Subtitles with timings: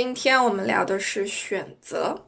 [0.00, 2.24] 今天我们聊的是选择，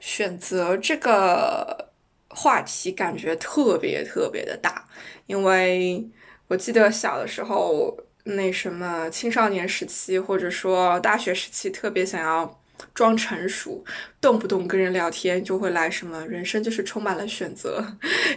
[0.00, 1.90] 选择这个
[2.28, 4.86] 话题感觉特别特别的大，
[5.24, 6.06] 因为
[6.46, 12.60] 我记得小的时候，那什么青少年时期或者说大学时期，特别想要
[12.92, 13.82] 装成熟，
[14.20, 17.82] 动不动跟人聊天就会来什么人生就是充满了选择，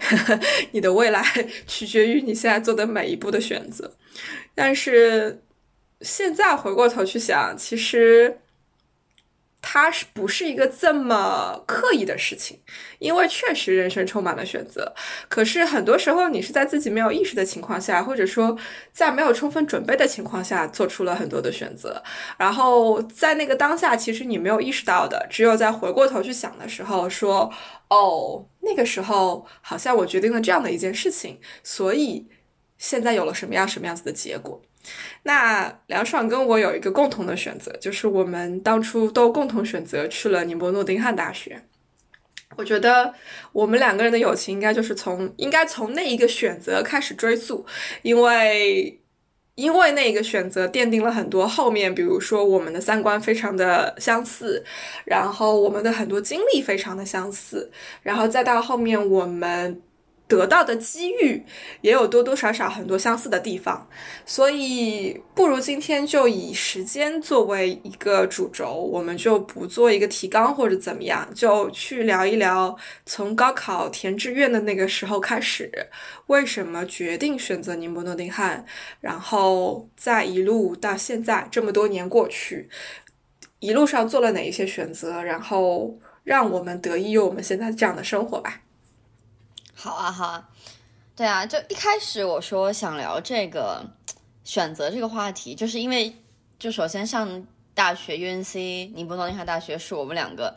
[0.72, 1.22] 你的未来
[1.68, 3.92] 取决于你现在做的每一步的选择，
[4.56, 5.44] 但是
[6.00, 8.40] 现在回过头去想，其实。
[9.62, 12.60] 它是不是一个这么刻意的事情？
[12.98, 14.94] 因为确实人生充满了选择，
[15.28, 18.58] 可是很多时候你是在自己没有意识的情况下，或者说
[18.94, 22.02] 在没有充分准备的情况下做出了很多的选择。
[22.38, 27.52] 然后在那个当下，其实你没有意识到的，只有在回过头去想的时候，说
[27.90, 32.28] 哦，那个时候好像我决定了这样的一件事情，所以
[32.78, 34.62] 现在有了什么样什么样子的结果。
[35.24, 41.62] 那梁爽跟我有一个共同的选择，就是我们当初都共同选择去了宁波诺丁汉大学。
[42.56, 43.14] 我觉得
[43.52, 47.66] 我们两个人的友情应该就是从应该从那一个选择开始追溯，
[48.02, 49.00] 因为
[49.56, 54.64] 因为那一个选择奠定了很多后面，比如说我们的三观非常的相似，
[55.06, 59.82] 然后我们的很多经历非常的相似，然后再到后面我们。
[60.30, 61.44] 得到的机遇
[61.82, 63.90] 也有多多少少很多相似的地方，
[64.28, 75.72] 所以不如今天就以时间作为一个主轴，我们就不做一个提纲或者怎么样，就去聊一聊从高考填志愿的那个时候开始，
[76.28, 78.64] 为什么决定选择宁波诺丁汉，
[79.02, 82.70] 然后再一路到现在这么多年过去，
[83.60, 88.62] 一路上做了哪一些选择，然后让我们得益于我们现在这样的生活吧。
[89.82, 90.50] 好啊，好啊，
[91.16, 93.82] 对啊，就一开始我说想聊这个
[94.44, 96.14] 选择这个话题，就是因为
[96.60, 100.54] 就首先上大学 UNC 宁波诺丁汉大学是我们两个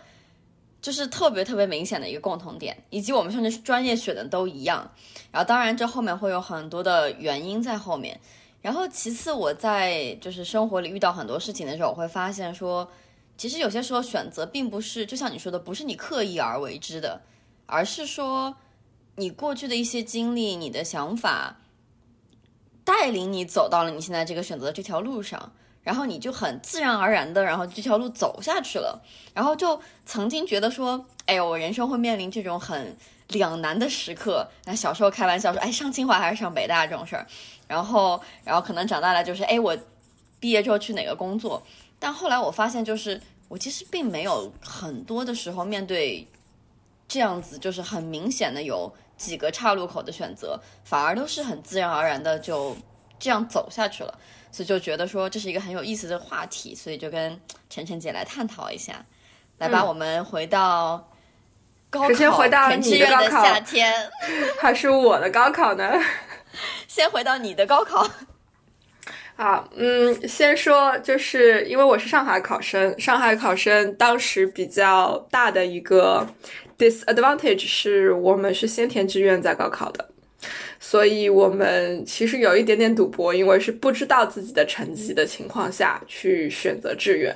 [0.80, 4.90] 就是特别特别明显的一个共同点，以及我们甚至专业选的都一样。
[5.30, 8.18] 然后当然这后面会有很多的原因在后面。
[8.60, 12.90] 然后其次我在就是生活里遇到很多事情的时候，我会发现说，
[13.36, 17.20] 其实有些时候选择并不是就像你说的，不是你刻意而为之的，
[17.66, 18.56] 而是说。
[19.16, 21.58] 你过去的一些经历，你的想法，
[22.82, 25.52] 带领你走到了你现在这个选择的这条路上，
[25.82, 29.02] 然后你就很自然而然的，然后这条路走下去了。
[29.34, 32.96] 然后就曾经觉得说，哎呦，我人生会面临这种很
[33.28, 34.48] 两难的时刻。
[34.64, 37.26] 那小时候开玩笑说，哎，上清华还是上北大这种事儿。
[37.68, 39.76] 然后，然后可能长大了就是，哎，我
[40.40, 41.62] 毕业之后去哪个工作？
[41.98, 46.26] 但后来我发现，就是我其实并没有很多的时候面对
[47.06, 48.92] 这样子，就是很明显的有。
[49.22, 52.76] 几个岔路口的选择，反而都是很自然而然的就
[53.18, 54.18] 这样走下去了，
[54.50, 57.40] 所以就觉得说这是一个很有意思的话题，所以就跟
[57.70, 59.04] 晨晨姐来探讨一下，
[59.58, 61.08] 来吧，我们回到
[61.88, 64.10] 高考填志愿的夏天，
[64.60, 65.92] 还是我的高考呢？
[66.88, 68.06] 先回到你的高考。
[69.36, 76.26] 啊，嗯，先说就是因为我是上海考生，上海考生当时比较大的一个。
[76.82, 80.08] Disadvantage 是我们是先填志愿再高考的，
[80.80, 87.32] 所以我们其实有一点点赌博，因为是不知道自己的成绩的情况下去选择志愿。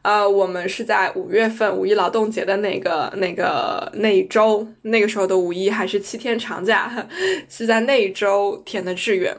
[0.00, 7.06] 呃，我们是在五月份五一劳动节的那个那个那一周，那个时候的五一还是七天长假，
[7.50, 9.36] 是在那一周填的志愿。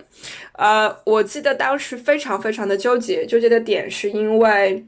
[0.52, 4.86] 呃，我记得当时非常非常的纠结，纠结的点是因为。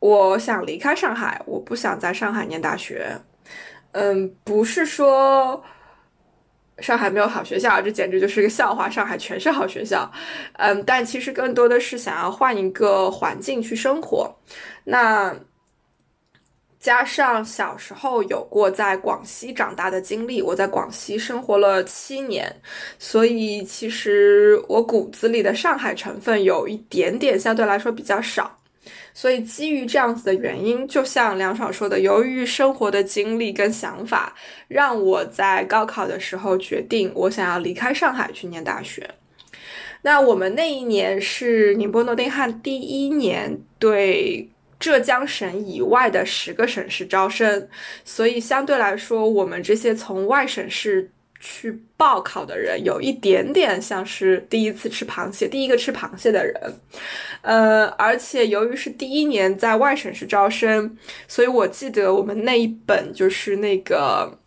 [0.00, 3.16] 我想离开上海，我不想在上海念大学。
[3.92, 5.62] 嗯，不是说
[6.78, 8.88] 上海没有好学校，这简直就是个笑话。
[8.88, 10.10] 上海全是好学校。
[10.54, 14.34] 嗯，但其实更多的是想要换一个环境去生活。
[14.84, 15.34] 那
[16.78, 22.50] 加上小时候有过在广西长大的经历，我在广西生活了七年，
[22.98, 28.56] 所以其实我骨子里的上海成分有一点点相对来说比较少。
[29.12, 34.34] 所以，基于这样子的原因，就像梁爽说的，由于生活的经历跟想法，
[34.68, 39.08] 让我在高考的时候决定，我想要离开上海去念大学。
[40.02, 44.48] 那我们那一年是宁波诺丁汉第一年对
[44.78, 47.68] 浙江省以外的十个省市招生，
[48.04, 51.10] 所以相对来说，我们这些从外省市。
[51.40, 56.74] 去报考的人有一点点像是第一次吃螃蟹，第一个吃螃蟹的人，
[57.40, 60.96] 呃，而且由于是第一年在外省市招生，
[61.26, 64.38] 所以我记得我们那一本就是那个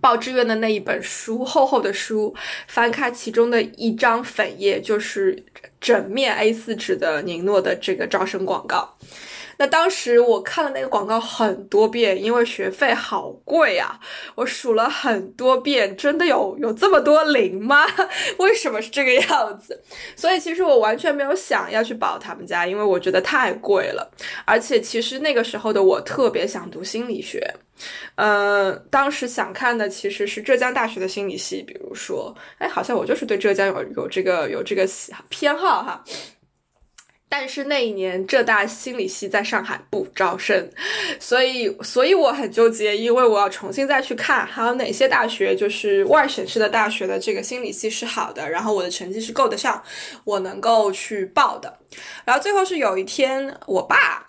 [0.00, 2.34] 报志愿的那一本书，厚厚的书，
[2.68, 5.44] 翻开其中的一张粉页，就是
[5.80, 8.96] 整面 A 四纸的宁诺的这个招生广告。
[9.58, 13.98] 那当时我看了那个广告很多遍，因为学费好贵啊，
[14.34, 17.86] 我数了很多遍，真的有有这么多零吗？
[18.38, 19.82] 为什么是这个样子？
[20.16, 24.10] 所以其实我完全没有想要去保他们家，因为我觉得太贵了。
[24.44, 27.54] 而且其实那个时候的我特别想读心理学，
[28.16, 34.88] 呃，当时想看的其实是浙江大学的心理系，比如说，哎，好像我就是对浙江有有这个有这个
[35.28, 36.04] 偏好哈。
[37.34, 40.68] 但是那一年浙大心理系在上海不招生，
[41.18, 49.82] 所以所以我很纠结，因为我要重新再去看还有哪些大学就是外省市的大学的这个心理系是好的，然后我的成绩是够得上，
[50.24, 51.78] 我能够去报的。
[52.26, 54.28] 然后最后是有一天，我爸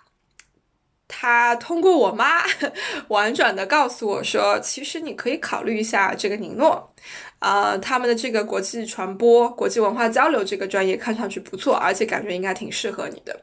[1.06, 2.42] 他通过我妈
[3.08, 6.90] 婉转的告诉我说，其实你可以考虑一下这个宁诺。
[7.38, 13.42] 啊，他们的这个国际传播、国际文化交流这个专业看上去不错，而且感觉应该挺适合你的。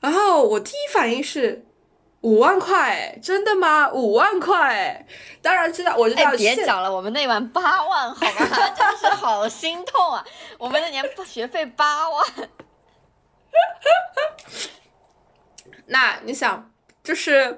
[0.00, 1.64] 然后我第一反应是
[2.20, 3.90] 五万块，真的吗？
[3.90, 5.06] 五万块？
[5.40, 6.30] 当然知道，我知道。
[6.32, 10.24] 别讲了，我们那晚八万，好吧， 真是好心痛啊！
[10.58, 12.26] 我们那年学费八万。
[15.86, 16.70] 那你想？
[17.06, 17.56] 就是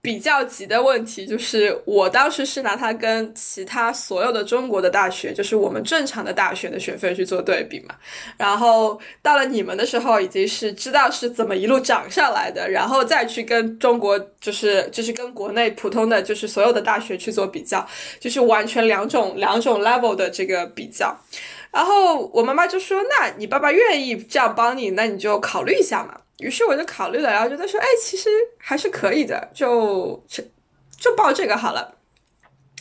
[0.00, 7.94] 比较急的问题，就是我当时是拿它跟其他所有的中国的大学，就是我们正常的大学的学费去做对比嘛。
[8.38, 17.86] 然后到了你们的时候，已经是知道是怎么一路涨上来的，然后再去跟中国，就是就是跟国内普通的就是所有的大学去做比较，
[18.18, 21.14] 就是完全两种两种 level 的这个比较。
[21.70, 28.28] 然后我妈妈就说：“那你爸爸愿意这样帮你，那你就考虑一下嘛。”于是我就考虑了，然后觉得说，哎，其实
[28.58, 30.44] 还是可以的，就就
[30.98, 31.96] 就报这个好了。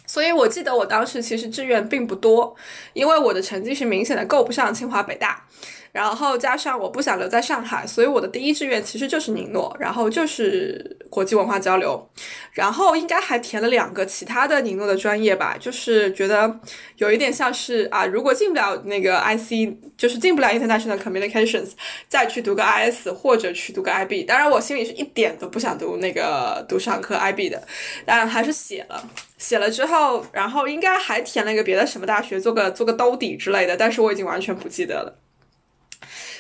[0.06, 2.54] 所以我记得我当时其实志愿并不多，
[2.92, 5.46] 因为我的成绩是明显的够不上清华北大。
[5.92, 12.10] 然后加上我不想留在上海，所以我的第一志愿其实就是宁诺，然后就是国际文化交流，
[12.54, 16.60] 然后应该还填了两个其他的宁诺的专业吧，就是觉得
[16.96, 21.72] 有一点像是啊，如果进不了那个 IC，就是进不了 International Communications，
[22.08, 24.24] 再去读个 IS 或者去读个 IB。
[24.24, 27.62] 当然我心里是一点都不想读那个读商科 IB 的，
[28.06, 35.18] 但还是写了，写了之后，然后应该还填了一个别的什么大学，做个做个兜底之类的，但是我已经完全不记得了。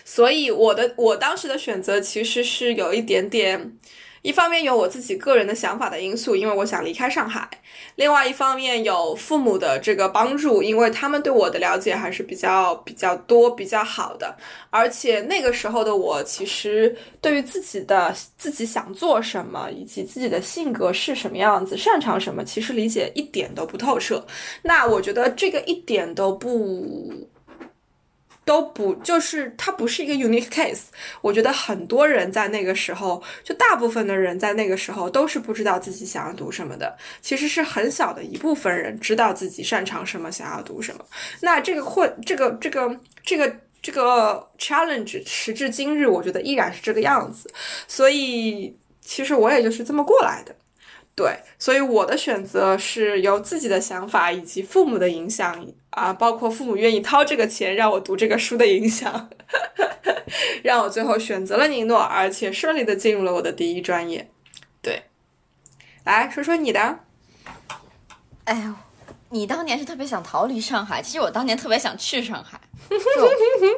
[0.03, 3.77] 所以我的我当时的选择其实是有一点点，
[4.21, 7.41] 一方面有我自己个人的想法的因素，因为我想离开上海；
[7.95, 14.35] 另外一方面有父母的这个帮助，因为他们对我的了解还是比较比较多、比较好的。
[14.69, 24.23] 而且那个时候的我，其实对于自己的自己想做什么，以及自己的性格是什么样子、擅长什么，其实理解一点都不透彻。
[24.61, 27.27] 那我觉得这个一点都不。
[28.51, 30.81] 都不就是它不是一个 unique case，
[31.21, 41.05] 我觉得很多人在那个时候，就大部分的人在那个时候都是不知道自己想要读什么的，其实是很小的一部分人知道自己擅长什么，想要读什么。
[41.39, 47.49] 那这个或这个这个这个这个 challenge，时至今日，我觉得依然是这个样子。
[47.87, 50.53] 所以其实我也就是这么过来的。
[51.15, 59.29] 对，所以我的选择是由自己的想法以及父母的影响啊，包括父母愿意掏这个钱让我读这个书的影响，
[60.63, 64.29] 让我最后选择了宁诺，而且顺利的进入了我的第一专业。
[64.81, 65.03] 对，
[66.03, 66.99] 来说说你的。
[68.45, 68.73] 哎呦，
[69.29, 72.59] 你当年是特别想逃离上海，其实我当年特别想去上海。
[72.89, 72.97] 就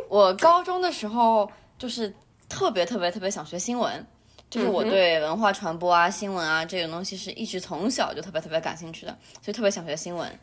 [0.07, 2.13] 我高中的时候，就是
[2.47, 4.05] 特别特别特别想学新闻。
[4.49, 10.39] 就是我对文化传播啊、新闻啊这种东西是一直从小就特别特别感兴趣的，所以特别想学新闻。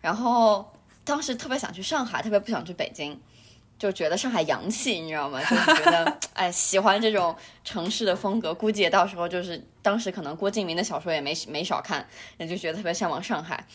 [0.00, 0.66] 然后
[1.04, 3.18] 当时特别想去上海，特别不想去北京，
[3.78, 5.40] 就觉得上海洋气，你知道吗？
[5.44, 8.54] 就觉得 哎，喜欢这种城市的风格。
[8.54, 12.06] 估计也到时候就是当时可能郭敬明的小说也没没少看，
[12.38, 13.66] 也就觉得特别向往上海。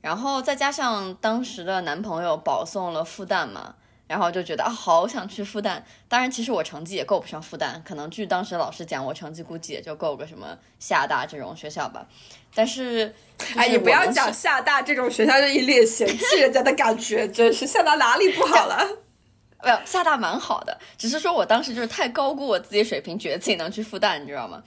[0.00, 3.74] 然后再加上当时的男朋友保送了复旦嘛。
[4.06, 5.82] 然后就觉得啊，好想去复旦。
[6.08, 12.06] 当然，其实我成绩也够不上复旦，可能据当时老师讲，我成绩估计也就够个什么厦大这种学校吧。
[12.54, 13.14] 但是，
[13.56, 18.86] 哎，你不要讲厦大这种学校，就一脸嫌弃人家的感觉，真是厦大哪里不好了？
[19.64, 24.60] 没有厦大蛮好的，只是说我当时就是太高估我自己水平，觉得自己能去复旦，你知道吗？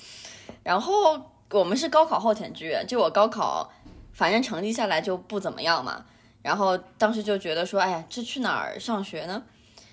[0.63, 3.69] 然后我们是高考后填志愿，就我高考
[4.13, 6.05] 反正成绩下来就不怎么样嘛，
[6.45, 9.41] 然后当时就觉得说，哎呀，这去哪儿上学呢？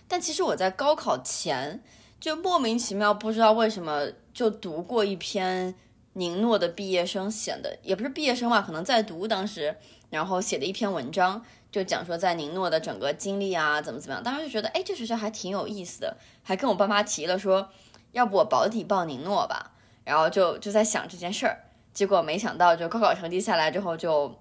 [0.06, 1.82] 但其实我在高考前
[2.20, 5.74] 就莫名其妙不知道为什么就读过一篇
[6.12, 9.74] 宁诺的毕业生写的，也不是毕业生吧，可能在读当时，
[10.10, 11.42] 然后写的一篇文章。
[11.70, 17.66] 就讲说在宁诺的整个经历啊，怎么怎么样，当时就觉得，哎，这学校还挺有意思的，还跟我爸妈提了说，
[18.10, 19.72] 要不我保底报宁诺吧，
[20.04, 24.38] 然后就就在想这件事儿，结果没想到就高考成绩下来之后就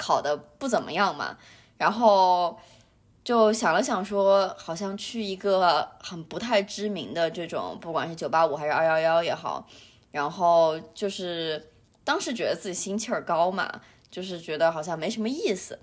[0.00, 1.36] 考的不怎么样嘛，
[1.76, 2.58] 然后
[3.22, 9.66] 就想了想说，好像去一个很不太知名的这种，不管是九八五还是二幺幺也好，
[10.10, 11.70] 然后就是
[12.02, 13.80] 当时觉得自己心气儿高嘛，
[14.10, 15.78] 就是觉得好像没什么意思。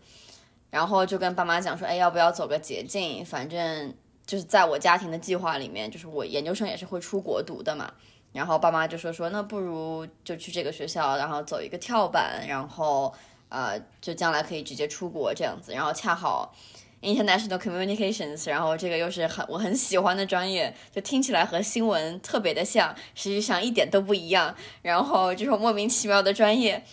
[0.69, 3.23] 然后就跟爸妈讲说，哎，要不要走个捷径？
[3.23, 3.95] 反正
[4.25, 7.89] 就是在我家庭的计划里面，就是我研究生也是会出国读的嘛。
[8.33, 13.13] 然后爸妈就说说，那不如就去这个学校，然后走一个跳板，然后
[13.49, 15.73] 呃，就将来可以直接出国这样子。
[15.73, 16.53] 然后恰好
[17.01, 24.55] international communications，然后这个又是很我很喜欢的专业，就听起来和新闻特别的像，实际上一点都不一样。
[24.81, 26.83] 然后这种莫名其妙的专业，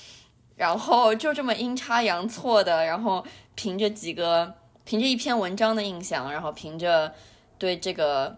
[0.56, 3.24] 然后就这么阴差阳错的，然后。
[3.56, 4.52] 凭着几个，
[4.84, 7.14] 凭着一篇文章的印象，然后凭着
[7.56, 8.36] 对这个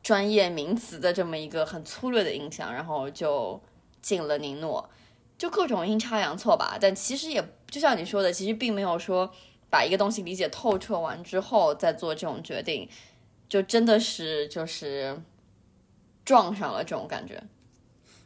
[0.00, 3.60] 专业名词的这么一个很粗略的印象，然后就
[4.00, 4.88] 进了宁诺，
[5.42, 6.78] 就各种阴差阳错吧。
[6.80, 9.28] 但其实也就像你说的，其实并没有说
[9.68, 12.88] 把一个东西理解透彻完之后再做这种决定，
[13.48, 15.20] 就真的是就是
[16.24, 17.42] 撞上了这种感觉。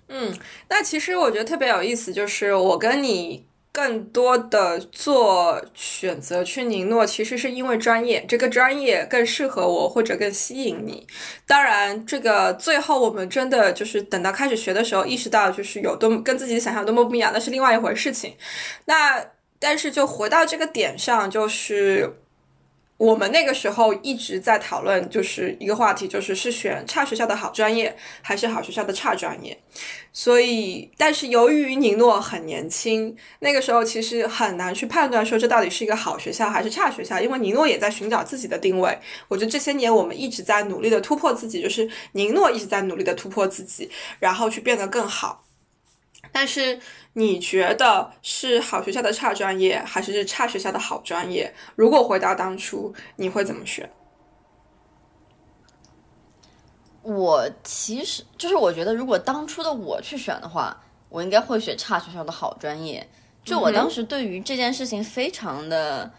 [0.09, 3.47] 嗯，那其实我觉得特别有意思，就是我跟你。
[3.77, 11.07] 更多的做选择去宁诺，其实是因为专业，这个专业更适合我或者更吸引你。
[11.47, 18.35] 当然，这个最后我们真的就是等到开始学的时候，意识到就是有多么跟自己想象多么不一样，那是另外一回事情。
[18.87, 19.23] 那
[19.59, 22.17] 但是就回到这个点上，就是。
[22.97, 29.59] 我们那个时候一直在讨论，就是一个话题，就是是选差学校的好专业，还是好学校的差专业。
[30.15, 38.99] 所以，但是由于宁诺很年轻，那个时候其实很难去判断说这到底是一个好学校还是差学校，因为宁诺也在寻找自己的定位。
[39.29, 45.45] 我觉得这些年我们一直在努力的突破自己，就是宁诺一直在努力的突破自己，然后去变得更好。
[46.33, 46.81] 但是
[47.19, 51.51] 你觉得是好学校的差专业，还是差学校的好专业？
[51.75, 53.91] 如果回到当初，你会怎么选？
[57.01, 63.09] 我其实就是我觉得，如果当初的我去选的话，我应该会选差学校的好专业。
[63.43, 66.13] 就我当时对于这件事情非常的，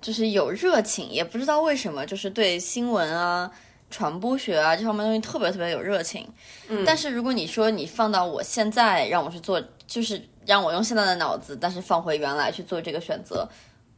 [0.00, 3.50] 就是有热情，也不知道为什么，就是对新闻啊。
[3.90, 6.26] 传播学啊，这方面东西特别特别有热情。
[6.66, 13.48] 嗯，但是如果你说你放到我现在让我去做，就是让我用现在的脑子，但是放回原来去做这个选择，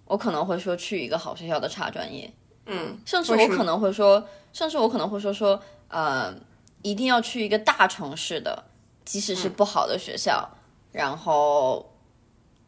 [0.04, 2.32] 我可能会说去一个好学校的差专业。
[2.66, 6.34] 嗯，甚至我可能会说，甚至我可能会说说，呃，
[6.82, 8.64] 一定要去一个大城市的，
[9.04, 10.48] 即使是不好的学校，
[10.90, 11.88] 然后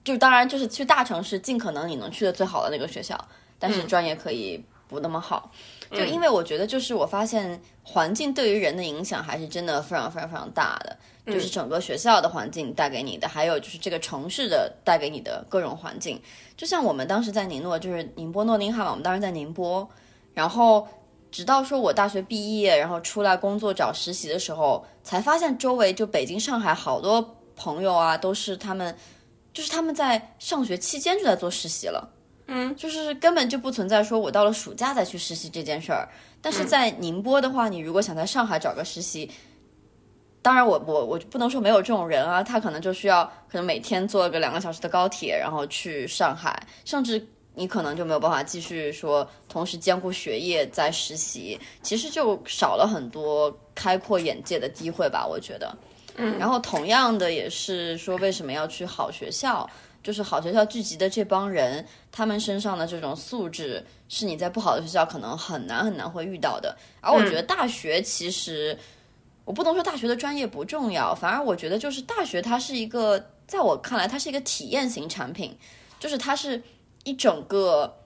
[0.04, 3.18] 就当然就是去大城市，尽可能你能去的最好的那个学校，
[3.58, 5.50] 但是专业可以不那么好。
[5.90, 10.96] 就因为我觉得，就是我发现环境对于人的影响还是真的非常非常非常大的，
[11.30, 16.20] 就是整个学校的环境带给你的，还有就是这个城市的带给你的各种环境。
[16.56, 19.88] 就像我们当时在宁诺，就是宁波诺丁汉嘛，我们当时在宁波，
[20.34, 20.86] 然后
[21.30, 28.96] 直到说我大学毕业，然后出来工作找实习的时候，才发现周围就北京、上海好多朋友啊，都是他们，
[29.52, 32.08] 就是他们在上学期间就在做实习了。
[32.50, 36.08] 嗯，就是根本就不存在说我到了暑假再去实习这件事儿。
[36.40, 39.30] 但是在宁波的话，你如果想在上海找个实习，
[40.48, 55.76] 当然我我我不能说没有这种人啊，他可能就需要可能每天坐个两个小时的高铁，然后去上海，甚至你可能就没有办法继续说同时兼顾学业在实习，其实就少了很多开阔眼界的机会吧，我觉得。
[56.16, 59.68] 嗯，然后同样的也是说为什么要去好学校。
[60.00, 66.74] 就是好学校聚集的这帮人，他们身上的这种素质，是你在不好的学校可能很难很难会遇到的。
[67.02, 68.78] 而我觉得大学其实，
[69.48, 75.56] 我不能说大学的专业不重要，反而我觉得就是大学它是一个，在我看来它是一个体验型产品，
[75.98, 76.62] 就是它是
[77.04, 77.96] 一整个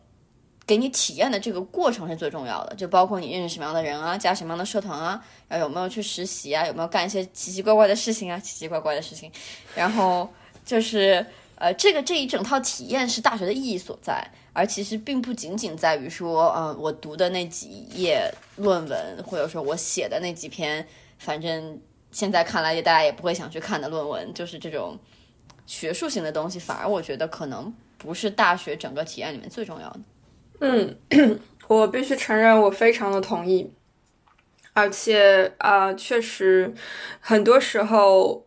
[0.64, 9.28] 给你体验的这个过程是最重要的，就包括你认识什么样的人啊，加什么样的社团啊，然后有没有去实习啊，有没有干一些奇奇怪怪的事情啊，奇奇怪怪的事情，
[9.74, 10.32] 然后
[10.64, 11.26] 就是。
[11.56, 14.20] 呃，这个这一整套体验是大学的意义所在，
[14.52, 20.84] 而其实并不仅仅在于说，呃，我读的那几页论文，或者说我写的那几篇，
[21.22, 24.98] 反正现在看来也大家也不会想去看的论文，就是这种
[25.64, 30.00] 学术性的东西，反而我觉得可能不是大学整个体验里面最重要的。
[30.60, 30.96] 嗯，
[31.68, 33.72] 我必须承认，我非常的同意，
[34.72, 36.74] 而且啊，确实
[37.20, 38.46] 很多时候。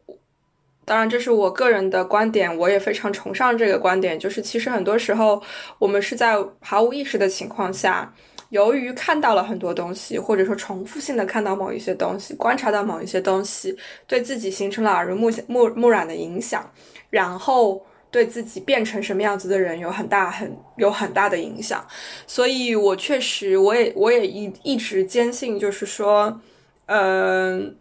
[0.87, 4.19] 当然，这是我个人的观点，我也非常崇尚这个观点。
[4.19, 5.41] 就是其实很多时候，
[5.79, 8.13] 我们是在毫无意识的情况下，
[8.55, 13.75] 由于看到了很多东西，或者说重复性的看到某一些东西，观察到某一些东西，
[14.07, 16.63] 对自己形成了耳濡目目目染的影响，
[17.09, 21.85] 然后对自己变成什么样子的人有很大很有很大的影响。
[22.25, 26.39] 所以我确实，我也我也一一直坚信，就是说，
[26.85, 27.75] 嗯。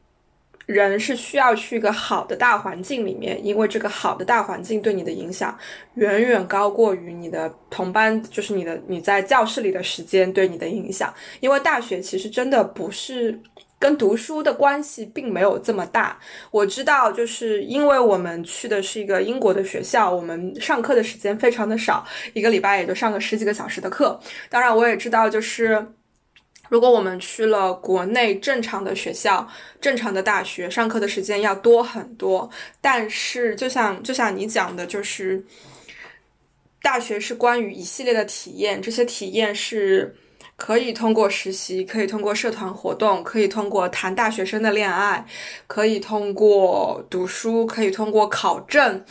[0.66, 5.56] 人是需要去一个好的大环境里面，因为这个好的大环境对你的影响
[5.94, 11.12] 远远高过于你的同班，就是你的你在教室里的时间对你的影响。
[11.40, 13.38] 因为大学其实真的不是
[13.78, 16.18] 跟读书的关系并没有这么大。
[16.50, 24.18] 我知道，就是因为我们去的是一个英国的学校，我们上课的时间非常的少，一个礼拜也就上个十几个小时的课。
[24.48, 25.86] 当然，我也知道，就是。
[26.68, 29.46] 如果我们去了国内正常的学校、
[29.80, 32.48] 正常的大学，上课的时间要多很多。
[32.80, 35.44] 但是，就像就像你讲的，就是
[36.82, 40.16] 大学是关于一系列的体验，这些体验是
[40.56, 45.24] 可以通过实习，可以通过社团活动，可以通过谈大学生的恋爱，
[45.66, 49.04] 可以通过读书，可以通过考证。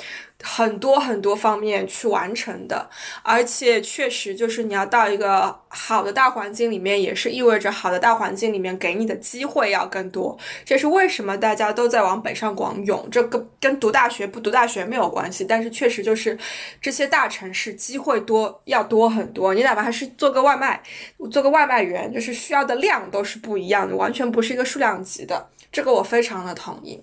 [0.43, 2.89] 很多很多方面去完成的，
[3.23, 10.37] 而且确实就是你要到一个好的大环境里面，也是意味着好的大环境里面给你的机会要更多。
[10.65, 16.37] 这是为什么大家都在往北上广涌，这个跟读大学不读大学没有关系，但是确实就是
[16.81, 19.53] 这些大城市机会多要多很多。
[19.53, 20.83] 你哪怕还是做个外卖，
[21.31, 25.47] 做个外卖员，就是需要的量都是不一样的，完全不是一个数量级的。
[25.71, 27.01] 这个我非常的同意。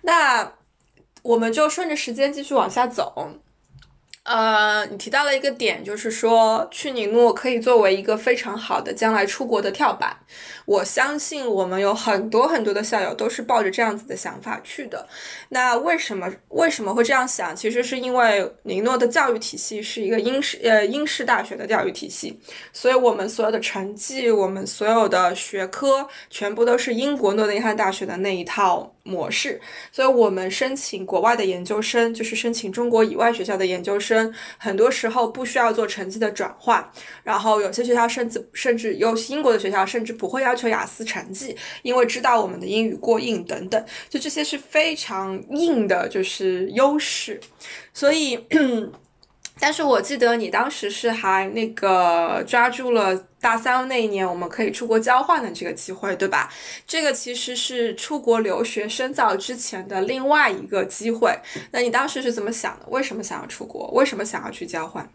[0.00, 0.52] 那。
[1.22, 3.30] 我们就顺着时间继续往下走。
[4.24, 10.16] 呃，你提到了一个点，就是说去尼诺可以作为一个非常好的将来出国的跳板。
[10.66, 15.06] 我相信我们有很多很多的校友都是抱着这样子的想法去的。
[15.48, 17.54] 那为什么为什么会这样想？
[17.54, 22.38] 其实是因为尼诺的教育体系是一个英式呃英式大学的教育体系，
[22.72, 28.92] 所以我们所有的成绩，我们所有的学科，全部都是英国诺丁汉大学的那一套。
[29.04, 36.88] 模式，所以我们申请国外的研究生，就是申请中国以外学校的研究生，很多时候不需要做成绩的转换，
[37.22, 47.40] 然后有些学校甚至甚至有英国的学校甚至不会要求雅思成绩，因为知道我们的英语过硬等等，就这些是非常硬的，就是优势，
[47.92, 48.38] 所以。
[49.60, 56.52] 但是我记得你当时是还那个抓住了大三那一年我们可以出国交换的这个机会，对吧？
[56.84, 61.38] 这个其实是出国留学深造之前的另外一个机会。
[61.70, 62.86] 那你当时是怎么想的？
[62.88, 63.88] 为什么想要出国？
[63.92, 65.08] 为什么想要去交换？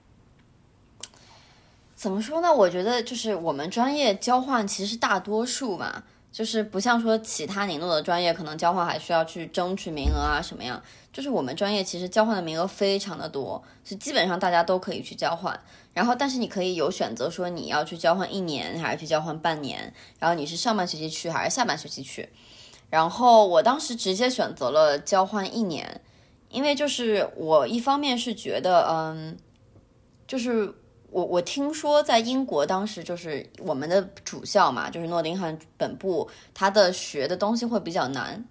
[1.98, 2.54] 怎么说呢？
[2.54, 6.04] 我觉得就是我们专业交换其实大多数嘛。
[6.30, 10.80] 就是不像说其他尼诺的专业，可能交换还需要去争取名额啊什么样。
[11.12, 15.60] 就是我们专业其实交换的名额非常的多，是基本上大家都可以去交换。
[15.96, 19.92] 然后，但是你可以有选择，说你要去交换一年，还是去交换半年。
[20.20, 22.30] 然后你是上半学期去，还是下半学期去？
[22.92, 26.02] 然后我当时直接选择了交换一年，
[26.50, 29.36] 因为就是我一方面是觉得，嗯，
[30.28, 30.76] 就是。
[31.10, 38.44] 我我听说在英国当时就是我们的主校嘛，就是诺丁汉本部，他的学的东西会比较难。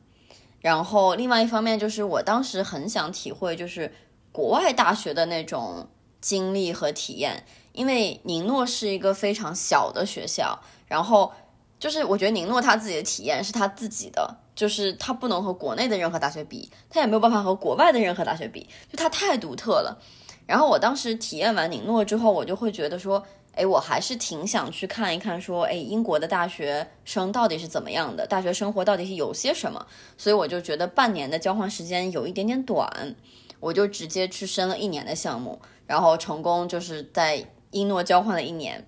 [0.60, 3.92] 然后另外一方面就是我当时很想体会就是
[4.32, 5.86] 国外大学的那种
[6.20, 11.32] 经历和体验，因为宁诺是一个非常小的学校，然后
[11.78, 20.02] 就是我觉得宁诺他自己的体验是他自己的，就是他不能和国内的任何大学比，他也没有办法和国外的任何大学比，就他太独特了。
[20.46, 29.84] 然后我当时体验完宁诺之后，我就会觉得说，哎，我还是挺想去看一看，说，哎，英国的大学生到底是怎么样的，大学生活到底是有些什么。
[30.16, 33.14] 所以我就觉得半年的交换时间有一点点短，
[33.58, 38.86] 我就直接去申了一年的项目，然后成功就是在英诺交换了一年。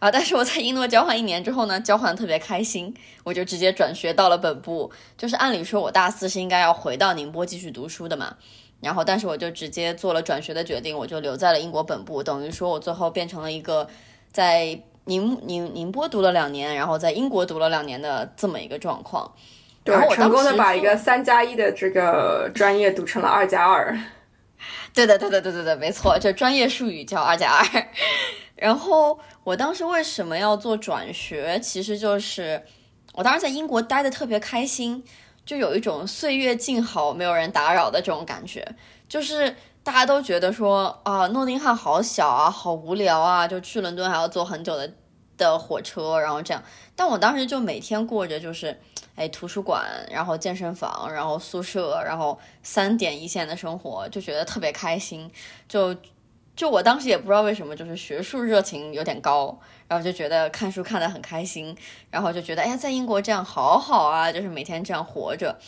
[0.00, 4.90] 啊，但是我在英诺交换一年之后呢，交换特别开心，我就直接转学到了本部。
[5.16, 8.36] 就是按理说，我大四是应该要回到宁波继续读书的嘛。
[8.84, 13.88] 然后，但是我就直接做了转学的决定，我就留在了英国本部，等于说我最后变成了一个
[14.30, 19.32] 在宁宁宁波读了两年，然后在英国读了两年的这么一个状况。
[19.82, 23.98] 对，成功的把一个三加一的这个专业读成了二加二。
[24.94, 27.86] 对的对的对对对，没错，这专业术语叫二加二。
[28.56, 31.58] 然后我当时为什么要做转学？
[31.60, 32.62] 其实就是
[33.12, 35.04] 我当时在英国待的特别开心，
[35.44, 38.66] 就有一种岁月静好，没有人打扰的这种感觉。
[39.08, 44.92] 就是大家都觉得说啊，诺丁汉好小啊，好无聊啊，就去伦敦还要坐很久的
[45.36, 46.62] 的火车，然后这样。
[46.96, 48.80] 但我当时就每天过着就是，
[49.14, 55.30] 哎，图书馆，然后健身房，然后宿舍，然后三点一线的生活，就觉得特别开心。
[55.68, 55.94] 就
[56.56, 61.76] 就我当时也不知道为什么，就是学术热情有点高，然后就觉得看书看得很开心，
[62.10, 65.58] 然后就觉得哎呀，在英国这样好好啊，就是每天这样活着。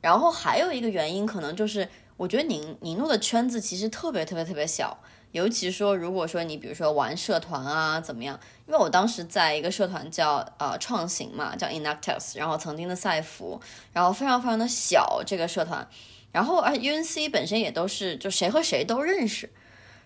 [0.00, 4.98] 然后还有一个原因，可能就是我觉得宁宁诺的圈子其实特别特别特别小。
[5.32, 8.40] 尤其说，如果说你比如说玩社团啊，怎么样？
[8.66, 13.60] 因为我当时在一个社团叫呃创行嘛，叫 Inactus，然后曾经的赛福，
[13.92, 15.86] 然后非常非常的小这个社团，
[16.32, 19.50] 然后而 UNC 本身也都是就谁和谁都认识。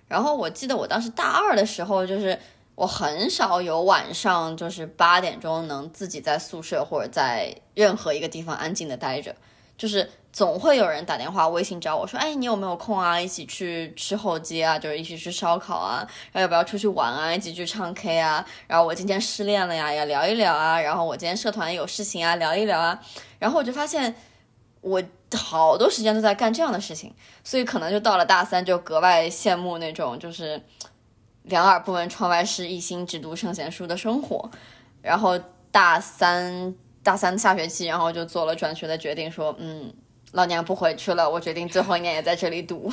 [0.09, 2.37] 然后我记得我当时大二的时候，就是
[2.75, 9.35] 我很少有晚上就是八点钟能自己在宿舍或者在任何一个地方安静的待着，
[9.77, 10.11] 就是。
[10.33, 13.21] 总会有人打电话、微信找我说：“哎，你有没有空啊？
[13.21, 15.99] 一起去吃后街啊，就是一起去烧烤啊，
[16.33, 17.31] 然后要不要出去玩啊？
[17.35, 18.43] 一起去唱 K 啊？
[18.67, 20.81] 然后我今天失恋了呀，要聊一聊啊。
[20.81, 22.99] 然后我今天社团有事情啊，聊一聊啊。
[23.39, 24.15] 然后我就发现，
[24.81, 25.03] 我
[25.35, 30.59] 好多时间都在干这样的事情，所以可能就到了大三，就格外羡慕那种就是
[31.45, 34.51] 两耳不闻窗外事，一心只读圣贤书的生活。
[35.01, 35.39] 然后
[35.71, 39.93] 大三大三下学期，然后就做了转学的决定，说嗯。
[40.33, 42.91] 老娘不回去了，我决定最后一年也在这里读。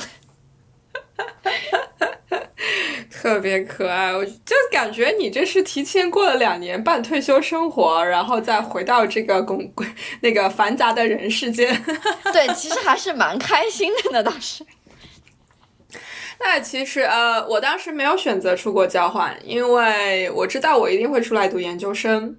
[3.10, 9.72] 特别可爱，我就感觉你这是提前过了两年半退休生活，然后再回到这个公
[10.20, 11.82] 那个繁杂的人世间。
[12.30, 14.62] 对，其实还是蛮开心的呢，当时。
[16.42, 22.36] 那其实呃，我当时没有选择出国交换，因为我知道我一定会出来读研究生。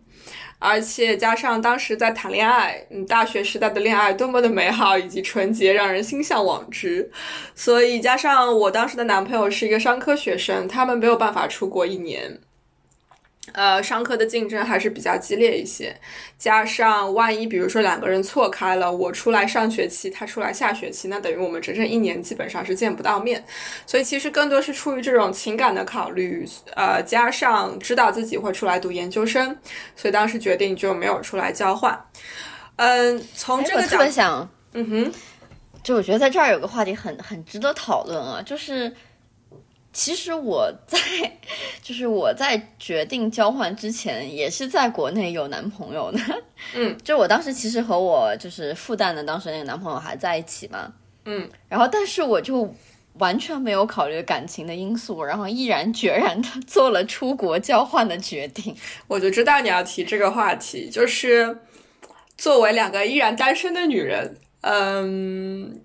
[0.63, 7.09] 而且加上当时在谈恋爱，嗯，大学时代的恋爱多么的美好以及纯洁，让人心向往之。
[7.55, 12.39] 所以加上我当时的男朋友是一个商科学生，他们没有办法出国一年。
[13.54, 15.93] 呃，上课的竞争还是比较激烈一些，
[16.38, 23.43] 加上万一比如说两个人错开了，我出来上学期，他出来下学期，那等于我们整整一年基本上是见不到面。
[23.88, 29.58] 所以其实更多是出于这种情感的考虑，呃，加上知道自己会出来读研究生，
[29.95, 31.99] 所以当时决定就没有出来交换。
[32.75, 35.12] 嗯，从这个特别想，嗯哼，
[35.84, 38.93] 就我觉得在这儿有个话题很很值得讨论啊，就是。
[39.93, 40.97] 其实我在，
[41.84, 46.19] 就是我在决定交换之前，也是在国内有男朋友的。
[46.73, 50.93] 嗯， 就我当时其实和我就是复旦的当时那个男朋友还在一起嘛。
[51.25, 52.73] 嗯，然后但是我就
[53.15, 58.73] 完全没有考虑感情的因素，然后毅然决然的 做了出国交换的决定。
[59.08, 61.60] 我就知道你要提这个话题，就是
[62.38, 65.82] 作为两个依然单身的女人，嗯，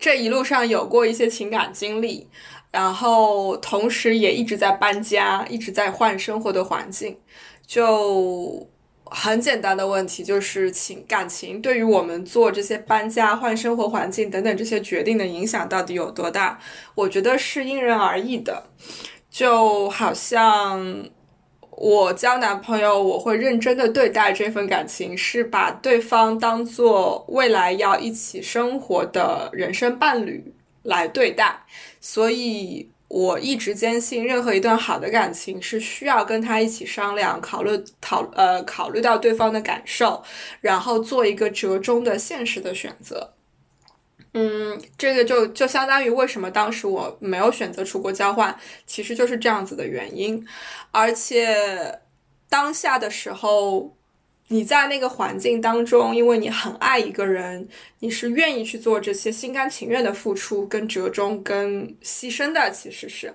[0.00, 2.28] 这一路上有过一些情感经历。
[2.74, 7.16] 然后，同时也一直在搬家，一直在换生活的环境。
[7.64, 8.68] 就
[9.04, 16.58] 很简单的问题，就是情感情对于我们做这些搬家、换生活环境等等这些决定的影响到底有多大？
[16.96, 18.64] 我觉得是因人而异的。
[19.30, 21.04] 就好像
[21.70, 31.60] 我交男朋友，我会认真的对待这份感情，是把对方当做未来要一起生活的人生伴侣来对待。
[32.06, 40.22] 所以，我一直坚信，任何一段好的感情是需要跟他一起商量、考虑、讨呃考虑到对方的感受，
[40.60, 43.32] 然后做一个折中的现实的选择。
[44.34, 48.54] 嗯，这个就就相当于为什么当时我没有选择出国交换，
[48.86, 50.46] 其实就是这样子的原因。
[50.90, 52.00] 而且，
[52.50, 53.96] 当下的时候。
[54.48, 57.66] 你在那个环境当中，因为你很爱一个人，
[58.00, 62.70] 你是愿意去做这些心甘情愿的付出、跟折中、跟牺牲的。
[62.70, 63.34] 其实是，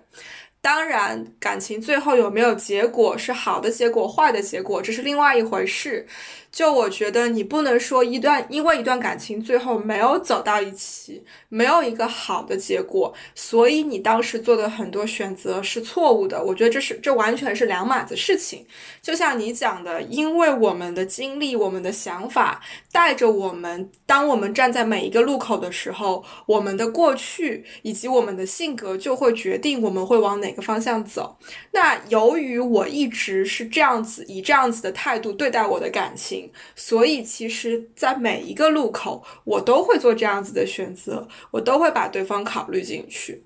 [0.62, 6.06] 当然，感情最后有没有结果，是好的结果、坏的结果，这是另外一回事。
[6.52, 16.44] 就我觉得，你不能说一段因为一段感情最后没有走到一起，没有一个好的结果，所以你当时做的很多选择是错误的。
[16.44, 18.66] 我觉得这是这完全是两码子事情。
[19.02, 31.38] 就像你讲的，因为我们的经历、我们的想法带着我们，当我们站在每一个路口的时候，我们的过去以及我们的性格就会决定我们会往哪个方向走。
[31.72, 36.39] 那由于我一直是这样子，以这样子的态度对待我的感情，
[36.76, 43.44] 所以其实，在每一个路口，我都会做这样子的选择，我都会把对方考虑进去。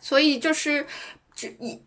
[0.00, 0.86] 所以就是，
[1.34, 1.80] 这一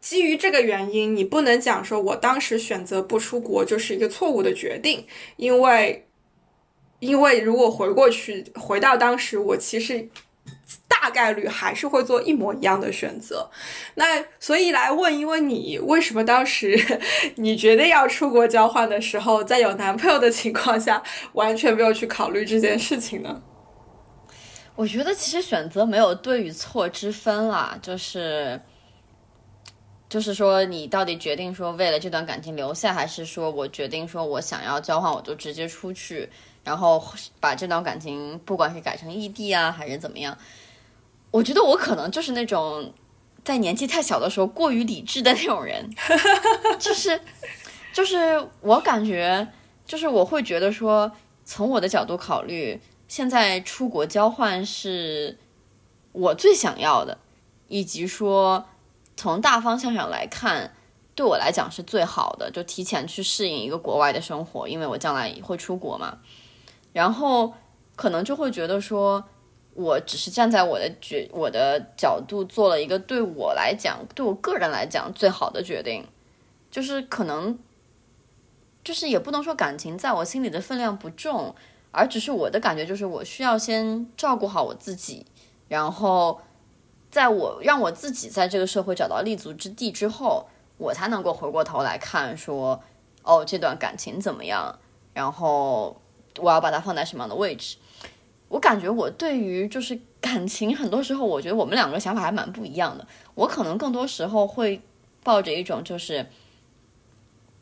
[0.00, 6.04] 基于这个原因，你不能讲说我当时选择不出国就是一个错误的决定，因为。
[7.00, 10.08] 因为如果回过去，回到当时，我其实
[11.08, 13.48] 大概率还是会做一模一样的选择。
[13.94, 16.78] 那所以来问，因为你为什么当时
[17.36, 23.40] 你决定要出国交换的时候，在有男朋友的情况下，完全没有去考虑这件事情呢？
[24.76, 28.60] 我觉得其实选择没有对与错之分啦，就是
[30.10, 36.28] 就是说，你到底决定说为了这段感情留下，还是说我决定说我想要交换，我就直接出去。
[36.64, 37.02] 然后
[37.40, 40.36] 把这段感情，不管是改成异地啊，还是怎么样，
[41.30, 42.92] 我觉得我可能就是那种
[43.44, 45.88] 在年纪太小的时候过于理智的那种人，
[46.78, 47.20] 就是
[47.92, 49.46] 就是我感觉，
[49.86, 51.10] 就是我会觉得说，
[51.44, 55.38] 从我的角度考虑，现在出国交换是
[56.12, 57.18] 我最想要的，
[57.68, 58.66] 以及说
[59.16, 60.74] 从大方向上来看，
[61.14, 66.18] 对我来讲是最好的，就提前去适应一个国外的生活，因为我将来会出国嘛。
[66.92, 67.52] 然后
[67.96, 69.24] 可能就会觉得说，
[69.78, 76.04] 我只是站在我的决我的角度做了一个对我来讲，对我个人来讲最好的决定，
[76.68, 77.56] 就是可能，
[78.82, 81.54] 就是也不能说感情在我心里的分量不重，
[81.92, 85.24] 而只是我的感觉就是我需要先照顾好我自己，
[85.68, 86.40] 然后
[87.08, 92.82] 在我让我自己在这个社会找到立足之地之后，我才能够回过头来看说，
[93.22, 94.76] 哦，这段感情怎么样，
[95.14, 95.96] 然后。
[96.40, 97.78] 我要把它放在什么样的位置？
[98.48, 103.06] 我感觉我对于就是感情，很多时候我觉得我们两个想法还蛮不一样的。
[103.34, 104.80] 我可能更多时候会
[105.22, 106.26] 抱着一种就是，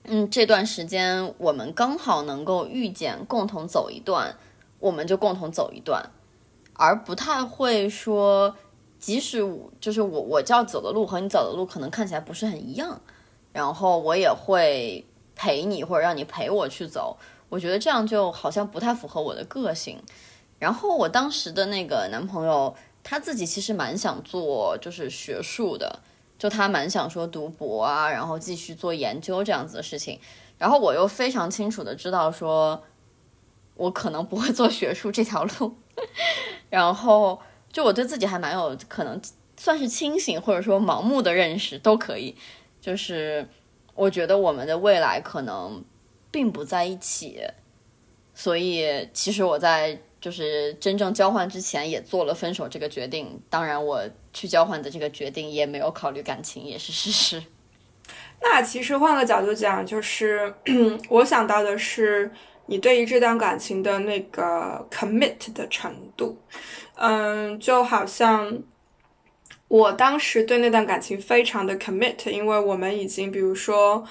[0.05, 4.37] 嗯，这段时间我们刚好能够遇见，共同走一段，
[4.79, 6.09] 我们就共同走一段，
[6.75, 8.55] 而不太会说，
[9.01, 9.45] 即使
[9.81, 13.01] 就是我我要走的路和你走的路可能看起来不是很一样，
[13.53, 17.17] 然后我也会陪你或者让你陪我去走。
[17.49, 19.99] 我觉得这样就好像不太符合我的个性。
[20.59, 26.01] 然后我当时的那个男朋友，他自己其实蛮想做就是学术的，
[26.39, 30.19] 就他蛮想说读博啊，然后继续做研究这样子的事情。
[30.59, 32.83] 然后我又非常清楚的知道说，
[33.75, 35.77] 我可能不会做学术这条路。
[36.71, 37.41] 然后
[37.73, 39.21] 就我对自己还蛮有可能
[39.57, 42.35] 算是清醒或者说盲目的认识都可以。
[42.81, 43.49] 就是
[43.95, 45.85] 我觉得我们的未来可能。
[46.29, 47.41] 并不在一起，
[48.35, 53.41] 所以其实我在就是真正交换之前也做了分手这个决定。
[53.49, 57.41] 当然，我去交换的这个决定也没有考虑感情，也是事实。
[58.43, 60.53] 那其实换个角度讲，就是
[61.09, 62.29] 我想到的是
[62.67, 66.37] 你对于这段感情的那个 commit 的程度。
[66.97, 68.53] 嗯，就好像
[69.69, 74.05] 我当时对那段感情非常的 commit，因为我们已经比如说。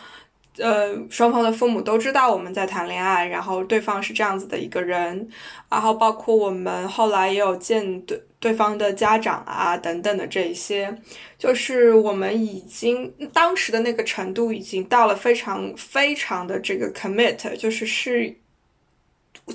[0.57, 5.27] 呃，双方的父母都知道我们在谈恋爱，然后对方是这样子的一个人，
[5.69, 10.97] 然后包括我们后来也有见对对方的家长啊等等的这一些，
[11.37, 18.35] 就是我们已经当时的那个程度已经到了非常非常的这个 commit，就是是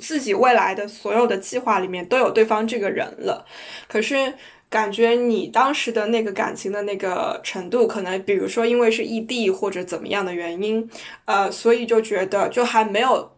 [0.01, 3.47] 自己未来的所有的计划里面都有对方这个人了，
[3.89, 4.35] 可是。
[4.71, 10.89] 感觉你当时的那个感情的那个程度，可能比如说因为是异地或者怎么样的原因，
[11.25, 13.33] 呃，所以就觉得就还没有，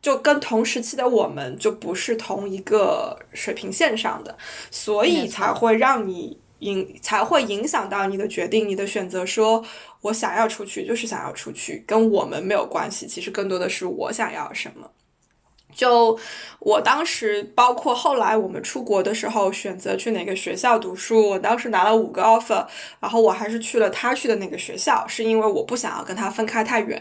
[0.00, 4.38] 就跟同时期的我们就不是同一个水平线上的，
[4.70, 9.26] 所以才会让你影才会影响到你的决定，你的选择。
[9.26, 9.62] 说
[10.00, 13.06] 我想要出去，就是想要出去，跟我们没有关系。
[13.06, 14.90] 其实更多的是我想要什么。
[15.74, 16.18] 就
[16.58, 22.66] 我当时，包括后来我们出国的时候，选择去哪个学校读书，我当时拿了五个 offer，
[23.00, 27.00] 然后我还是去了他去的那个学校，是因为我不想要跟他分开太远，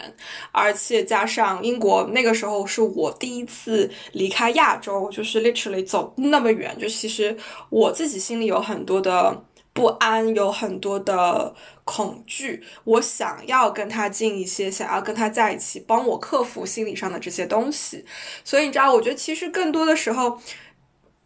[0.52, 7.36] 而且加上英国那个时候是我第一次离开亚洲，就是 literally 走那么远，就其实
[7.70, 9.44] 我自己心里有很多的。
[9.74, 11.54] 不安有很多的
[11.84, 18.04] 恐惧，我想要跟他近一些，想要跟他在一起，帮我克服心理上的这些东西。
[18.44, 20.40] 所以你知道，我觉得其实更多的时候，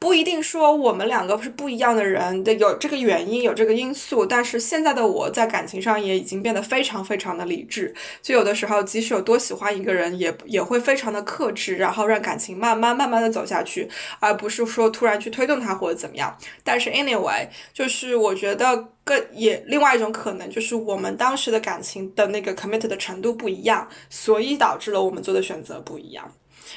[0.03, 4.25] 不一定说我们两个是不一样的人的，有这个原因，有这个因素。
[4.25, 13.87] 但是现在的我在感情上也已经变得非常非常的理智，就有的时候即使有多喜欢一个人，也也会非常的克制，然后让感情慢慢慢慢的走下去，
[14.19, 16.37] 而不是说突然去推动他或者怎么样。
[16.65, 26.29] 但是 anyway，就是我觉得更也另外一种可能就是我们当时的感情的那个 commit 的程度不一样，所以导致了我们做的选择不一样。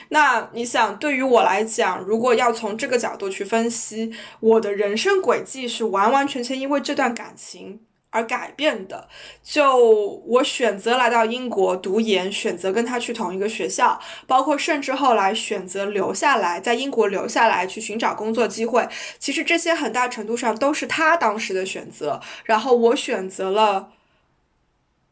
[0.08, 7.80] 那你想，对于我来讲，如果要从这个角度去分析，我的人生轨迹是完完全全因为这段感情
[8.10, 9.08] 而改变的。
[9.42, 23.90] 就我选择来到英国读研，选择跟他去同一个学校，包括甚至后来选择留下来，在英国留下来去寻找工作机会，其实这些很大程度上都是他当时的选择，然后我选择了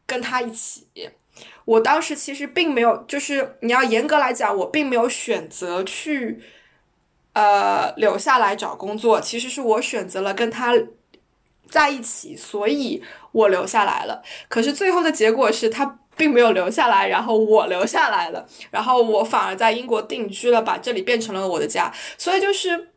[0.05, 0.87] 跟他一起。
[1.65, 6.39] 我当时其实并没有，就是你要严格来讲，我并没有选择去，
[7.33, 9.19] 呃，留下来找工作。
[9.19, 10.73] 其实是我选择了跟他
[11.67, 14.21] 在一起，所以我留下来了。
[14.47, 21.91] 可是最后的结果是他并没有留下来，然后我留下来了，然后我反而在英国定居了，把这里变成了我的家。
[22.15, 22.91] 所以就是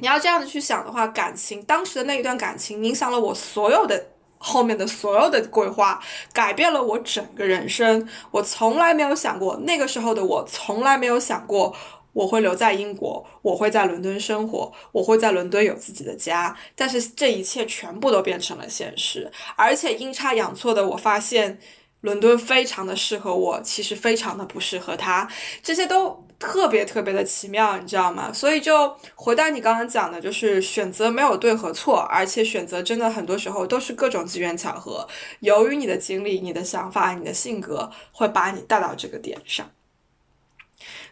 [0.00, 4.06] 你要这样子去想的话，感情当时的那一段感情影响了我所有的。
[4.42, 8.08] 后面的所有的规划改变了我整个人生。
[8.30, 11.76] 我从来没有想过，那个时候的我从来没有想过
[12.14, 16.56] 我会留在英国，我会在伦敦生活，我会在伦敦有自己的家。
[16.74, 21.58] 但是这一切全部都变成了现实，而且阴差阳错的，我发现
[22.00, 25.28] 伦敦非常的适合我，其实非常的不适合他。
[25.62, 26.24] 这些都。
[26.40, 28.32] 特别特别的奇妙，你知道吗？
[28.32, 35.06] 所以就回到你刚刚讲的，就是选择没有对和错，而且选择真的很多时候都是各种机缘巧合，
[35.40, 39.70] 由于你的经历、你的想法、你的性格，会把你带到这个点上。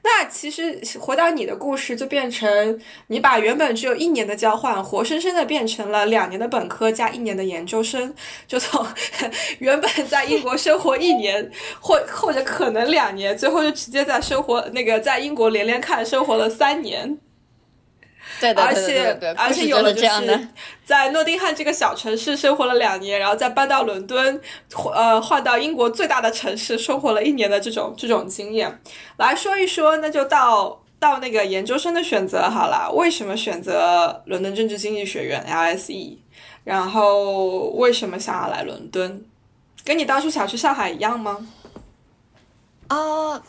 [0.02, 8.14] 那其实回到你的故事，就变成你把原本只有一年的交换，活生生的变成了两年的本科加一年的研究生，
[8.46, 8.87] 就从
[9.58, 17.18] 原本在英国生活一年，或或者可能两年，最后就直接在生活那个在英国连连看生活了三年。
[18.40, 20.40] 对的，而且而且有了这样的，
[20.85, 24.40] 在诺丁汉这个小城市生活了两年，然后再搬到伦敦，
[24.94, 28.81] 呃，换到英国最大的城市生活了一年的这种这种经验，
[29.16, 32.90] 来说一说，那就到到那个研究生的选择好了。
[32.92, 36.18] 为什么选择伦敦政治经济学院 LSE？
[36.64, 39.24] 然后为什么想要来伦敦？
[39.85, 41.46] 跟你当初想去上海一样吗？
[42.88, 43.42] 啊。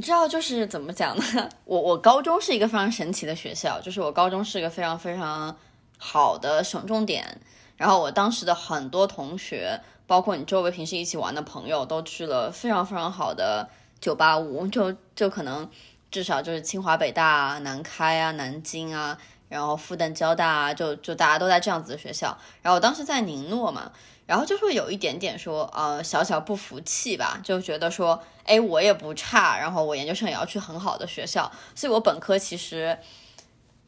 [0.00, 1.22] 你知道就是怎么讲呢？
[1.66, 5.54] 我我高中是一个非常神奇的学校，就是我高中是一个非常非常
[5.98, 7.38] 好的省重点。
[7.76, 13.68] 然后我当时的很多同学，包括你周围平时一起玩的朋友，都去了非常非常好的
[14.00, 15.68] 九八五，就就可能
[16.10, 19.18] 至少就是清华、北大啊、南开啊、南京啊，
[19.50, 22.38] 然后复旦、交大啊，就就大家都在这样子的学校。
[22.62, 23.92] 然后我当时在宁诺嘛。
[24.26, 32.98] 然后就会有一点点说，呃，小小不服气吧，就觉得说，哎，我也不差，然后我研究生也要去很好的学校，所以我本科其实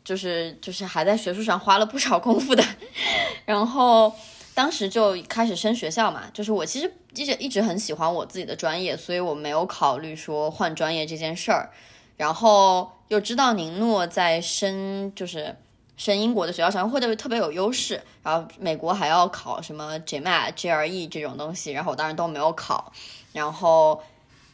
[0.05, 2.65] 就是就是还在学术上花了不少功夫的。
[3.45, 4.13] 然后
[4.55, 11.71] 当时就开始升学校嘛，就是我其实一直一直很喜欢我自己的专业，所以我没有考虑说换专业这件事儿。
[12.17, 15.57] 然后又知道宁诺在升，就是。
[15.95, 22.91] 升英国的学校上会特别特别有优势，然后美国还要考什么 GMAT、GRE 这种东西，然后我当时都没有考，
[23.33, 24.03] 然后，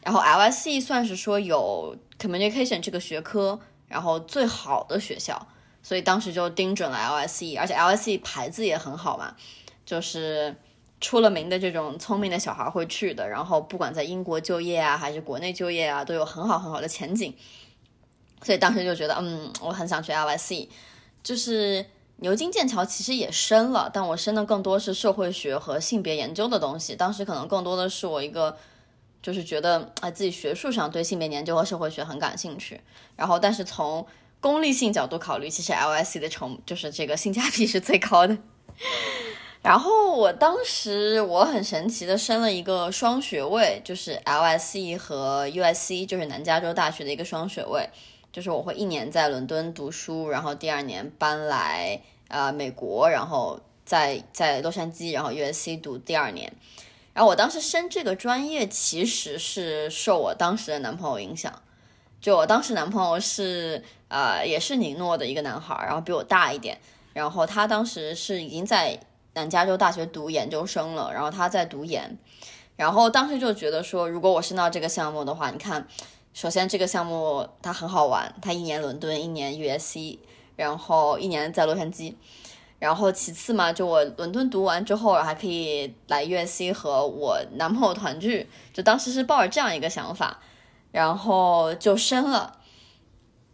[0.03, 5.47] 然后 LSE 算是说有 Communication 这个学科，然后最好的学校，
[5.83, 9.35] 所以当时就盯准了 LSE，而且 LSE 牌子也很好嘛，
[9.85, 10.55] 就是
[11.01, 17.33] 出了名的这种聪明的小孩会去的，然后不管在英国就业啊，还是国内就业啊，都有很好很好的前景，
[18.43, 20.67] 所以当时就觉得，嗯，我很想去 LSE。
[21.21, 21.85] 就是
[22.17, 26.95] 牛津、剑桥其实也升了，但我升的更多是社会学和性别研究的东西。
[26.95, 28.57] 当时可能更多的是我一个，
[29.21, 32.79] 就是觉得哎自己学术上对性别研究和社会学很感兴趣。
[33.15, 34.05] 然后，但是从
[34.39, 38.37] 功利性角度考虑，其实 LSE 的成就是这个性价比是最高的。
[39.61, 47.89] 然后我当时我很神奇的升了一个双学位，就是 LSE 和 USC，就是南加州大学的一个双学位。
[48.31, 56.53] 就是我会一年在伦敦读书，然后第二年搬来呃美国，然后在在洛杉矶，然后 USC 读第二年。
[57.19, 61.53] 然后我当时升这个专业其实是受我当时的男朋友影响，
[62.21, 66.79] 就我当时男朋友是呃也是宁诺的一个男孩，然后比我大一点，
[67.11, 68.97] 然后他当时是已经在
[69.33, 72.17] 南加州大学读研究生了，然后他在读研，
[72.77, 75.85] 然后当时就觉得说，如果我升到这个项目的话，你看。
[76.31, 80.19] 首先这个项目它很好玩，它一年伦敦，一年 USC，
[80.55, 82.13] 然后一年在洛杉矶。
[82.79, 90.39] 然后其次嘛，就我伦敦读完之后，还可以来 USC 和我男朋友团聚，就当时是抱着这样一个想法，
[90.91, 92.57] 然后就生了，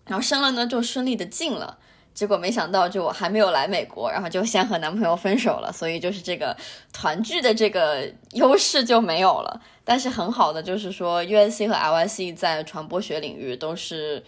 [0.05, 1.79] 然后生了呢就顺利的进了，
[2.13, 6.55] 结果没想到就我还没有来美国，然后就先和男朋友分手了，所以就是这个
[6.93, 9.59] 团聚的这个优势就没有了。
[9.83, 14.23] 但是很好的就是说，USC 和 LSE 在传播学领域都是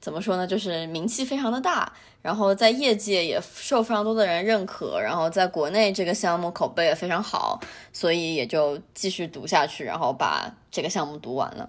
[0.00, 1.92] 怎么说呢，就是名气非常的大。
[2.22, 7.60] 然后在业界也受非常多的人认可，然后在国内这个项目口碑也非常好，
[7.92, 11.68] 所以也就继续读下去，然后把这个项目读完了。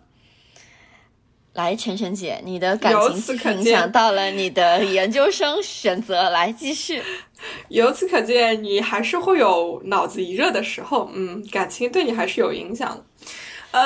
[1.53, 2.91] 来，晨晨姐，你的感
[3.21, 7.01] 情影响到了你的研究生选择，来继续。
[7.69, 13.03] 由此可见，你还是会有脑子一热的时候，嗯，感情对你还是有影响的。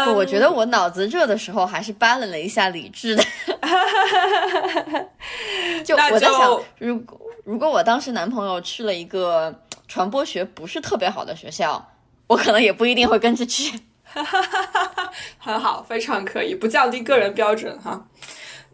[0.06, 3.24] 不，我觉得我脑子热的时候还是扒了了一下理智的。
[5.86, 11.90] 就我在想，如果如果我当时男朋友去了一个传播学不是特别好的学校，
[12.28, 13.80] 我可能也不一定会跟着去。
[15.40, 18.06] 很好，非常可以，不降低个人标准哈。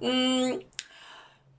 [0.01, 0.59] 嗯，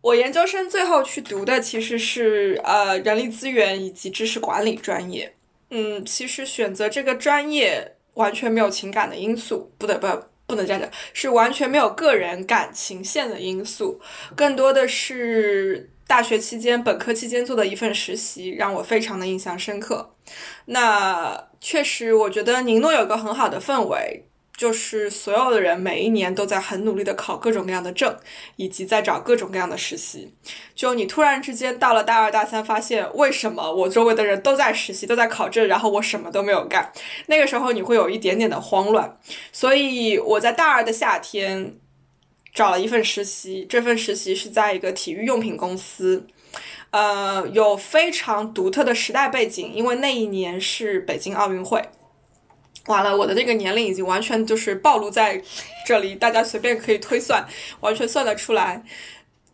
[0.01, 5.33] 我研究生最后去读的其实是呃人力资源以及知识管理专业。
[5.71, 7.94] 嗯，其实选择这个专业。
[8.15, 10.07] 完全没有情感的因素，不对，不
[10.47, 14.01] 不能这样讲，是完全没有个人感情线的因素，
[14.37, 20.15] 更多的是大学期间、本科期间做的一份实习，让我非常的印象深刻。
[20.67, 24.27] 那确实，我觉得宁诺有个很好的氛围。
[24.57, 28.17] 就是所有的人每一年都在很努力的考各种各样的证，
[28.55, 30.33] 以及在找各种各样的实习。
[30.77, 36.93] 就你突然之间到了大二大三，发现为什么我周围的人都在实习，都在考证，然后我什么都没有干。
[37.27, 39.19] 那个时候你会有一点点的慌乱。
[39.51, 41.75] 所以我在大二的夏天
[42.55, 46.29] 找了一份实习，这份实习是在一个体育用品公司，
[46.91, 51.83] 呃，有非常独特的时代背景，因为那一年是北京奥运会。
[52.87, 55.41] 完了，我的这个年龄已经完全就是暴露在
[55.87, 57.47] 这里，大家随便可以推算，
[57.81, 58.83] 完全算得出来。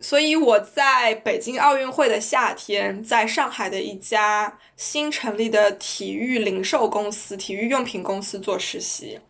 [0.02, 9.20] 所以我在北京奥运会的夏天，在上海的一家新成立的体育零售公司、体育用品公司做实习。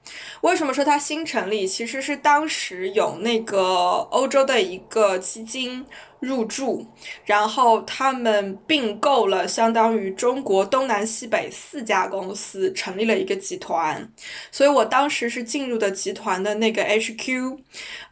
[0.42, 1.66] 为什么说它新成立？
[1.66, 5.84] 其实是当时有那个欧洲的一个基金。
[6.20, 6.86] 入驻，
[7.24, 14.06] 然后他们并购了相当于中国东南西北四家公司，成立了一个集团。
[14.52, 17.58] 所以我当时是进入的集团的那个 HQ，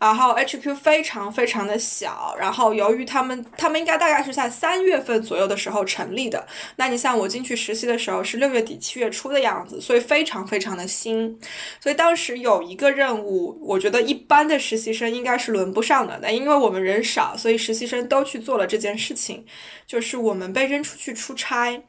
[0.01, 2.35] 然后 HQ 非常非常的小。
[2.41, 6.47] 然后由于他们，他们应该大概是在三月份左右的时候成立的。
[6.77, 11.39] 那你像我进去实习的时候是六月底七月初的样子，所以非常非常的新。
[11.79, 16.19] 所以当时有一个任务，我觉得一般的实习生应该是轮不上的。
[16.23, 17.98] 那因为我们人少，所以实习生。
[18.07, 19.47] 都去做了这件事情，
[19.87, 21.83] 就是我们被扔出去出差，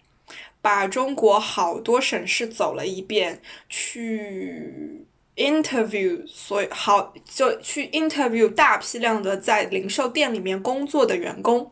[0.62, 5.05] 把中国好多省市走了一遍，去
[5.36, 11.72] interview，所好就去 interview 大批量的在零售店里面工作的员工。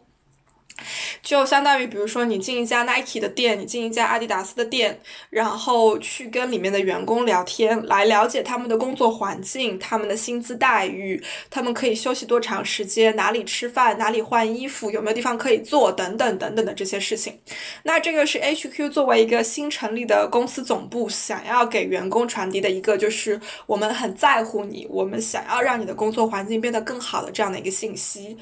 [1.22, 5.00] 就相当于，比如说你进一家 Nike 的店，你进一家阿迪达斯的店，
[5.30, 17.38] 然后去跟里面的员工聊天，来了解他们的工作环境、他们的薪资待遇、他们可以休息多长时间、哪里吃饭、哪里换衣服、有没有地方可以坐等等等等的这些事情。
[17.84, 28.38] 那这个是 HQ 作为一个新成立的公司总部，想要给员工传递的一个，就是我们很在乎你，我们想要让你的工作环境变得更好的这样的一个信息，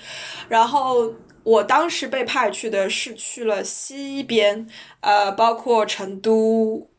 [0.50, 1.14] 然后。
[1.46, 4.68] 我当时被派去的是去了西边，
[5.02, 6.90] 呃，包括成都、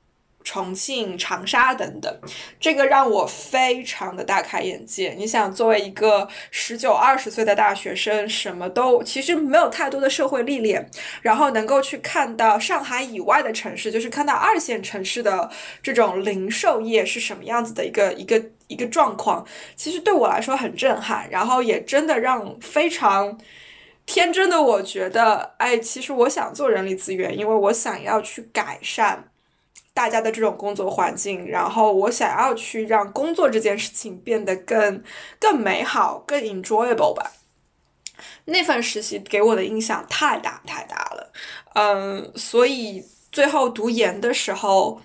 [0.45, 2.21] 重庆、长沙等等，
[2.61, 5.17] 这个让我非常的大开眼界。
[5.19, 10.89] 你想，作为一个十九二十岁的大学生，什么都其实没有太多的社会历练，
[11.23, 15.51] 然后能够去看到上海以外的城市，就是看到二线城市的
[15.83, 19.45] 这种零售业是什么样子的一个一个一个状况，
[19.75, 23.37] 其实对我来说很震撼，然后也真的让非常。
[24.07, 29.29] 天真的我觉得，哎，其实我想做人力资源，因为我想要去改善
[29.93, 35.03] 大家的这种工作环境，然后我想要去让工作这件事情变得更
[35.39, 37.33] 更美好、更 enjoyable 吧。
[38.47, 41.33] 那份实习给我的印象太大太大了，
[41.75, 45.03] 嗯，所以最后读研的时候。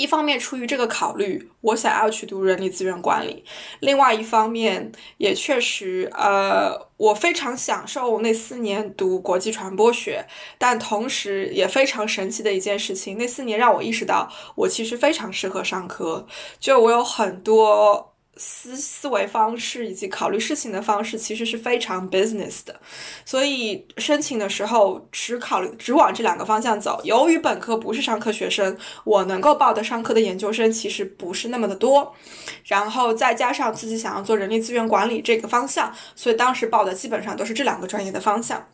[0.00, 3.44] 一方面出于这个考虑，我想要去读人力资源管理；
[3.80, 10.24] 另外一方面，也确实，呃，我非常享受那四年读国际传播学。
[10.56, 16.26] 但同时，也非常神奇的一件事情，那四年让我意识到，我其实非常适合上课。
[16.58, 18.09] 就我有很多
[18.40, 22.74] 思思维方式以及考虑事情的方式其实是非常 business 的，
[23.24, 27.00] 所以申请的时候只考虑只往这两个方向走。
[27.04, 32.14] 由于本科不是商科学生，我能够报的商科的研究生其实不是那么的多，
[32.64, 38.66] 然后再加上自己想要做人力资源管理这个方向，所以当时报的基本上都是这两个专业的方向。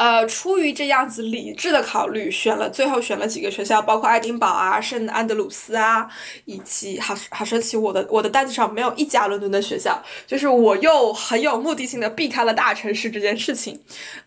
[0.00, 6.08] 呃，出于这样子理智的考虑，选了最后选了几个学校，包括爱丁堡啊、圣安德鲁斯啊，
[6.46, 13.78] 以及好好神奇，我的我的单子上没有一家伦敦的学校，就是我又很有目的性的避开了大城市这件事情，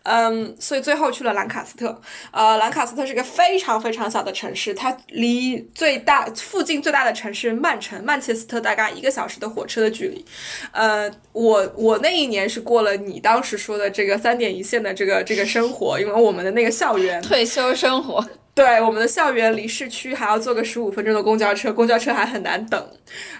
[0.04, 2.00] 嗯，所以最后去了兰卡斯特。
[2.30, 10.24] 呃，兰卡斯特是个非常非常小的城市，它离最大附近最大的城市曼城曼彻斯特大概一个小时的火车的距离。
[10.70, 15.44] 呃，我我那一年是过了你当时说的这个三点一线的这个这个。
[15.54, 18.22] 生生活，因为我们的那个校园退休生活。
[18.54, 22.88] 对，我们的校园离市区还要坐个十五分钟的公交车，公交车还很难等。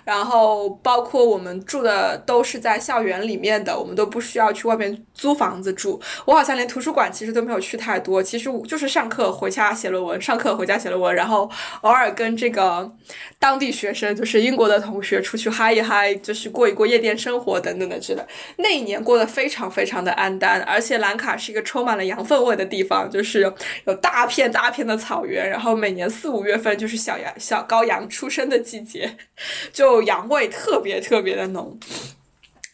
[0.03, 6.03] 然后，包括我们住的都是在校园里面的，我们都不需要去外面租房子住。
[6.25, 11.49] 我好像连图书馆其实都没有去太多，其实就是上课回家写论文，上课回家写论文，然后
[11.83, 12.93] 偶尔跟这个
[13.39, 18.23] 当地学生，就是英国的同学出去嗨一嗨，就是过一过夜店生活等等的之类。
[18.57, 23.41] 那一年过得非常非常的安淡，而且兰卡是一个充满了羊粪味的地方，就是
[23.87, 24.99] 有大片大片的。
[25.05, 29.17] 草原，然后每年四五月份就是小羊、小羔羊出生的季节，
[29.73, 31.79] 就羊味特别特别的浓。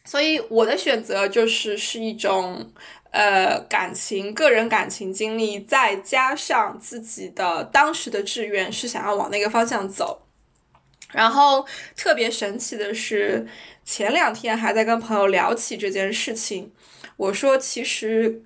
[0.04, 2.72] 所以我的选择就是是一种
[3.10, 10.22] 呃感情、个人感情经历，再加上自己的当时的志愿是想要往那个方向走。
[11.12, 11.66] 然后
[11.96, 13.46] 特别神奇的是，
[13.84, 16.70] 前两天还在跟朋友聊起这件事情，
[17.16, 18.42] 我说其实。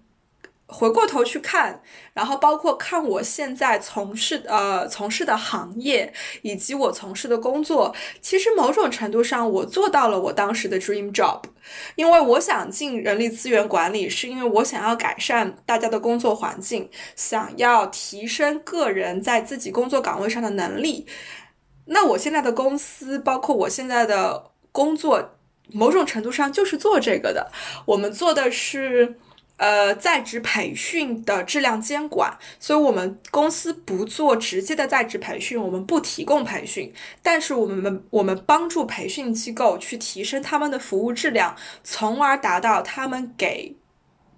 [0.67, 1.83] 回过头去看，
[2.15, 6.13] 然后包括看我现在从事呃从事的行业，
[6.43, 11.43] 以及我从事的工作，其实某种程度上我做到了我当时的 dream job，
[11.97, 21.07] 因为我想进人力资源管理，是因为我想要改善大家的工作环境，想要提升个人在自己工作岗位上的能力。
[21.87, 25.37] 那我现在的公司，包括我现在的工作，
[25.73, 27.51] 某种程度上就是做这个的。
[27.87, 29.19] 我们做的是。
[29.57, 36.93] 呃，在职培训的质量监管，所以我们公司不做直接的在职培训，我们不提供培训，
[37.23, 43.77] 但是我们我们帮助培训机构去提升他们的服务质量，从而达到他们给。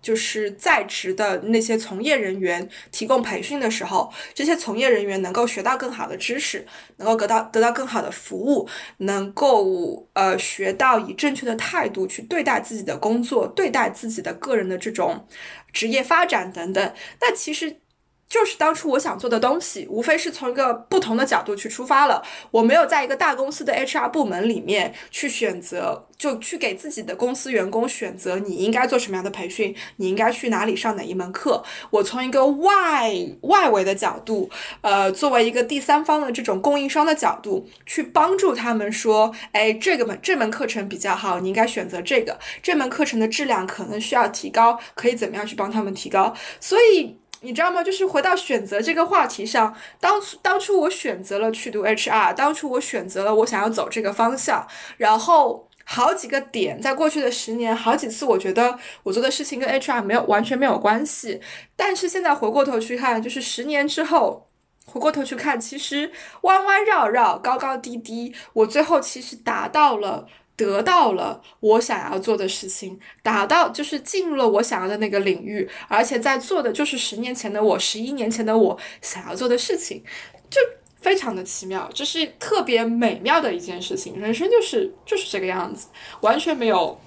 [0.06, 6.64] 就是在职的那些从业人员提供培训的时候，这些从业人员能够学到更好的知识，
[6.98, 15.26] 能够得到得到更好的服务，能够呃学到以正确的态度去对待自己的工作，对待自己的个人的这种
[15.72, 16.94] 职业发展等等。
[17.20, 17.80] 那其实。
[18.28, 22.22] 就是当初我想做的东西，无非是从一个不同的角度去出发了。
[22.50, 31.62] 我没有在一个大公司的 HR 部门里面去选择，就去给自己的公司员工选择你应该做什么样的培训，你应该去哪里上哪一门课。
[31.90, 34.50] 我从一个外外围的角度，
[34.80, 42.36] 呃，作为一个第三方的这种供应商的角度，去帮助他们说，哎，这个门这门课程比较好，你应该选择这个。
[42.60, 46.34] 这门课程的质量可能需要提高，可以怎么样去帮他们提高？
[46.58, 47.16] 所以。
[47.40, 47.82] 你知道吗？
[47.82, 54.66] 就是回到选择这个话题上，当初当初我选择了去读 HR，当初我选择了我想要走这个方向，
[54.96, 61.40] 然后好几个点，在过去的十年，好几次我觉得我做的事情跟 HR 没有完全没有关系，
[61.76, 64.48] 但是现在回过头去看，就是十年之后，
[64.86, 66.10] 回过头去看，其实
[66.40, 70.26] 弯弯绕绕，高高低低，我最后其实达到了。
[70.56, 80.02] 得到了我想要做的事情，达到就是进入了我想要的那个领域，而且在做的就是十年前的我，十一年前的我想要做的事情，
[80.48, 80.60] 就
[81.00, 84.18] 非常的奇妙，这是特别美妙的一件事情。
[84.18, 85.88] 人生就是就是这个样子，
[86.22, 86.98] 完全没有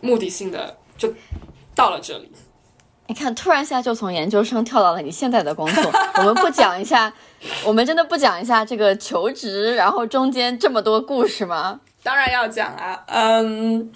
[0.00, 1.12] 目的性的就
[1.74, 2.30] 到了这里。
[3.06, 5.92] 你看，突然一下就从研究生跳到了你现在的工作。
[6.16, 7.12] 我们不讲一下，
[7.64, 11.80] 我们真的不讲一下这个求职，然后中间这么多故事吗？
[12.04, 13.90] 当然要讲啊，嗯，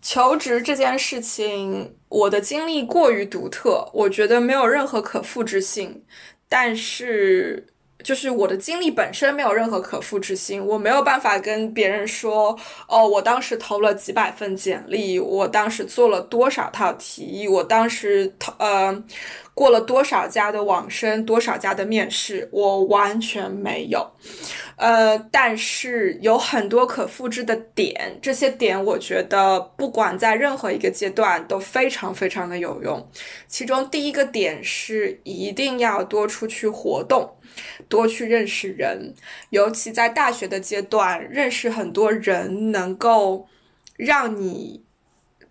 [0.00, 6.02] 求职这件事情，我的经历过于独特，我觉得没有任何可复制性。
[6.48, 7.66] 但是，
[8.02, 12.58] 就是我的经历本身没有任何可复制性，我没有办法跟别人说，
[12.88, 19.04] 哦，我当时投了几百份简历，我当时做了多少套题，我当时投呃
[19.52, 24.10] 过了多少家的网申，多少家的面试，我完全没有。
[24.78, 33.10] 呃，但是有很多可复制的点，这些点我觉得不管在任何一个阶段都非常非常的有用。
[33.48, 37.34] 其中第一个点是一定要多出去活动。
[37.88, 39.12] 多去认识人，
[39.50, 43.48] 尤其在大学的阶段，认识很多人能够
[43.96, 44.84] 让你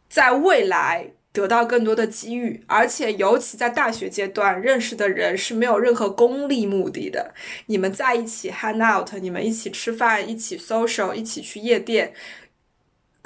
[0.07, 1.11] 在未来。
[1.41, 7.33] 得到更多的机遇，而且尤其在大学阶段认识的人是没有任何功利目的的。
[7.67, 12.11] 你们在一起 hang out，你们一起吃饭，一起 social，一起去夜店。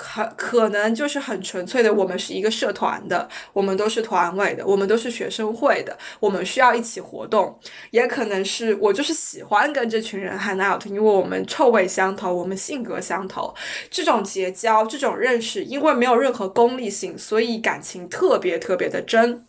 [0.04, 7.56] 可可能就是很纯粹的，我们是一个社团的，我们都是团委的，我们都是学生会的，我们需要一起活动。
[7.91, 13.54] 也可能是我就是喜欢跟这群人 hang out，因为我们臭味相投，我们性格相投。
[13.91, 19.45] 这种结交，这种认识，因为没有任何功利性，所以感情特别特别的真。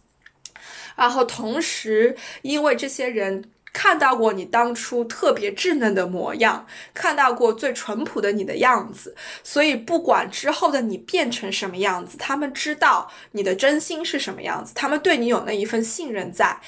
[0.94, 3.42] 然后同时，因为这些人。
[3.72, 16.60] 看到过你当初特别稚嫩的模样，看到过最淳朴的你的样子，所以不管之后的你变成什么样子，他们知道你的真心是什么样子，他们对你有那一份信任在。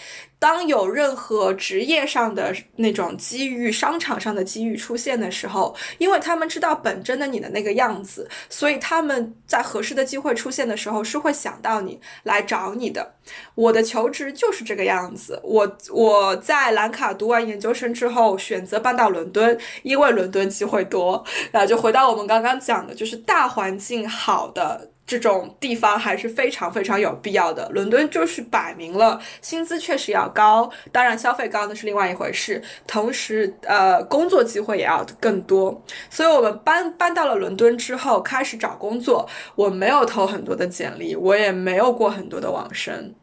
[0.45, 13.15] 当有任何职业上的那种机遇、商场上的机遇出现的时候，因为他们知道本真的你的那个样子，所以他们在合适的机会出现的时候是会想到你来找你的。
[13.55, 15.41] 我的求职就是这个样子。
[15.43, 21.25] 我我在兰卡读完研究生之后，选择搬到伦敦，因为伦敦机会多。
[21.53, 24.91] 然后就回到我们刚刚讲的，就是大环境好的。
[25.07, 27.69] 这种地方还是非常非常有必要的。
[27.71, 32.63] 伦敦就是摆明了薪资确实要高，当然消费高那是另外一回事。
[32.87, 35.83] 同时，呃，工作机会也要更多。
[36.09, 39.29] 所以我们搬搬到了伦敦之后，开始找工作。
[39.55, 43.15] 我没有投很多的简历，我也没有过很多的网申。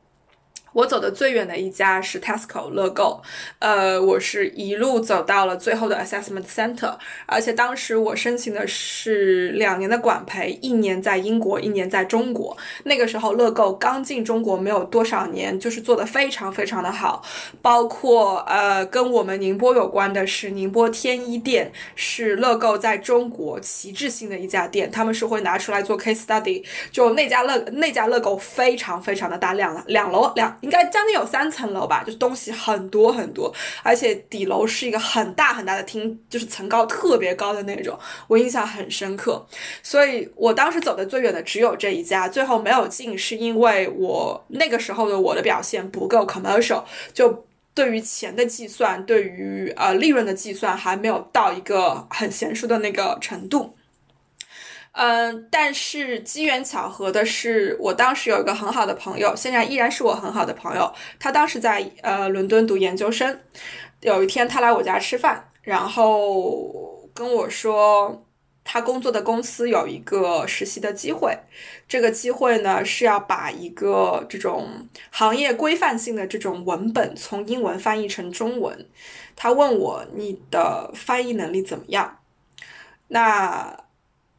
[0.74, 3.22] 我走的最远的一家是 Tesco 乐购，
[3.59, 6.95] 呃，我是一路走到了最后的 Assessment Center，
[7.26, 12.55] 而且当时我申请的是两年的管培，一年在英国，一年在中国。
[12.84, 17.22] 那个时候乐购刚进中国没有多少年，就是做的非常非常的好，
[17.61, 26.63] 包括呃跟我们宁波有关的是宁波天一店，是乐购在中国旗帜性的一家店，他们是会拿出来做 case study，
[26.93, 30.57] 就那家乐那家乐购非常非常的大，两两楼两。
[30.62, 33.53] 应该将近有三层楼吧，就是东西很多很多，
[33.84, 37.97] 而且底楼是一个很大很大的厅，就是层高特别高的那种，
[38.28, 39.45] 我印象很深刻。
[39.84, 46.84] 所以我当时走的最远的只有这一家，最后没有进，是因为我那个时候的我的表现不够 commercial，
[47.14, 53.76] 就对于钱的计算，对于呃利润的计算还没有到一个很娴熟的那个程度。
[54.93, 60.93] 嗯，但是机缘巧合的是，我当时有一个很好的朋友，现在依然是我很好的朋友。
[61.17, 63.39] 他当时在呃伦敦读研究生，
[64.01, 68.25] 有一天他来我家吃饭，然后跟我说，
[68.65, 71.37] 他工作的公司有一个实习的机会，
[71.87, 78.85] 这个机会呢是要把一个这种行业规范性的这种文本从英文翻译成中文。
[79.37, 82.19] 他问我你的翻译能力怎么样？
[83.07, 83.85] 那。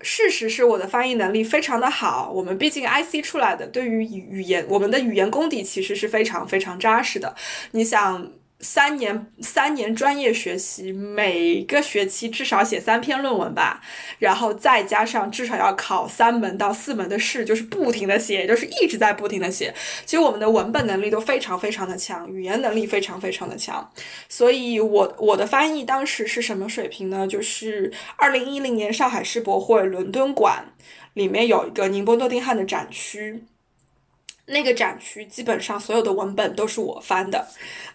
[0.02, 7.34] 事实是我的翻译能力非常的好，我们毕竟 IC 出来的，对于语语言，我们的语言功底其实是非常非常扎实的。
[7.70, 8.30] 你想。
[8.62, 13.82] 三年三年专业学习，每个学期至少写三篇论文吧，
[14.20, 19.74] 然后再加上至少要考三门到四门的试，就是不停的写，就是一直在不停的写。
[20.06, 23.92] 其实我们的文本能力都非常非常的强，语言能力非常非常的强。
[24.28, 27.26] 所以，我我的翻译当时是什么水平呢？
[27.26, 30.64] 就是二零一零年上海世博会伦敦馆
[31.14, 33.44] 里面有一个宁波诺丁汉的展区。
[34.46, 37.46] 那个展区基本上所有的文本都是我翻的，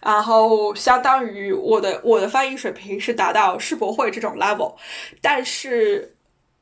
[0.02, 4.74] 然后相当于我的我的翻译水平是达到世博会这种 level，
[5.20, 6.16] 但是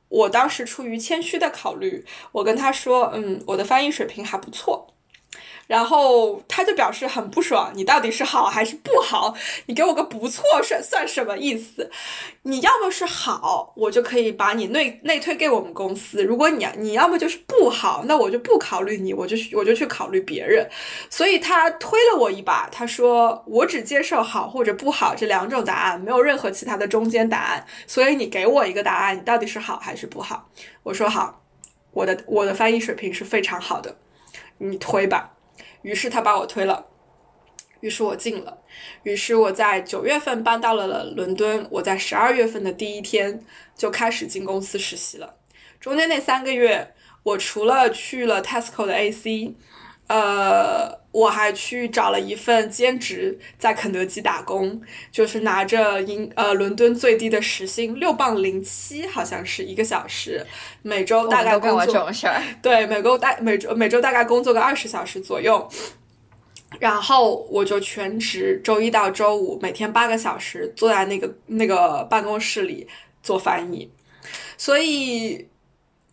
[0.09, 4.93] 我当时出于谦虚的考虑，我跟他说，嗯，我的翻译水平还不错。
[5.67, 9.35] 然后他就表示很不爽，你到底是好还是不好？
[9.67, 11.91] 你给我个不错算算什么意思？
[12.43, 20.69] 你要么是好，我就可以把你内内推给我们公司；如果你你要么就是不好，那我就不考虑你，我就我就去考虑别人。
[21.11, 27.67] 所以他推了我一把，他说我只接受好或者不好这两种答案，没有任何其他的中间答案。
[27.89, 30.49] 所以你给我一个答案，你到底是好还是不好？
[30.85, 31.43] 我说好，
[31.91, 33.97] 我的我的翻译水平是非常好的，
[34.59, 35.33] 你推吧。
[35.87, 36.85] 于是他把我推了，
[37.79, 38.59] 于是我进了，
[39.05, 43.41] 于是我在九月份搬到了伦敦，我在十二月份的第一天
[43.77, 45.37] 就开始进公司实习了。
[45.79, 49.55] 中间那三个月，我除了去了 Tesco 的 AC，
[50.09, 54.81] 呃，我还去找了一份兼职，在肯德基打工，
[55.11, 60.47] 就是拿着英呃伦敦最低的时薪六磅零七，好像是一个小时。
[60.83, 62.09] 每周大概工作，
[62.63, 65.69] 对，每周大每周每周大概工作个二十小时左右。
[66.79, 72.87] 然后我就全职，周一到周五每天八个小时坐在那个那个办公室里
[73.23, 73.91] 做翻译，
[74.57, 75.49] 所以。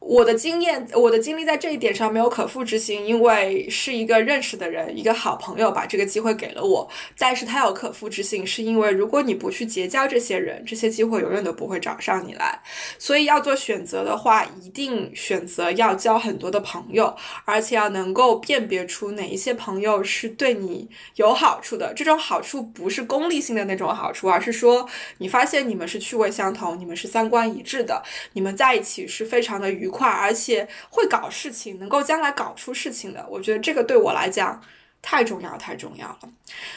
[0.05, 6.87] 我的经验，我的经历在这一点上没有可复制性，因为是一个认识的人，一个好朋友把这个机会给了我。
[7.17, 12.61] 但是它有可复制性，是因为如果你不去结交这些人，这些机会永远都不会找上你来。
[12.99, 21.93] 所以要做选择的话，一定选择要交很多的朋友，而且要能够辨别出哪一些朋友是对你有好处的。
[21.95, 24.85] 这种好处不是功利性的那种好处，而是说
[25.19, 29.92] 你发现你们是趣味相同，你们是三观一致的，你们在一起是非常的愉。
[29.93, 34.59] 快，而且会搞事情，能够将来搞出事情的，我觉得这个对我来讲
[35.01, 36.19] 太重要，太重要了。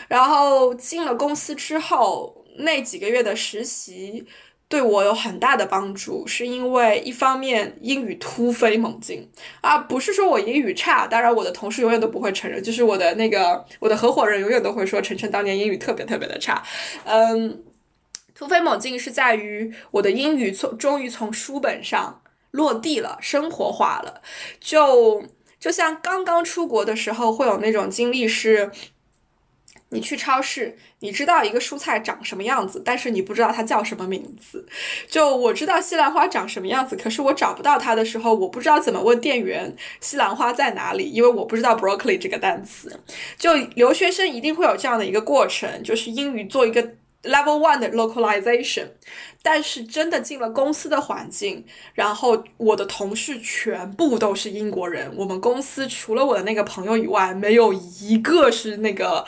[0.09, 4.27] 然后进了公司之后，那几个月的实习
[4.69, 16.63] 对我有很大的帮助，是因为一方面英语突飞猛进啊，不是说我英语差，当然我的同事永远都不会承认，就是我的那个我的合伙人永远都会说晨晨当年英语特别特别的差，
[17.05, 17.63] 嗯，
[18.35, 22.21] 突飞猛进是在于我的英语从终于从书本上。
[22.57, 24.23] 落地了，生活化了，
[24.59, 25.23] 就
[25.61, 28.71] 就像刚刚出国的时候会有那种经历，是，
[29.91, 34.67] 你去超市，你知道一个蔬菜长什么样子，但是你不知道它叫什么名字。
[35.07, 42.99] 就我知道西兰花长什么样子，可是我找不到它的时候，我不知道怎么问店员西兰花在哪里，因为我不知道 broccoli 这个单词。
[43.37, 46.95] 就留学生一定会有这样的一个过程，就是英语做一个。
[47.23, 48.87] Level one 的 localization，
[49.43, 51.65] 但是真的进了公司的环境，
[51.95, 59.27] 然后我的同事全部都是英国人，我们公司除了我的那个朋友以外，没有一个是那个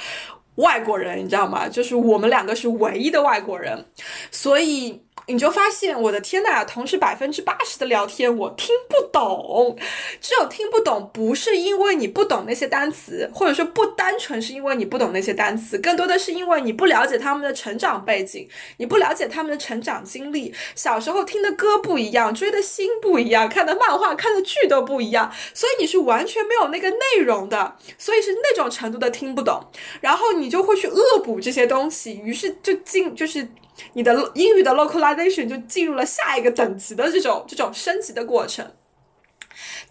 [0.56, 1.68] 外国人，你知道吗？
[1.68, 3.84] 就是我们两个是唯一的外国人，
[4.30, 5.02] 所以。
[5.26, 9.76] 你就发现，我的天呐，同时百分之八十的聊天我听不懂，
[10.20, 18.48] 只有听不懂，不是因为你不懂那些单词，或者说不单纯是因为你不懂那些单词，更多的是因为你不了解他们的成长背景，
[18.78, 29.62] 你不了解他们的成长经历，小时候听的歌不一样，追的星不一样，看的漫画、看的剧都不一样，所以你是完全没有那个内容的，所以是那种程度的听不懂，
[30.00, 33.46] 然后你就会去恶补这些东西，于是就进就是。
[33.92, 38.70] 你的英语的 localization 就进入了下一个等级的这种这种升级的过程。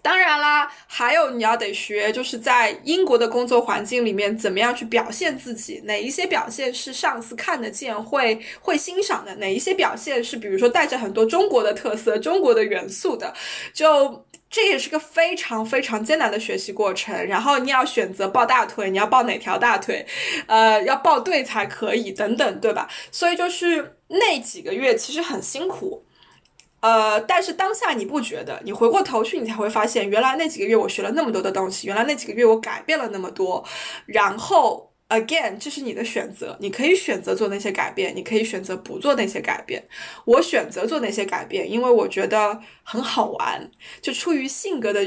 [0.01, 5.81] 当然啦，还有你要得学，就是在英国的工作环境里面，怎么样去表现自己？
[5.85, 9.35] 哪一些表现是上司看得见、会会欣赏的？
[9.35, 13.33] 哪一些表现是比如说带着很多中国的特色、中国的元素的？
[13.73, 14.25] 就。
[14.49, 20.05] 这也是个非常非常艰难的学习过程，然后你要选择抱大腿，你要抱哪条大腿，
[20.47, 22.89] 呃，要抱对才可以，等等，对吧？
[23.11, 26.05] 所以就是那几个月其实很辛苦，
[26.79, 28.61] 呃，但是当下你不觉得？
[28.63, 33.63] 你回过头去，你才会发现，原来那几个月我学了那么多的东西，原来那几个月我改变了那么多，
[34.05, 34.91] 然后。
[35.09, 39.87] Again，这是你的选择，你可以选择做那些改变，你可以选择不做那些改变。
[40.25, 45.01] 我选择做那些改变，因为我觉得很好玩，就出于性格的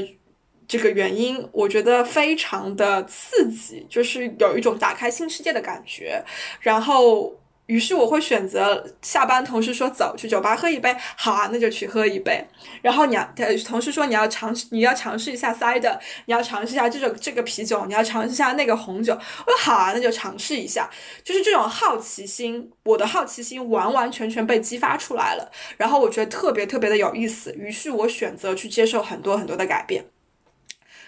[0.67, 6.23] 这个原因，我觉得非常的刺激，就是有一种打开新世界的感觉，
[6.61, 7.40] 然后。
[7.71, 12.45] 于是我会选择下班，同事说走去酒吧喝一杯，好啊，那就去喝一杯。
[12.81, 13.33] 然后你要，
[13.65, 19.13] 同事说你要尝试，你要尝试一下 cider，你要尝试一下这种这个啤酒，你要尝试一下那个红酒。
[19.13, 20.89] 我说好啊，那就尝试一下。
[21.23, 25.49] 就是这种好奇心，我的好奇心完完全全被激发出来了。
[25.77, 30.03] 然后我觉得特别特别的有意思，于是我选择去接受很多很多的改变。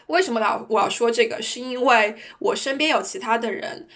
[0.07, 1.41] 为什么要我要说这个？
[1.41, 3.89] 是因为我身边有其他的人。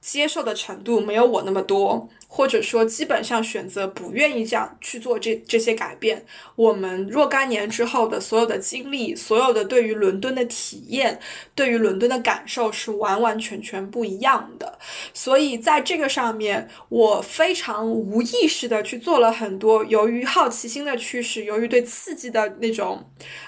[0.00, 6.24] 接受的程度没有我那么多，或者说基本上选择不愿意这样去做这这些改变。
[6.56, 11.20] 我们若干年之后的所有的经历，所有的对于伦敦的体验，
[11.54, 14.78] 对于伦敦的感受是完完全全不一样的。
[15.12, 23.04] 所以在这个上面，我非常无意识的去做了很多，由于好奇心的驱使，由于对刺激的那种，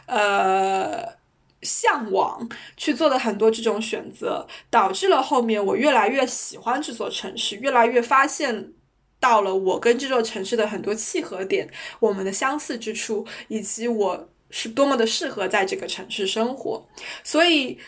[0.06, 1.21] 呃。
[1.62, 8.72] 向往去做的很多这种选择，导致了后面我越来越喜欢这座城市，越来越发现
[9.20, 16.84] 到了我跟这座城市的很多契合点，我们的相似之处，以及我是多么的适合在这个城市生活。
[17.22, 17.78] 所以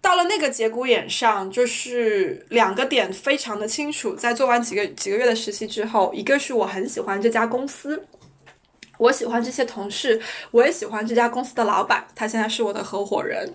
[0.00, 4.14] 到了那个节骨眼上，就是两个点非常的清楚。
[4.14, 8.04] 在做完几个几个月的实习之后，一个是我很喜欢这家公司。
[9.02, 10.20] 我喜欢这些同事，
[10.52, 13.52] 我也喜欢这家公司的老板，他现在是我的合伙人。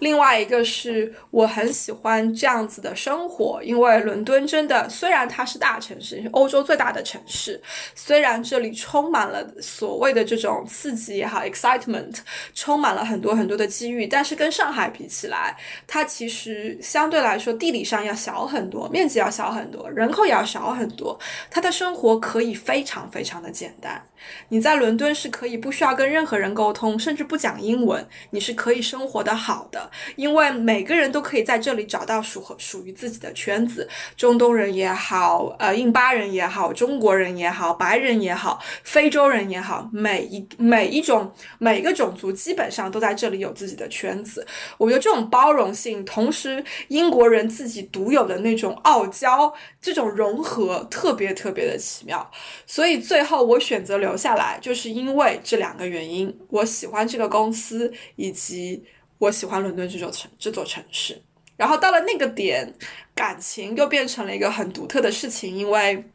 [0.00, 7.58] 另外一个是我很喜欢这样子的生活，因为伦敦真的虽然它是大城市，欧洲最大的城市，
[7.94, 12.18] 虽然这里充满了所谓的这种刺激也好，excitement，
[12.54, 21.18] 充满了很多很多的机遇，但是跟上海比起来，它其实相对来说地理上要小很多，面积要小很多，人口也要少很多，
[21.50, 24.02] 它的生活可以非常非常的简单。
[24.50, 44.44] 你在伦敦是可以不需要跟任何人沟通，甚至不讲英文，你是可以生活的好的，因为每个人都可以在这里找到属和属于自己的圈子，中东人也好，呃，印巴人也好，中国人也好，白人也好，非洲人也好，每一每一种每个种族基本上都在这里有自己的圈子。
[44.78, 52.28] 我觉得这种包容性，同时英国人自己独有的那种傲娇，这种融合特别特别的奇妙，
[52.66, 53.92] 所以最后我选择。
[53.92, 58.82] 留下来就就是因为这两个原因，我喜欢这个公司，以及
[59.18, 61.20] 我喜欢伦敦这座城这座城市。
[61.58, 62.74] 然后到了那个点，
[63.14, 66.06] 感情又变成了一个很独特的事情，因为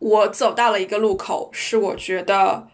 [0.00, 2.68] 我走到了一个路口，是我觉得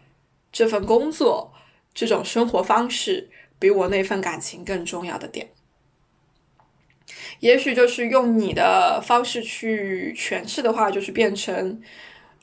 [0.51, 1.53] 这份工作、
[1.93, 5.51] 这种生活方式比我那份感情更重要的点。
[7.41, 11.79] 也许就是用你的方式去诠释的话，就是变成。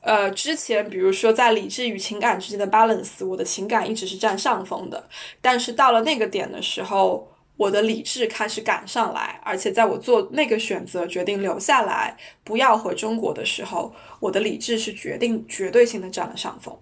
[0.04, 5.08] 呃，之前比如说在理智与情感之间的 balance，我的情感一直是占上风的。
[5.40, 7.26] 但是到了那个点的时候，
[7.56, 16.78] 我的理智开始赶上来，而且在我做那个选择，决定留下来，不要回中国的时候，我的理智是决定绝对性的占了上风。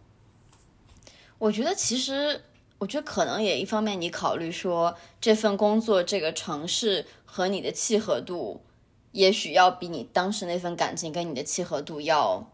[1.38, 2.42] 我觉得其实，
[2.78, 8.64] 我觉得可能也一方面，你考虑说这份工作、这个城市和你的契合度，
[9.12, 12.48] 也许要比你当时那份感情跟你的契合度要。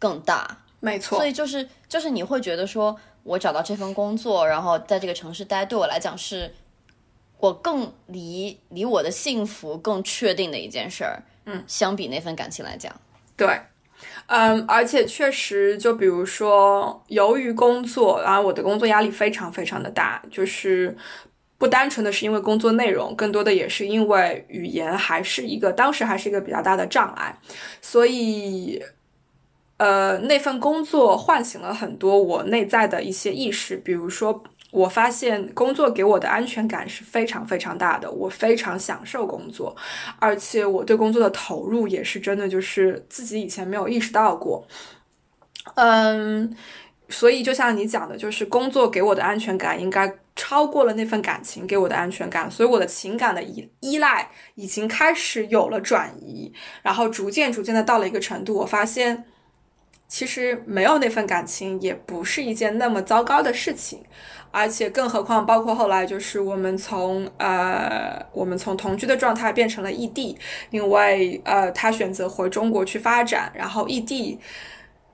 [0.00, 1.16] 更大，没错。
[1.16, 6.52] 所以就是就是你会觉得说，我找到这份工作，然后在这个城市待，对我来讲是，
[7.38, 11.22] 我更离离我的幸福更确定的一件事儿。
[11.44, 12.98] 嗯，相比那份感情来讲，
[13.36, 13.60] 对，
[14.26, 20.96] 嗯，而且确实，就比如说，由于工作，然后我的工作压力非常非常的大，就是
[21.58, 27.38] 不单纯的是因为工作内容，更多的也是因为语言还是一个当时还是一个比较大的障碍，
[27.82, 28.82] 所以。
[29.80, 39.74] 呃，那份工作唤醒了很多我内在的一些意识，比如说，我发现工作给我的安全感是非常非常大的，我非常享受工作，
[40.18, 44.62] 而且我对工作的投入也是真的，就是自己以前没有意识到过。
[45.76, 46.54] 嗯，
[47.08, 56.52] 所以就像你讲的，就是工作给我的安全感应该超过了那份感情给我的安全感，所以我的情感的依依赖已经开始有了转移，
[56.82, 59.24] 然后逐渐逐渐的到了一个程度，我发现。
[60.10, 64.02] 其实没有那份感情也不是一件那么糟糕的事情，
[64.50, 70.36] 而且更何况包括后来就是我们从呃我们从同居的状态变成了异地，
[70.70, 74.40] 因为呃他选择回中国去发展，然后异地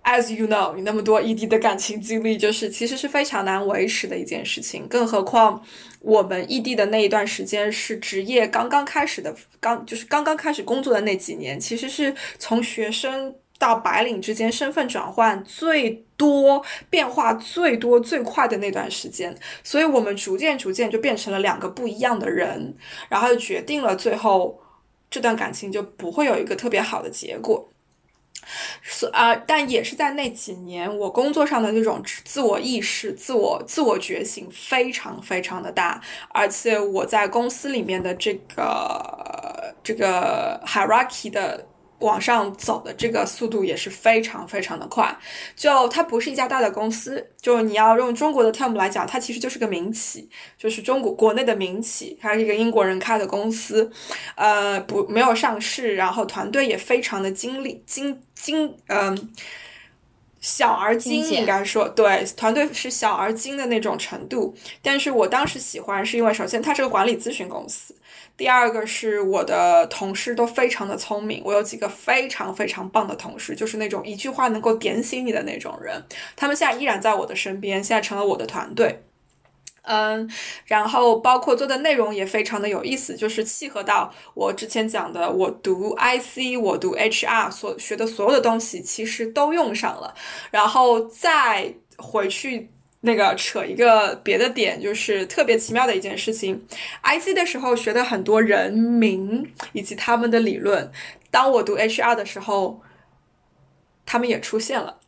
[0.05, 5.63] ，as you know，你那么多异地的感情经历，就是其实是非常难维持的一件事情，更何况
[6.01, 13.35] 我们异地的那一段时间是职业刚刚开始的，刚就是刚刚开始工作的那几年，其实是从学生。
[13.59, 19.35] 到白领之间身份转换最多、变化最多、最快的那段时间，
[19.65, 22.75] 所以我们逐渐逐渐就变成了两个不一样的人，
[23.09, 24.61] 然后决定了最后
[25.11, 27.69] 这段感情就不会有一个特别好的结果。
[28.83, 41.67] 所啊，但也是在那几年，我工作上的那种自我意识、自我自我觉醒非常非常的大，而且我在公司里面的这个这个 hierarchy 的。
[42.01, 45.17] 往上走的这个速度也是非常非常的快，
[45.55, 50.29] 就它不是一家大的公司，就你要用中国的 term 来讲，它其实就是个民企，
[50.59, 53.91] 就是中国国内的民企，它是一个英国人开的公司，
[54.35, 59.33] 呃，不没有上市，然后团队也非常的精力精精，嗯，
[60.41, 64.55] 小而精，应该说对，团队是小而精的那种程度。
[64.83, 67.95] 但是我当时喜欢是因为首先它是个管理咨询公司。
[68.37, 76.05] 第二个是我的同事都非常的聪明，我有几个非常非常棒的同事，就是那种一句话能够点醒你的那种人。
[76.37, 79.03] 他们现在依然在我的身边，现在成了我的团队。
[79.89, 80.29] 嗯，
[80.67, 90.15] 然后包括做的内容也非常的有意思，就是契合到我之前讲的，我读 IC，我读 HR 所学的所有的东西，其实都用上了。
[90.51, 92.71] 然后再回去。
[93.07, 96.67] 那个扯一个别的点，就是特别奇妙的一件事情。
[97.05, 100.91] IC 的时候学的很多人名以及他们的理论，
[101.31, 102.83] 当我读 HR 的时候，
[104.05, 104.99] 他们也出现了。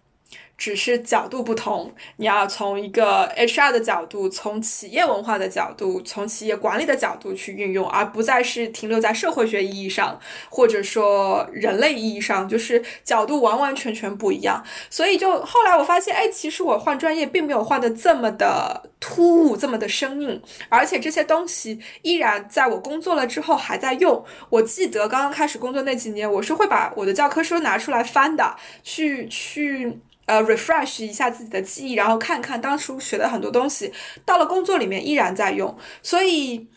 [0.58, 10.18] 只是角度不同，你要从一个 HR 的角度，从企业文化的角度，从企业管理的角度去运用，而不再是停留在社会学意义上，
[10.50, 14.62] 或者说人类意义上，就是角度完完全全不一样。
[14.90, 24.24] 所以就后来我发现，哎，其实我换专业并没有换的这么的突兀，这么的生硬，而且这些东西依然在我工作了之后还在用。
[24.50, 30.00] 我记得刚刚开始工作那几年，我是会把我的教科书拿出来翻的，去去。
[30.28, 33.90] 呃，refresh 一下自己的记忆，然后看看当初学的很多东西，
[34.26, 35.76] 到了工作里面依然在用。
[36.02, 36.68] 所以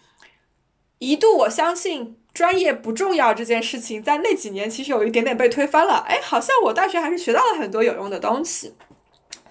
[0.99, 6.06] 一度我相信专业不重要这件事情，在那几年其实有一点点被推翻了。
[6.08, 8.74] 哎，好像我大学还是学到了很多有用的东西。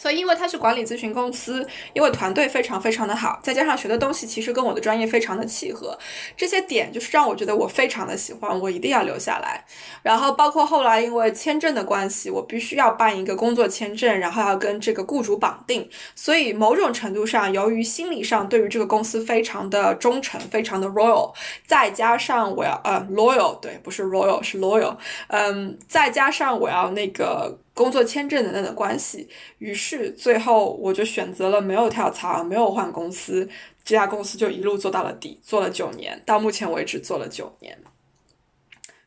[0.01, 5.99] 所以，因为他是管理咨询公司，因为团队非常非常的好，再加上学的东西其实跟我的专业非常的契合，
[6.35, 9.63] 这些点就是让我觉得我非常的喜欢，我一定要留下来。
[10.03, 15.87] 然后，包括后来因为签证的关系，我必须要办一个工作签证，然后要跟这个雇主绑定。
[16.15, 21.35] 所以，某种程度上，由于心理上对于这个公司非常的忠诚，非常的 royal，
[21.67, 24.97] 再加上我要呃 loyal，对，不是 royal，是 loyal，
[25.29, 27.59] 嗯，再加上我要那个。
[27.81, 29.27] 工作签证等等的关系，
[29.57, 33.49] 于是最后我就选择了没有跳槽，没有换公司，
[33.83, 37.79] 这家公司就一路做到了底，做了九年，到目前为止做了九年。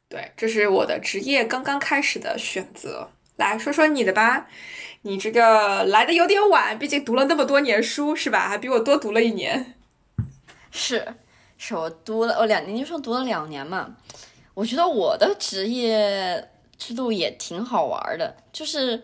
[0.10, 3.10] 对，这是我的职业刚刚开始的选择。
[3.36, 4.48] 来说说你的吧，
[5.04, 8.50] 你这个来的有点晚，毕竟读了那么多年书，是吧？
[8.50, 9.76] 还比我多读了一年。
[10.72, 11.16] 是，
[11.60, 13.96] 是我读了我两年，就说读了两年嘛。
[14.56, 16.50] 我觉得我的职业。
[16.86, 19.02] 制度也挺好玩的，就是，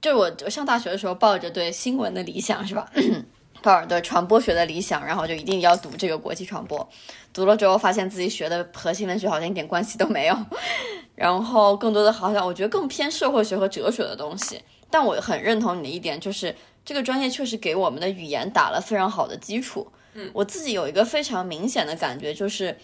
[0.00, 2.90] 就我我上大学的时候抱着对新闻的理想是吧，
[3.62, 6.88] 抱着对传播学的理想，然后就一定要读这个国际传播，
[7.32, 10.36] 读了之后发现自己学的和新闻学好像一点关系都没有，
[11.14, 14.60] 然后更多的好像我觉得更偏社会学和哲学的东西，
[14.90, 16.52] 但我很认同你的一点，就是
[16.84, 19.86] 这个专业确实给我们的语言打了非常好的基础。
[20.14, 22.76] 嗯，我自己有一个非常明显的感觉，就是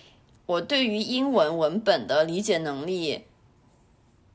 [0.47, 3.25] 我对于英文文本的理解能力。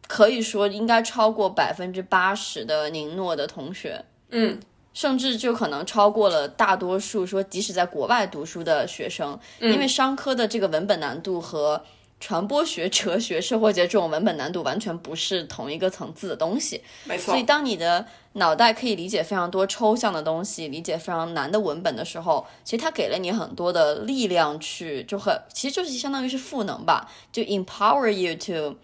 [0.08, 4.60] 可以说应该超过百分之八十的宁诺的同学，嗯，
[4.93, 11.84] 甚至就可能超过了大多数说即使在国外读书的学生，因为商科的这个文本难度和
[12.20, 17.34] 传播学、 哲学、社会学这种文本难度完全不是同一个层次的东西，没错。
[17.34, 28.78] 所以当你的脑袋可以理解非常多抽象的东西，理解非常难的文本的时候，其实它给了你很多的力量去，就很其实就是相当于是赋能吧，就 empower you to。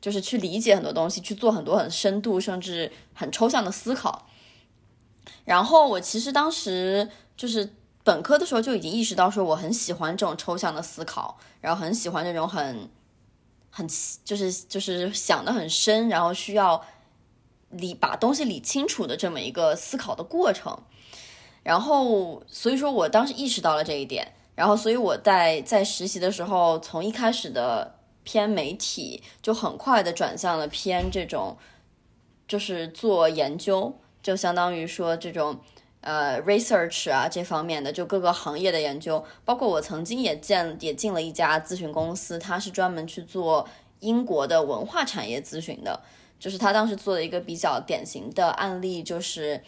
[0.00, 4.26] 就是去理解很多东西，去做很多很深度甚至很抽象的思考。
[5.44, 12.88] 然后我其实当时就是本科的时候就已经意识到，说我很喜欢这种抽象的思考，然后很喜欢这种很
[13.70, 13.86] 很
[14.24, 16.82] 就是就是想的很深，然后需要
[17.68, 20.78] 理把东西理清楚的这么一个思考的过程。
[21.62, 27.99] 然后所以说我当时意识到了这一点，然后所以我在在实习的时候，从一开始的。
[28.24, 31.56] 偏媒体就很快的转向了偏这种，
[32.46, 35.58] 就是做研究，就相当于说这种
[36.00, 39.24] 呃 research 啊这方面的，就各个行业的研究。
[39.44, 43.68] 包括我曾经也建也进了一家咨询公司，它是专门去做
[44.00, 46.00] 英国的文化产业咨询的。
[46.38, 49.62] 就是他当时做的一个比较典型的案例，就是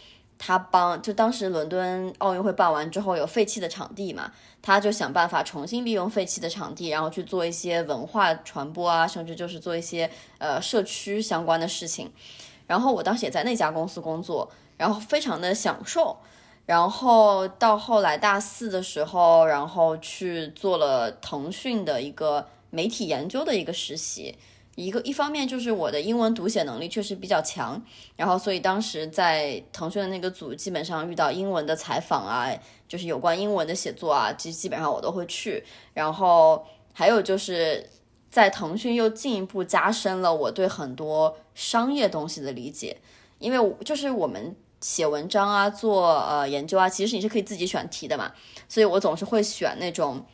[0.45, 4.33] 他帮就当时伦敦奥运会办完之后有废弃的场地嘛。
[4.61, 12.11] 他就想办法重新利用废弃的场地，然后去做一些文化传播啊，甚至就是做一些呃社区相关的事情。
[12.67, 16.17] 然后我当时也在那家公司工作，然后非常的享受。
[16.67, 24.37] 然后到后来大四的时候，然后去做了腾讯的一个媒体研究的一个实习。
[24.85, 27.81] 一个一方面就是我的英文读写能力确实比较强，
[28.17, 32.51] 然后所以当时在腾讯的那个组，基本上遇到英文的采访啊，
[32.89, 35.65] 就是有关英文的写作啊，基基本上我都会去。
[35.95, 37.89] 然后还有就是
[38.31, 42.97] 在腾讯又进一步加深了我对很多商业东西的理解，
[43.39, 48.33] 因为就是我们写文章啊，做呃研究啊，其实你是可以自己选题的嘛，
[48.69, 50.25] 所以我总是会选那种。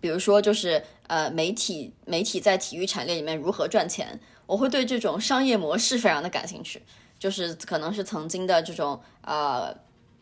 [0.00, 6.82] 比如说，就是呃，媒体媒体在体育产业里面如何赚钱，我会对这种商业模式非常的感兴趣。
[7.18, 9.74] 就是可能是曾经的这种呃，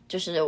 [0.09, 0.43] 就是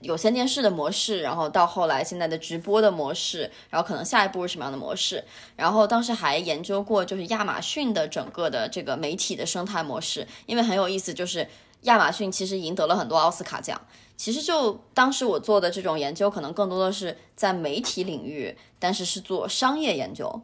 [0.00, 5.22] 有线电视的模式，然后到后来现在的直播的模式，然后可能下一步是什么样的模式。
[5.54, 11.46] 然后当时还研究过，就是亚马逊的整个的这个媒体的生态模式，因为很有意思，就是
[11.82, 13.80] 亚马逊其实赢得了很多奥斯卡奖。
[14.16, 20.40] 其实就当时我做的这种研究，可能更多的是在媒体领域，但是是做商业研究，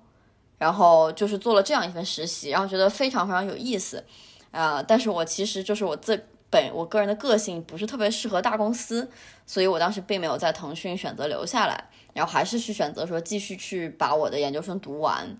[0.58, 4.04] 然后就是做了这样一份实习，然后觉得非常非常有意思，
[4.50, 4.82] 啊！
[4.82, 9.08] 但是我其实就是我自本我个人的个性不是特别适合大公司，
[9.46, 15.38] 所以我当时并没有在腾讯选择留下来，然后还是去选择说继续去把我的研究生读完。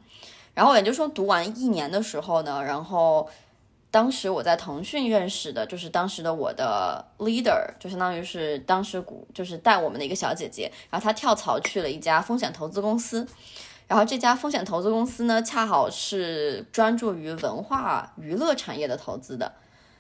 [0.55, 3.29] 然后研究生读完一年的时候呢，然后
[3.91, 13.27] 当时我在腾讯认识的就是当时的我的 leader，就相当于是当时股就是带我们的一个小姐姐，然后她跳槽去了一家风险投资公司。
[13.89, 19.53] 然后这家风险投资公司呢，恰好是专注于文化娱乐产业的投资的，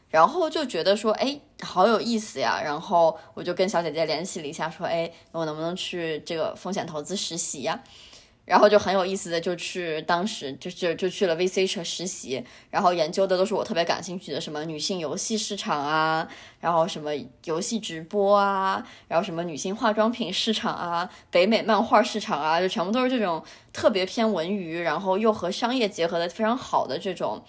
[0.09, 2.61] 然后就觉得说，哎，好有意思呀。
[2.62, 7.82] 然后我就跟小姐姐联系了一下，说，哎，我能不能去这个风险投资实习呀？
[8.51, 16.28] 然后就很有意思的就去，当时就就就去了 VC 车实习，然后研究的都是我特别感兴趣的，什么女性游戏市场啊，
[16.59, 17.12] 然后什么
[17.44, 23.40] 游戏直播啊，然后什么女性化妆品市场啊，北美漫画市场啊，就全部都是这种
[23.72, 27.40] 特别偏文娱，然后又和商业结合的非常好的这种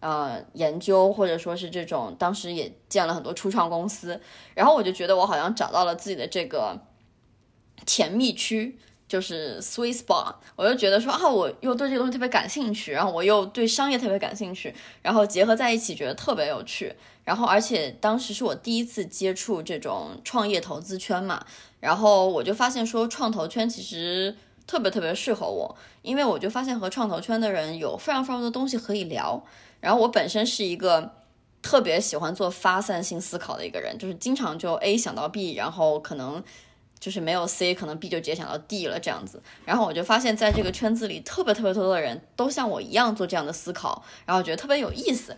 [0.00, 4.20] 呃研究，或者说是这种当时也建了很多初创公司，
[4.52, 6.78] 然后我就觉得我好像找到了自己的这个
[7.86, 8.78] 甜蜜区。
[9.12, 16.94] 就是 Sweet Spot，我就觉得说啊，我又对这个东西特别感兴趣，然后我又对商业特别感兴趣，然后结合在一起觉得特别有趣。
[17.22, 21.44] 然后而且当时是我第一次接触这种创业投资圈嘛，
[21.78, 24.34] 然后我就发现说创投圈其实
[24.66, 29.44] 特别特别适合我，因为我就发现和创投圈的人有非常非常多东西可以聊。
[29.80, 31.12] 然后我本身是一个
[31.60, 36.42] 特别喜欢做发散性思考的一个人，就是经常就 A 想到 B，然后可能。
[37.02, 45.36] 就是没有 C，可能 B 就直接想到 D 了这样子，然后我就发现，在这个圈子里，特别特别多的人都像我一样做这样的思考，然后觉得特别有意思。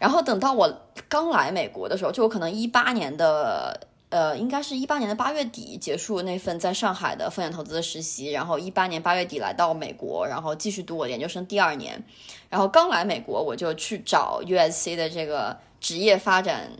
[0.00, 12.02] 然后等到我刚来美国的时候，就我可能一八年的，呃，应该是一八年的八月底结束那份在上海的风险投资的实习，然后一八年八月底来到美国，然后继续读我研究生第二年。
[12.50, 16.72] 然后刚来美国，我就去找 USC 的这个职业发展。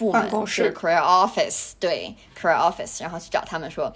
[0.00, 3.92] 部门是 career office，对 career office，然后去找他们说，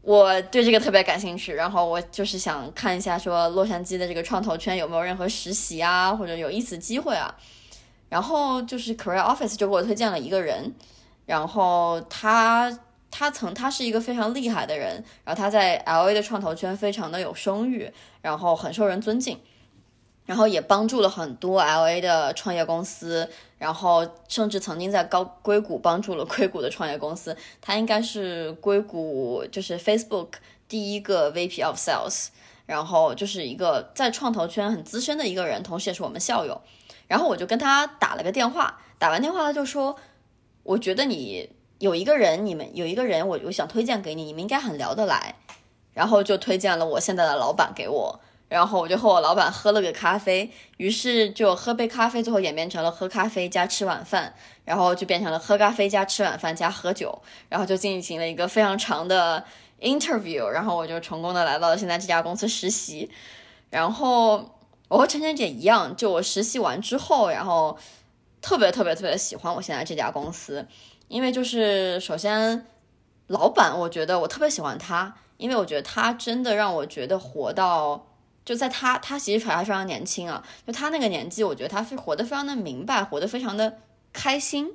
[0.00, 7.34] 我对这个特别感兴趣，然后我就是想看一下说洛杉矶的这个创投圈有没有任何实习啊或者有意思机会啊，
[8.08, 10.72] 然后就是 career office 就给我推荐了一个人，
[11.26, 12.78] 然后他
[13.10, 17.90] 他曾他是一个非常厉害的人，然后他在 LA 的创投圈非常的有声誉，
[18.22, 19.40] 然后很受人尊敬。
[20.28, 23.26] 然后也帮助了很多 L A 的创业公司，
[23.56, 27.34] 然后甚至曾经在高硅谷帮助了硅谷的创业公司。
[27.62, 30.32] 他应该是硅谷就是 Facebook
[30.68, 32.26] 第一个 VP of Sales，
[32.66, 36.60] 然后就是一个在创投圈很资深的一个人，同时也是我们校友。
[37.06, 39.96] 然后我就跟他打了个电话，打完电话他就说
[40.62, 41.48] ：“我觉得你
[41.78, 45.36] 有一个人，你们有一个人，我我想推荐给你，你们应该很聊得来。”
[45.94, 48.20] 然后就推荐了我现在的老板给我。
[48.48, 54.34] 然后我就和我老板喝了个咖啡，于是就喝杯咖啡，最后演变成了喝咖啡加吃晚饭，
[54.64, 57.20] 然后就变成了喝咖啡加吃晚饭加喝酒，
[57.50, 59.44] 然后就进行了一个非常长的
[59.82, 63.10] interview，然后我就成功的来到了现在这家公司实习。
[63.68, 64.56] 然后
[64.88, 67.76] 我和晨晨姐一样，就我实习完之后，然后
[68.40, 70.66] 特别特别特别喜欢我现在这家公司，
[71.08, 72.64] 因为就是首先
[73.26, 78.06] 老板，我觉得我特别喜欢他，因为我觉得他真的让我觉得活到。
[78.48, 80.42] 就在他，他其实还非常年轻啊。
[80.66, 83.76] 就他那个年纪，我觉得他是活得非常的明白，活得非常的
[84.10, 84.74] 开心，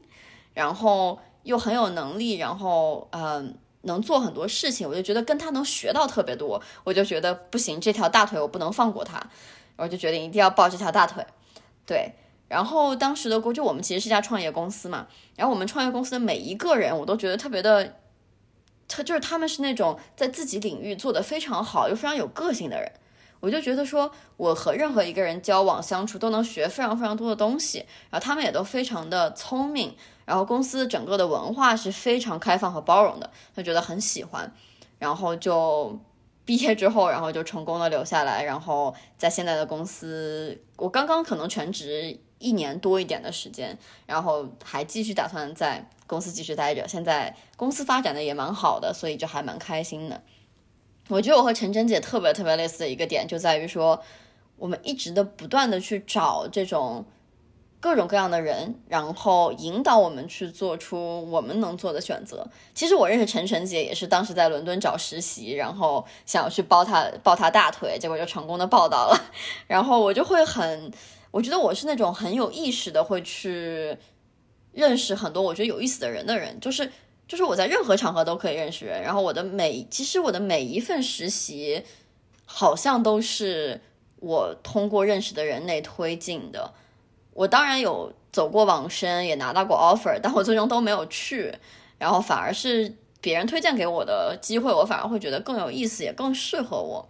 [0.54, 4.88] 然后又很有能力，然后嗯，能做很多事情。
[4.88, 9.20] 我就觉得跟他能学到特别多，我就觉得不行，这条大腿我不能放过他，
[9.76, 11.26] 我就决定一定要抱这条大腿。
[11.88, 12.14] 对，
[12.48, 17.96] 然后当时的估就我们其实是家创业公司嘛，然后我们创业公司的每一个人，我都觉得特别的，
[18.88, 22.92] 他就是他们是那种在自己领域做得非常好又非常有个性的人。
[23.44, 27.80] 我就觉得说，我和任何一个人交往相处都能学非常非常多的东西，
[28.10, 34.50] 然后他们也都非常的聪明，然后公司整个的文化是非常开放和包容的，就觉得很喜欢，
[34.98, 36.00] 然后就
[36.46, 50.24] 毕业之后，然后就成功的留下来，然后在现在的公司，我刚刚可能全职一年多一点的时间，然后还继续打算在公司继续待着，现在公司发展的也蛮好的，所以就还蛮开心的。
[51.10, 54.02] 我觉得我和陈真姐特别特别类似的一个点，就在于说，
[54.56, 57.06] 我们一直的不断的去找这种
[57.82, 62.48] 各种各样的人，然后引导我们去做出我们能做的选择。
[62.74, 69.32] 其实我认识陈晨姐也是当时在伦敦找实习，然后想要去抱她抱她大腿，结果就成功的抱到了。
[69.68, 70.90] 然后我就会很，
[71.32, 73.98] 我觉得我是那种很有意识的会去
[74.72, 76.90] 认识很多我觉得有意思的人的人，就是。
[77.28, 81.84] 就是我在任何场合都可以认识人，然后我的每其实我的每一份实习，
[82.46, 83.82] 好像都是
[84.18, 86.74] 我通过认识的人内推进的，
[87.34, 91.54] 我当然有走过网申，也拿到过 offer，但我最终都没有去，
[91.98, 97.10] 然后反而是别人推荐给我的机会，我反而会觉得更有意思，也更适合我。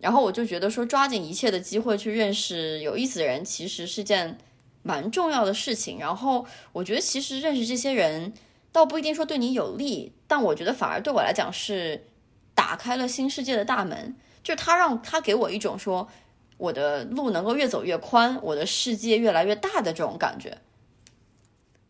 [0.00, 4.38] 然后我就觉得说，抓紧一切的机会去认识有意思的人，其实是件
[4.82, 5.98] 蛮重要的事情。
[5.98, 8.32] 然后我觉得，其实认识这些人，
[8.72, 12.06] 倒不一定说对你有利，但我觉得反而对我来讲是
[12.54, 14.16] 打开了新世界的大门。
[14.42, 16.08] 就是他让他给我一种说。
[16.60, 20.58] 我的路能够越走越宽，我的世界越来越大的这种感觉，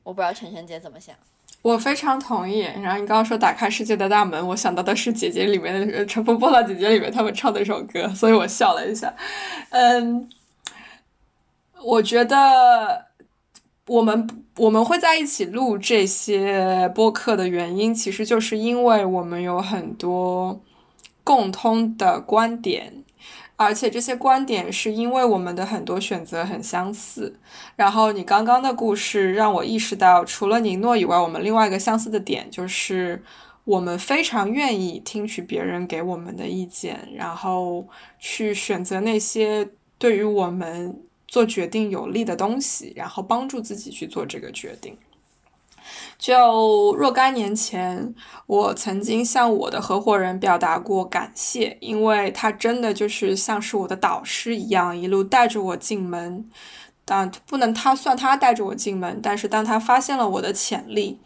[0.05, 1.13] 我不知道陈晨姐怎么想。
[1.61, 2.61] 我非常同意。
[2.61, 9.13] 然后你刚刚说打开世界的大门，我想到的是《姐姐》里面的《乘风破浪姐姐》里面他们唱的一首歌，所以我笑了一下。
[9.71, 10.31] 嗯，
[11.83, 13.07] 我觉得
[13.91, 20.61] 我们我们会在一起录这些播客的原因，其实就是因为我们有很多
[21.25, 23.03] 共通的观点。
[23.57, 27.35] 而且这些观点是因为我们的很多选择很相似。
[27.75, 33.21] 然后你刚刚的故事让我意识到，除了宁诺以外，我们另外一个相似的点就是
[33.65, 37.85] 我们非常愿意听取别人给我们的意见，然后
[38.21, 39.69] 去选择那些
[39.99, 40.97] 对于我们
[41.31, 44.99] 做决定有利的东西，然后帮助自己去做这个决定。
[46.19, 48.15] 就若干年前，
[48.47, 56.51] 我曾经向我的合伙人表达过感谢，因为他真的就是像是我的导师一样，一路带着我进门。
[57.05, 61.19] 但不能他算他带着我进门，但是当他发现了我的潜力。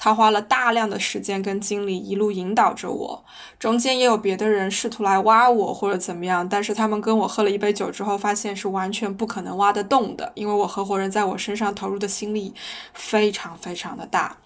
[0.00, 3.24] 他花了大量的时间跟精力，一路引导着我。
[3.58, 12.54] 中间也有别的人试图来挖我或者怎么样，但是他们跟我喝了一杯酒之后，发现是完全不可能挖得动的，因为我合伙人在我身上投入的心力
[12.94, 14.38] 非常非常的大。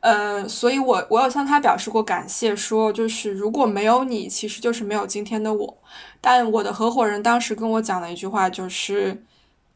[0.00, 5.78] 呃，所以我我有向他表示过感谢，说就是如果没有你，其实就是没有今天的我。
[6.22, 9.22] 但我的合伙人当时跟我讲的一句话就是，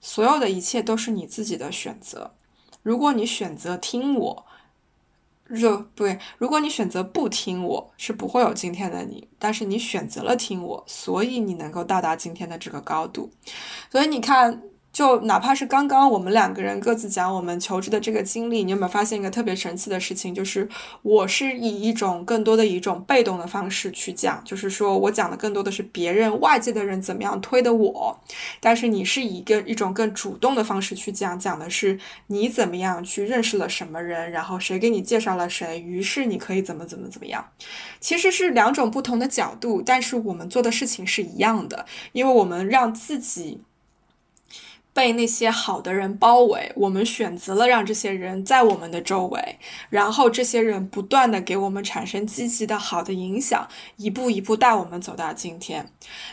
[0.01, 2.31] 所有的一切都是你自己的选择，
[2.83, 4.47] 如果你选择听我。
[5.59, 9.29] 就对，如果你选择不听我，是不会有今天的你。
[9.39, 13.31] 但是你选择了听我，所以你能够到达今天的这个高度。
[13.91, 14.63] 所以你看。
[14.93, 20.35] 就哪怕是刚刚我们两个人各自讲我们求职的这个经历，你有没有发现一个特别神奇的事情？
[20.35, 20.69] 就是
[21.03, 28.21] 我是以一种更多的一种被动的方式去讲，就是说我讲的更多的是别人外界的人怎么样推的我，
[28.61, 37.47] 但是你是以一个一种更主动的方式去讲，讲的是你怎么样去认识了什么人，然后谁给你介绍了谁，于是你可以怎么怎么怎么样。
[38.01, 43.63] 其实是两种不同的角度，但是我们做的事情是一样的，因为我们让自己。
[44.93, 49.59] 被那些好的人包围，我们选择了让这些人在我们的周围，
[49.89, 55.87] 然后这些人不断的给我们产生积极的好的影响，一步一步带我们走到今天。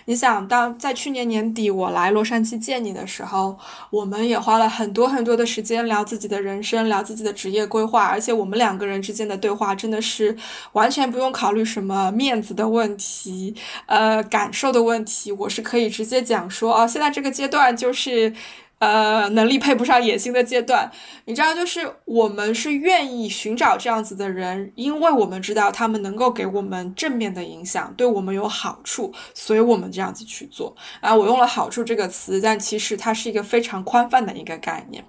[0.05, 3.57] 你想，当在去年年底我来洛杉矶见你的时候，
[3.91, 10.35] 我们也花了很多很多的时间聊自己的人生，聊自己的职业规划，而且我们两个人之间的对话真的是
[10.71, 13.55] 完全不用考虑什么面子的问题，
[13.85, 18.34] 呃，感受的问题，我是可以直接讲说，哦，现在这个阶段就是。
[18.79, 20.91] 呃，能力配不上野心的阶段，
[21.25, 30.75] 你知道，就是我们是愿意寻找这样子的人，因为我们知道他们能够给我们正面的影响，对我们有好处，所以我们这样子去做。
[31.01, 35.03] 啊，我用了“好处”这个词，但其实它是一个非常宽泛的一个概念，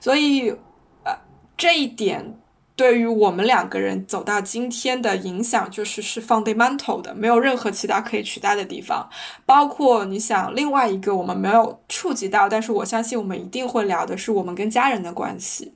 [0.00, 0.50] 所以，
[1.04, 1.18] 呃，
[1.56, 2.38] 这一点。
[2.80, 9.06] 对于我们两个人走到今天的影响，就是是 fundamental 的，没有任何其他可以取代的地方。
[9.44, 15.74] 包括你想另外一个我们没有触及到，但是我相信我们一定会聊的是我们跟家人的关系。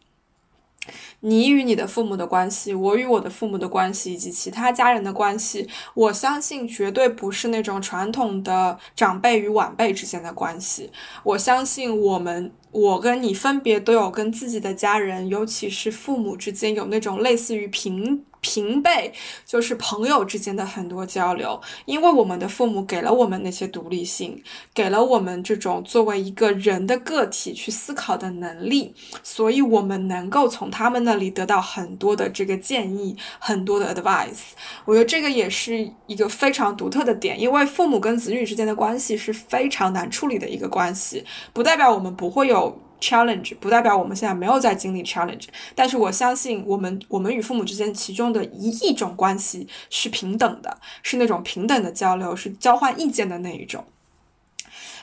[1.27, 10.91] 你与你的父母的关系，我与我的父母的关系，以及其他家人的关系，我相信绝对不是那种传统的长辈与晚辈之间的关系。
[11.23, 12.53] 我相信我们。
[12.75, 19.11] 我跟你分别都有跟自己的家人，尤其是父母之间有那种类似于平平辈，
[19.47, 21.59] 就是朋友之间的很多交流。
[21.87, 24.43] 因为我们的父母给了我们那些独立性，
[24.75, 34.53] 给了我们这种作为一个人的个体去思考的能力，所以我们能够从他们那里得到很多的这个建议，很多的 advice。
[34.85, 42.79] 我觉得这个也是一个非常独特的点，因为父母跟子女之间的关系是非常难处理的一个关系，不代表我们不会有。
[43.05, 53.85] Challenge 不代表我们现在没有在经历 challenge，但是我相信我们我们与父母之间其中的一亿种关系是平等的，是那种平等的交流，是交换意见的那一种。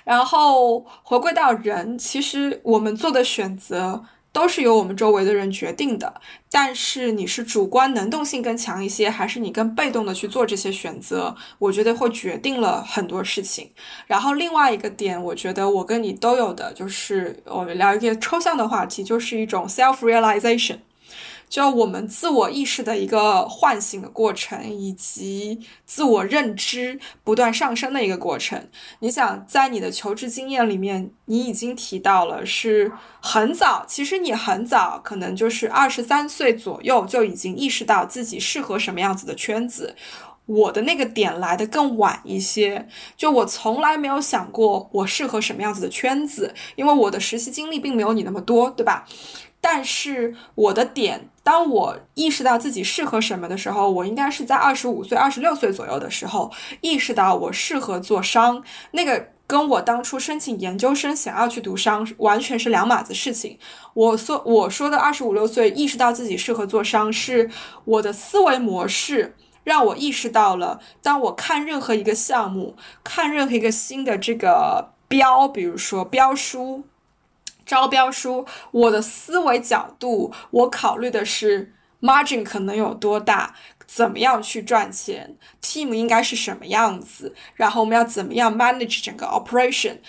[0.04, 11.36] 然后回归到人，其实我们做的选择都是由我们周围的人决定的，但是你是主观能动性更强一些，还是你更被动的去做这些选择？
[11.60, 13.72] 我觉得会决定了很多事情。
[14.08, 20.78] 然后另外一个点，我觉得我跟你都有的，就是我们聊一个抽象的话题，就是一种 self realization。
[21.52, 28.70] 就我们自我意识的一个唤醒的过程，以及自我认知不断上升的一个过程。
[29.00, 32.90] 你想，在你的求职经验里面，你已经提到了是
[33.22, 39.98] 很早，其实你很早，可能就是二十三岁左右就已经意识到自己适合什么样子的圈子。
[40.46, 42.88] 我的那个点来的更晚一些，
[43.18, 49.06] 就我从来没有想过我适合什么样子的圈子，因为我的实习经历并没有你那么多，对吧？
[49.64, 56.52] 但是我的点，当我意识到自己适合什么的时候，我应该是在二十五岁、二十六岁左右的时候，
[56.82, 58.64] 意识到我适合做商。
[58.92, 63.58] 那个跟我当初申请研究生想要去读商完全是两码子事情。
[63.94, 67.50] 我说我说的二十五六岁意识到自己适合做商，是
[67.86, 76.84] 我的思维模式让我意识到了，当我看任何一个项目，看任何一个新的这个标，比如说标书。
[77.72, 83.56] 招标书，我的思维角度，我考虑的是 margin 可能有多大，
[83.88, 90.00] 怎么样去赚钱，team 应该是什么样子，然后我们要怎么样 manage 整个 operation。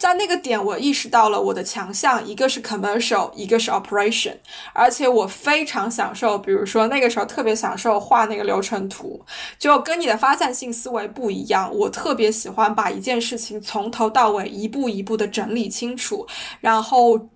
[0.00, 4.34] 在那个点，我意识到了我的强项，一个是 commercial，一个是 operation，
[4.72, 9.22] 而且我非常享受，比如说那个时候特别享受画那个流程图，
[9.58, 16.26] 就跟你的发散性思维不一样，我特别喜欢把一件事情从头到尾一步一步的整理清楚，
[16.60, 17.28] 然后。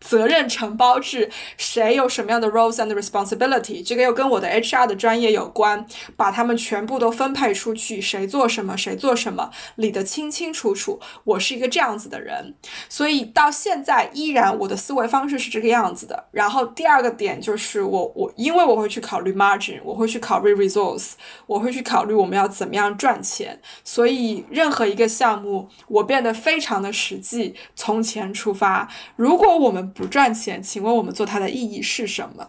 [0.00, 5.86] 责任承包制，谁有什么样的 roles and responsibility，这个又跟我的 HR 的专业有关，
[6.16, 10.98] 把他们全部都分配出去，谁做什么，谁做什么，理得清清楚楚。
[11.24, 12.54] 我是一个这样子的人，
[12.88, 16.24] 所以到现在依然我的思维方式是这个样子的。
[16.30, 21.12] 然后第二个点就是我我因为我会去考虑 margin，我会去考虑 resource，
[21.46, 28.88] 我会去考虑我们要怎么样赚钱，所以任何一个项目我变得非常的实际，从钱出发。
[29.16, 32.48] 如果我们不赚钱，请问我们做它的意义是什么？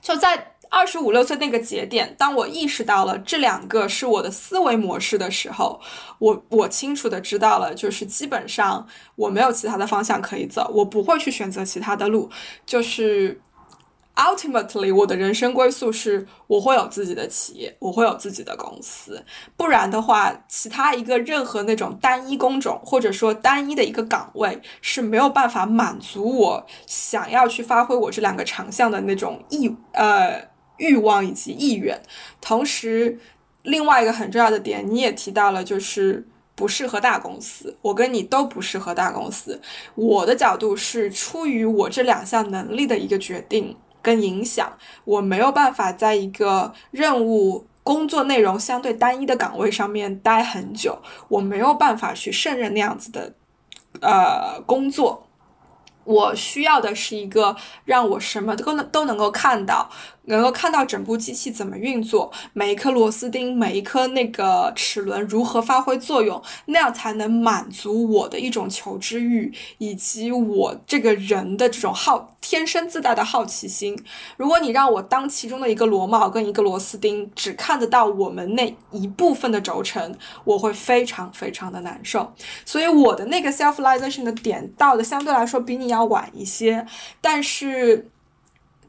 [0.00, 5.80] 就在二十五六岁那个节点，当我意识到了这两个是我的思维模式的时候，
[6.18, 8.86] 我我清楚的知道了，就是基本上
[9.16, 12.30] 我没有其他的方向可以走，我不会去选择其他的路，
[12.64, 13.40] 就是。
[14.18, 19.24] Ultimately，我的人生归宿是我会有自己的企业，我会有自己的公司。
[19.56, 32.02] 不然的话，其他一个任何那种单一工种或者说单一的一个岗位是没有办法满足我想要去发挥我这两个长项的那种意呃欲望以及意愿。
[32.40, 33.20] 同时，
[33.62, 36.26] 另外一个很重要的点，你也提到了，就是
[36.56, 37.76] 不适合大公司。
[37.82, 39.60] 我跟你都不适合大公司。
[39.94, 43.76] 我的角度是出于我这两项能力的一个决定。
[44.02, 44.72] 跟影响，
[45.04, 53.34] 我没有办法在一个任务工作内容相对单一的岗位上面待很久，我没有办法去胜任那样子的，
[54.00, 55.24] 呃，工作。
[56.04, 57.54] 我需要的是一个
[57.84, 59.90] 让我什么都能都能够看到。
[60.28, 73.98] 能够看到整部机器怎么运作，每一颗螺丝钉，每一颗那个齿轮如何发挥作用，那样才能满足我的一种求知欲，以及我这个人的这种好天生自带的好奇心。
[74.36, 80.14] 如果你让我当其中的一个螺帽跟一个螺丝钉，只看得到我们那一部分的轴承，
[80.44, 82.32] 我会非常非常的难受。
[82.64, 86.86] 所以我的那个 selfization 的点到的相对来说比你要晚一些，
[87.20, 88.10] 但是。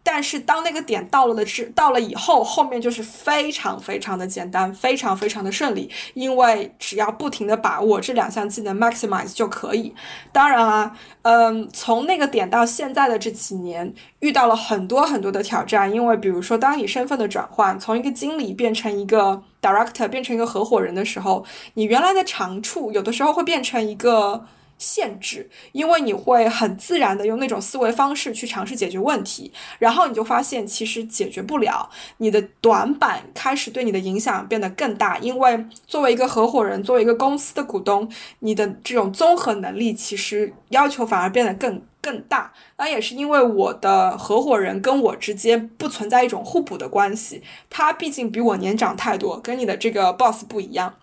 [0.04, 9.94] 但是当那个点到了的是到了以后，后面就是非常非常的简单，非常非常的顺利，因为只要不停的把握这两项技能 maximize 就可以。
[10.32, 24.46] 当然啊，嗯，从那个点到现在的这几年，遇到了很多很多的挑战，因为比如说，当你身份的转换，从一个经理变成一个 director，变成一个合伙人的时候，你原来的长处有的时候会变成一个。
[24.80, 31.88] 限制，因为你会很自然的用那种思维方式去尝试解决问题，然后你就发现其实解决不了，
[32.18, 35.20] 你的短板开始对你的影响变得更大。
[35.20, 42.54] 因为作为一个合伙人，作为一个公司的股东，你的这种综合能力其实要求反而变得更更大。
[42.78, 50.96] 那也是因为我的合伙人跟我之间不存在一种互补的关系，他毕竟比我年长太多，跟你的这个 boss 不一样。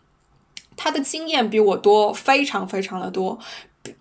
[0.87, 3.37] 他的经验比我多，非常非常的多，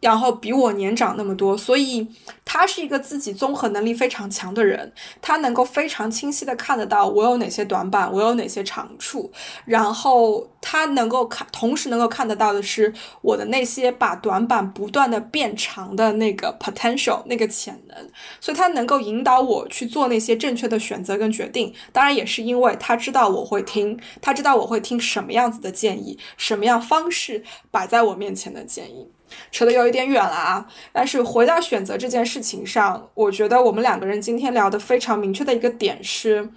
[0.02, 2.08] 然后比我年长那么多，所以
[2.46, 9.32] 他是一个自己综合能力非常强的人，他能够非常清晰的看得到我有哪些短板，我有哪些长处，
[9.66, 18.10] 然后他能够看，同时能够看得到的是我的那些把短板不断的变长的那个 potential 那个潜能，
[18.40, 21.74] 所以他能够引导我去做那些正确的选择跟决定。
[21.92, 29.12] 当然也是因为他知道我会听，他知道我会听什么样子的建议，什么样方式摆在我面前的建议。
[29.52, 36.50] 扯得有一点远了啊，但是回到选择这件事情上，我觉得我们两个人今天聊的非常明确的一个点是，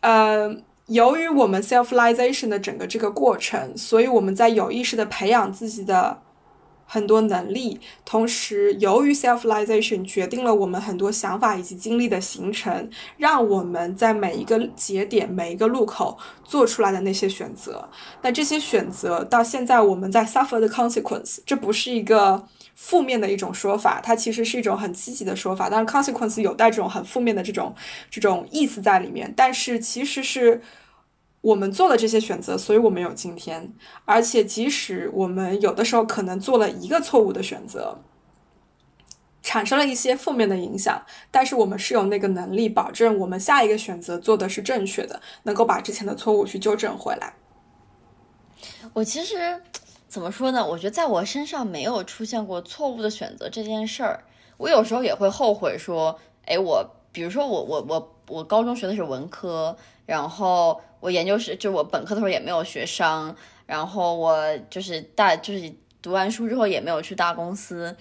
[0.00, 0.54] 呃，
[0.86, 6.22] 由于我们 self realization 的整个这个过程，所以我们在有意识的培养自己的。
[6.90, 12.88] 很多能力，同时由于 selfization 决定了我们很多想法以及经历的形成，
[13.18, 17.86] 让我们在每一个节点、每一个路口做出来的那些选择。
[18.22, 22.42] 那这些选择到现在我们在 suffer the consequence，这不是一个
[22.74, 25.68] 负面的一种说法，它其实是一种很积极的说法。
[25.68, 27.74] 当然 consequence 有带这种很负面的这种
[28.10, 30.62] 这种意思在里面，但是其实是。
[31.48, 33.72] 我们做了这些选择，所以我们有今天。
[34.04, 37.98] 而且，即使我们有的时候可能做了一个错误的选择，
[39.42, 47.32] 产生了一些负面的影响，但是我们是有那个能力保证我们下一个选择做的是正确的，能够把之前的错误去纠正回来。
[48.92, 49.62] 我其实
[50.06, 50.66] 怎么说呢？
[50.66, 54.24] 我觉得在我身上没有出现过错误的选择这件事儿。
[54.58, 59.74] 我有时候也会后悔说，哎，我比如说我我我我高中学的是文科，
[60.08, 60.80] 然后。
[61.00, 63.32] 我研究生就我本科的时候也没有学商，
[63.66, 64.36] 然后我
[64.68, 65.72] 就是大就是
[66.02, 67.96] 读完书之后也没有去大公司，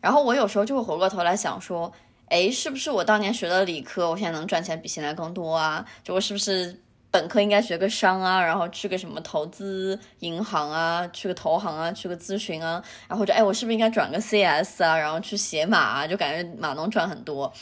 [0.00, 1.92] 然后我有时候就会回过头来想说，
[2.30, 5.84] 哎，是不是我当年学的理科，我现在能赚钱比现在更多啊？
[6.02, 6.74] 就我是不是
[7.10, 17.52] 本科应该学个商啊，然后去个什么投资银行啊，去个投行啊，去个咨询啊，然后或者哎，我是不是应该转个 CS 啊，然后去写码啊，就感觉码农赚很多，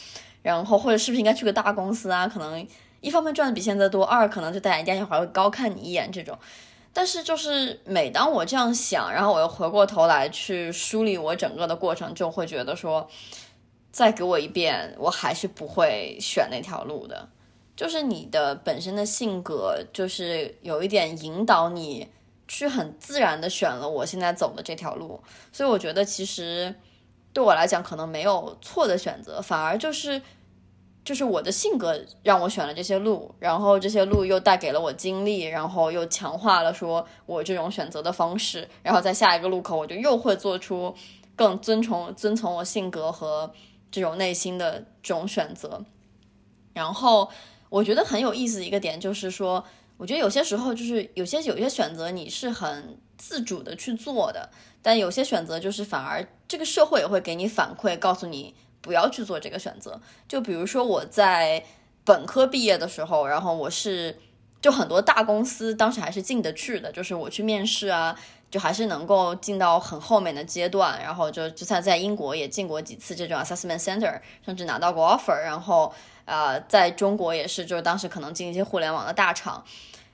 [0.42, 2.64] 然后或者是不是应该去个大公司啊，可能。
[3.00, 6.36] 一方面赚的比现在多，二可能就大家家还会高看你一眼这种。
[6.92, 13.06] 但是就是每当我这样想，然后我又回过头来去梳理我整个的过程，就会觉得说，
[13.92, 17.28] 再给我一遍，我还是不会选那条路的。
[17.76, 22.08] 就是你的本身的性格，就是有一点引导你
[22.48, 25.20] 去很自然的选了我现在走的这条路。
[25.52, 26.74] 所以我觉得其实
[27.34, 30.22] 对我来讲，可能没有错的选择，反而就是。
[31.06, 40.92] 就是我的性格让我选了这些路，然后这些路又带给了我经历，然后又强化了说我这种选择的方式，然后在下一个路口我就又会做出
[41.36, 43.52] 更遵从遵从我性格和
[43.92, 45.84] 这种内心的这种选择。
[46.74, 47.30] 然后
[47.68, 49.64] 我觉得很有意思的一个点就是说，
[49.98, 54.50] 我觉得有些时候就是有些有些选择你是很自主的去做的，
[54.82, 58.56] 但有些选择就是反而这个社会也会给你反馈，告诉你。
[58.86, 60.00] 不要去做这个选择。
[60.28, 61.62] 就比如说我在
[62.04, 64.16] 本科毕业的时候，然后我是
[64.62, 68.16] 就很多大公司当时还是进得去的，就是我去面试啊，
[68.48, 70.98] 就还是能够进到很后面的阶段。
[71.02, 75.36] 然后就就算在英国也进过几次这种 assessment center，甚至拿到过 offer。
[75.42, 75.92] 然后
[76.24, 79.64] 呃，在中国也是，就是当时可能进一些互联网的大厂。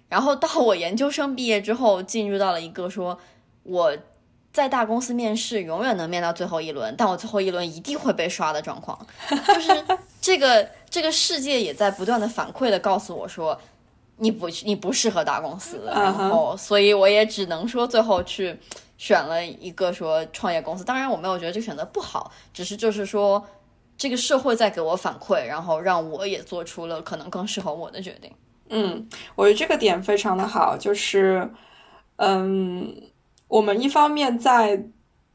[0.09, 3.19] 然后到我研究生毕业之后，进入到了一个说
[3.65, 3.97] 我。
[4.53, 8.99] 在大公司面试，永远能面到最后一轮，但我最后一轮一定会被刷的状况，
[9.31, 9.85] 就是
[10.21, 13.59] 这个这个世界也在不断的反馈的告诉我说，
[14.19, 18.55] 你不你不适合大公司，然后所以我也只能说最后去
[18.99, 20.85] 选了一个说创业公司。
[20.85, 23.43] 当然我没有觉得这个选择不好，只是就是说
[23.97, 28.31] 这个社会在给我反馈，然后让我也做出了可能更适合我的决定。
[28.69, 31.51] 嗯，我觉得这个点非常的好，就是
[32.17, 32.95] 嗯。
[33.53, 34.83] 我们一方面在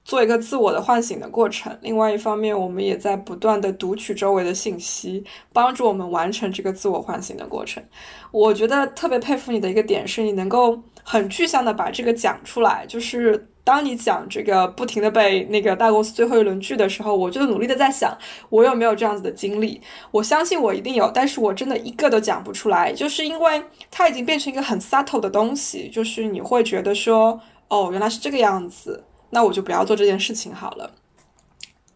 [0.03, 5.23] 做一个自我的唤醒的过程，另外一方面，我们也在不断的读取周围的信息，
[5.53, 7.83] 帮助我们完成这个自我唤醒的过程。
[8.31, 12.87] 我觉得特别佩服你的一个点是，你能够很具象的把这个讲出来。
[12.87, 18.17] 就是当你讲这个不停的被那个大公司最后一轮拒的时候，我就努力的在想，
[18.49, 19.79] 我有没有这样子的经历？
[20.09, 27.39] 我相信我一定有，但是我真的一个都讲不出来，就是因为它已经变成一个很 subtle 的东西，就是你会觉得说。
[27.69, 30.91] 哦，原来是这个样子，那我就不要做这件事情好了。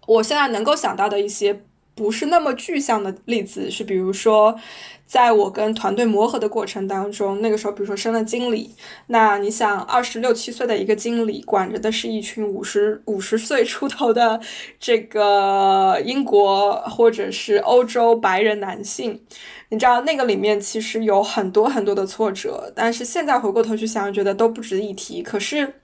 [0.07, 1.63] 我现在能够想到的一些
[1.93, 4.57] 不是那么具象的例子是，比如说，
[5.05, 8.73] 在我跟团队磨合的过程当中，那个时候，比如说升了经理，
[9.07, 14.39] 那你想，二十六七岁的一个经理，管着的是一群五十五十岁出头的
[14.79, 19.21] 这个英国或者是欧洲白人男性。
[19.69, 25.21] 你知道那个里面其实有很多很多的挫折，但是现在回过头去想，觉得都不值一提。
[25.21, 25.81] 可是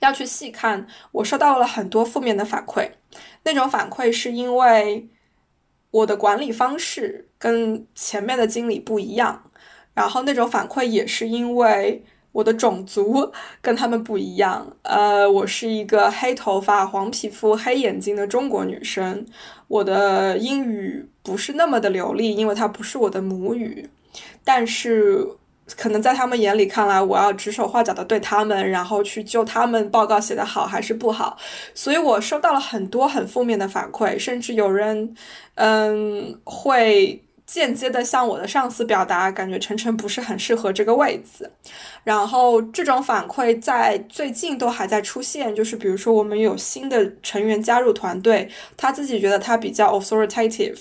[0.00, 2.90] 要去细看，我收到了很多负面的反馈。
[3.48, 5.08] 那种反馈是因为
[5.90, 9.50] 我的管理方式跟前面的经理不一样，
[9.94, 14.76] 然后那种反馈也是因为我的种族 跟他们不一样。
[14.82, 19.24] 呃，我是一个黑头发、黄皮肤、黑眼睛的中国女生，
[19.68, 23.88] 我的英语不是那么的流利，因为它不是我的母语，
[24.44, 25.37] 但是。
[25.76, 31.36] 可能在他们眼里看来，我要指手画脚的对他们，然后去就他们报告写的好还是不好，
[31.74, 35.14] 所以我收到了很多很负面的反馈，甚至有人，
[35.56, 41.50] 嗯，会间接的向我的上司表达，感觉晨晨不是很适合这个位子。
[42.04, 50.78] 然后这种反馈在最近都还在出现，就是比如说我们有新的成员加入团队，他自己觉得他比较 authoritative。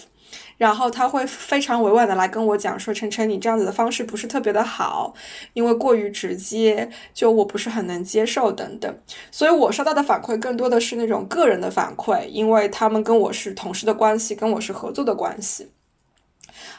[0.57, 5.13] 然后他会非常委婉的来跟我讲说：“晨晨，你这样子的方式不是特别的好，
[5.53, 8.99] 因为过于直接，就我不是很能接受等等。”
[9.31, 15.71] 所以，我收到的反馈更多的是那种个人的反馈，因为他们跟我是同事的关系，跟我是合作的关系。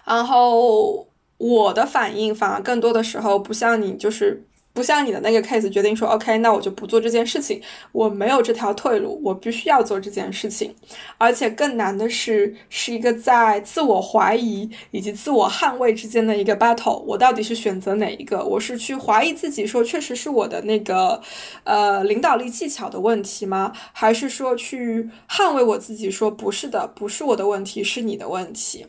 [0.05, 1.07] 然后
[1.37, 4.48] 我的反应反而更多的时候不像你，就是。
[4.79, 7.61] 不像你的那个 case 决定说 OK，那我就不做这件事情，
[7.91, 10.73] 我没有这条退路，我必须要做这件事情。
[11.19, 17.01] 而且更难的是，是一个在自我怀疑以及自我捍卫之间的一个 battle。
[17.01, 18.45] 我到底是选择哪一个？
[18.45, 21.21] 我是去怀疑自己，说确实是我的那个
[21.65, 23.73] 呃领导力技巧的问题吗？
[23.93, 28.87] 还是说去捍卫我自己，说不是的，不是我的问题，是你的问题。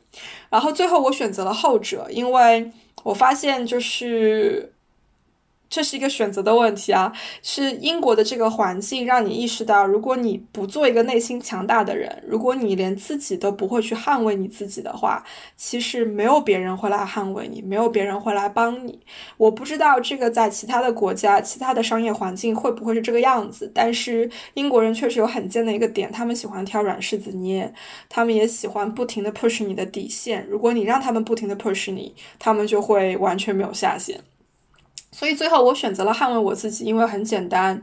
[0.51, 2.71] 然后最后我选择了后者，因为
[3.01, 4.71] 我发现就是。
[5.69, 7.13] 这是一个选择的问题啊，
[7.43, 15.23] 是英国的这个环境让你意识到，如果你不做一个内心强大的人，如果你连自己都不会去捍卫你自己的话，
[15.55, 18.99] 其实没有别人会来捍卫你，没有别人会来帮你。
[19.37, 27.71] 我不知道这个在其他的国家、其他的商业环境会不会是这个样子，但是英国人确实有很贱的一个点，他们喜欢挑软柿子捏，
[28.09, 30.45] 他们也喜欢不停的 push 你的底线。
[30.49, 34.19] 如果你让他们不停的 push 你，他们就会完全没有下限。
[35.19, 37.81] 所以最后我选择了捍卫我自己，因为很简单，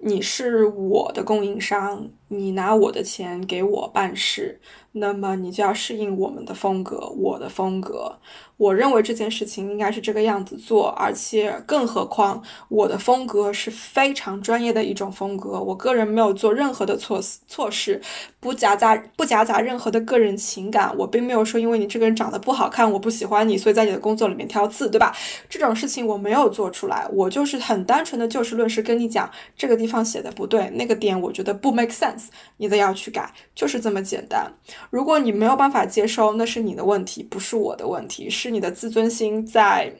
[0.00, 4.60] 你是我的供应商，你拿我的钱给我办事，
[4.92, 8.18] 那么你就要适应我们的风格，我的风格。
[8.56, 15.62] 我认为这件事情应该是这个样子做，而且更何况我的风格是非常专业的一种风格。
[15.62, 18.00] 我个人没有做任何的措施措施，
[18.40, 20.92] 不夹杂不夹杂任何的个人情感。
[20.98, 25.14] 我并没有说因为你这个人长得不好看，我不喜欢你，所以在你的工作里面挑刺，对吧？
[25.48, 27.06] 这种事情我没有做出来。
[27.12, 32.24] 我就是很单纯的就事论事跟你讲，这个地方写的不对，那个点我觉得不 make sense，
[32.56, 34.52] 你得要去改，就是这么简单。
[34.90, 38.50] 如果你没有办法接收，那是你的问题，不是我的问题，是。
[38.50, 39.92] 你的自尊心在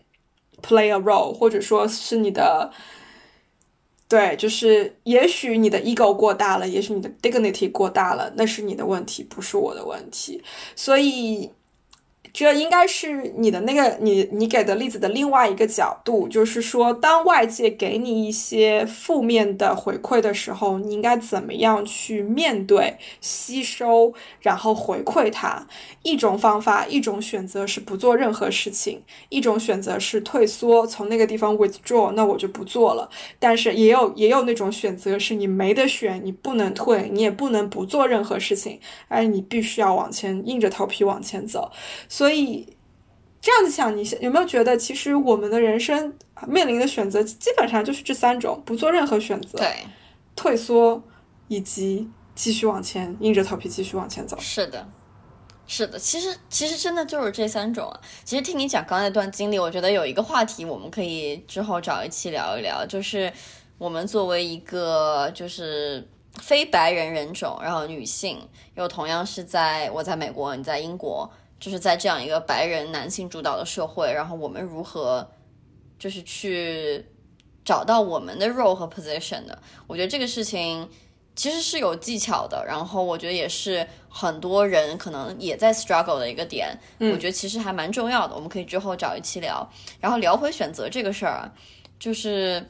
[0.63, 2.71] play a role，或者说是你的，
[4.09, 10.43] 对，就是也许你的 ego 过大了，也许你的 dignity 过大了，那是你的问题，不是我的问题，
[10.75, 11.51] 所以。
[12.33, 25.67] 这应该是你的那个你你给的例子的另外一个角度，就是说，当外界给你一些负面的回馈的时候，你应该怎么样去面对、吸收，然后回馈它。
[26.03, 28.99] 一种方法，一种选择是不做任何事情；
[29.29, 33.11] 一种选择是退缩，从那个地方 withdraw，那我就不做了。
[33.39, 38.79] 但是也有也有那种选择是你没得选，你不能退，你也不能不做任何事情，
[39.09, 41.71] 而你必须要往前，硬着头皮往前走。
[42.19, 42.77] 所以，
[43.41, 46.13] 这样子想，你有没有觉得，其实我们的人生
[46.49, 49.87] 面临的选择基本上就是这三种：不做任何选择，对，
[50.35, 51.01] 退缩，
[51.47, 54.37] 以及继续往前，硬着头皮继续往前走。
[54.41, 54.85] 是的，
[55.69, 58.01] 是的，其实其实真的就是这三种啊。
[58.25, 63.33] 其实听你讲刚才那段经历，我觉得有一个话题我们可以之后找一期聊一聊，就是
[63.79, 66.05] 我们作为一个就是
[66.41, 68.41] 非白人人种，然后女性，
[68.75, 71.31] 又同样是在我在美国，你在英国。
[71.61, 75.29] 就是在这样一个白人男性主导的社会，然后我们如何
[75.99, 77.05] 就是去
[77.65, 79.61] 找到我们的 role 和 position 的？
[79.89, 80.89] 我觉得这个事情
[81.35, 86.79] 其实是有技巧的，然后我觉得也是很多人可能也在 struggle 的一个点。
[87.01, 89.69] 我觉得其实还蛮重要的，我们可以之后找一期聊。
[90.01, 91.53] 然后聊回选择这个事儿啊，
[91.99, 92.65] 就是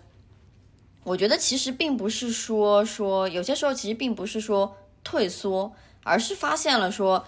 [1.05, 4.75] 我觉得其实并不是说说有些时候其实并不是说
[5.05, 5.71] 退缩，
[6.03, 7.23] 而是发现了说。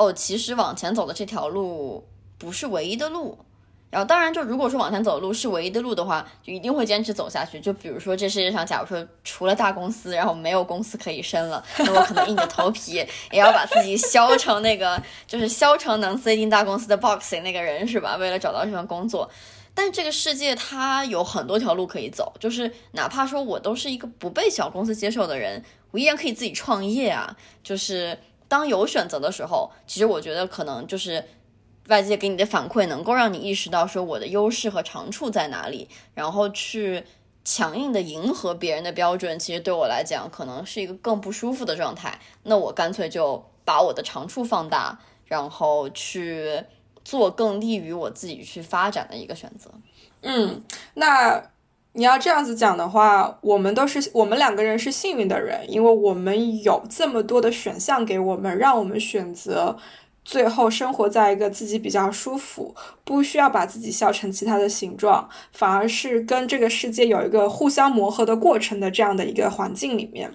[0.00, 2.02] 哦，其实往前走的这条路
[2.38, 3.38] 不是唯一的路，
[3.90, 7.60] 然后当然就如果说往前走的路是唯一的路的话，就一定会坚持走下去。
[7.60, 12.92] 就比如说这世界上，假如说除了大公司，然后没有公司可以升了，那我可能硬着头皮
[13.30, 18.16] 也要把自己削成那个，就是削成能塞进大公司的 box 那个人，是吧？
[18.16, 19.30] 为了找到这份工作。
[19.74, 27.36] 但这个世界它有很多条路可以走，就是哪怕说我都是一个不被小公司接受的人，我依然可以自己创业啊。
[27.62, 28.18] 就是
[28.50, 31.24] 当有选择的时候，其实我觉得可能就是
[31.86, 37.04] 外界给你的反馈能够让你意识到说我的优势和长处在哪里，然后去。
[37.42, 42.20] 强硬的迎合别人的标准，其实对我来讲可能是一个更不舒服的状态。
[42.42, 46.62] 那我干脆就把我的长处放大，然后去
[47.02, 49.70] 做更利于我自己去发展的一个选择。
[50.20, 50.62] 嗯，
[50.94, 51.49] 那
[51.92, 59.76] 你要这样子讲的话，我们都是我们两个人是幸运的人，因为我们有这么多的选项给我们，让我们选择。
[60.22, 70.30] 最后生活在一个自己比较舒服，不需要把自己笑成其他的形状，反而是跟这个世界有一个互相磨合的过程的这样的一个环境里面。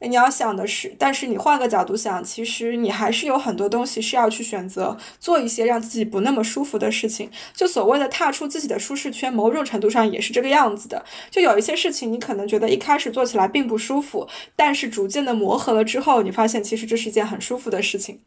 [0.00, 7.30] 你要想的是，但是你换个角度想，其实你还是有很多东西是要去选择做一些让自己不那么舒服的事情。
[7.52, 11.04] 就所谓的踏出自己的舒适圈，某种程度上也是这个样子的。
[11.30, 18.20] 就有一些事情，你可能觉得一开始做起来并不舒服，但是逐渐的磨合了之后，你发现其实这是一件很舒服的事情。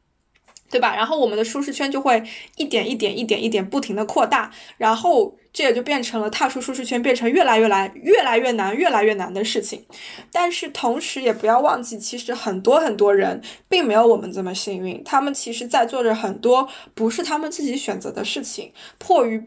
[0.70, 0.96] 对吧？
[0.96, 2.24] 然后我们的舒适圈就会
[2.56, 9.86] 一点一点、一点一点不停的扩大，然后这也就变成了踏出舒适圈变成越来越难、越来越难、越来越难的事情。
[10.32, 19.44] 但是同时也不要忘记，其实很多很多人并没有我们这么幸运，他们其实在做着很多不是他们自己选择的事情，迫于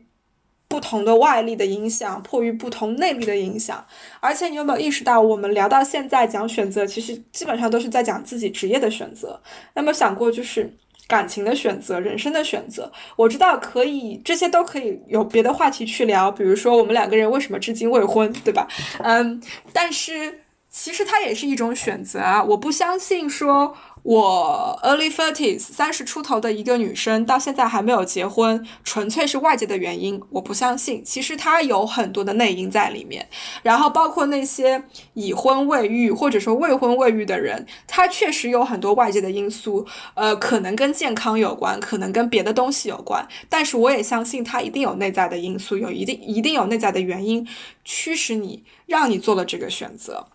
[0.68, 3.86] 不同的外力的影响，迫于不同内力的影响。
[4.20, 9.40] 而且你有没有意识到，我们聊到现在讲选择，其实基本上都是在讲自己职业的选择。
[9.74, 10.76] 那么想过就是？
[11.06, 18.66] 感情的选择，人生的选择，我知道可以，这些都可以有别的话题去聊，比如说我们两个人为什么至今未婚，对吧？
[19.00, 20.43] 嗯，但是
[20.76, 23.76] 其实它也是一种选择啊，我不相信说。
[24.02, 31.02] 我 early thirties 三十出头的一个女生，到现在还没有结婚，纯粹是外界的原因，我不相信。
[31.02, 33.26] 其实它有很多的内因在里面，
[33.62, 34.84] 然后包括那些
[35.14, 43.26] 已婚未育或者说未婚未育的人，他确实有很多外界的因素，呃，可能跟健康有关，可能跟别的东西有关。
[43.48, 47.48] 但是我也相信他一定有内在的因素，有一定一定有内在的原因
[47.86, 50.26] 驱使你，让你做了这个选择。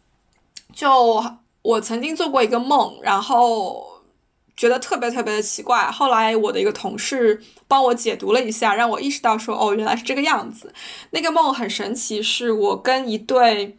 [0.73, 1.23] 就。
[1.61, 3.85] 我曾经做过一个梦，然后
[4.55, 5.91] 觉得特别特别的奇怪。
[5.91, 10.73] 后来我的一个同事帮我解读了一下，让我意识到说，哦，原来是这个样子。
[11.11, 13.77] 那个梦很神奇，是我跟一对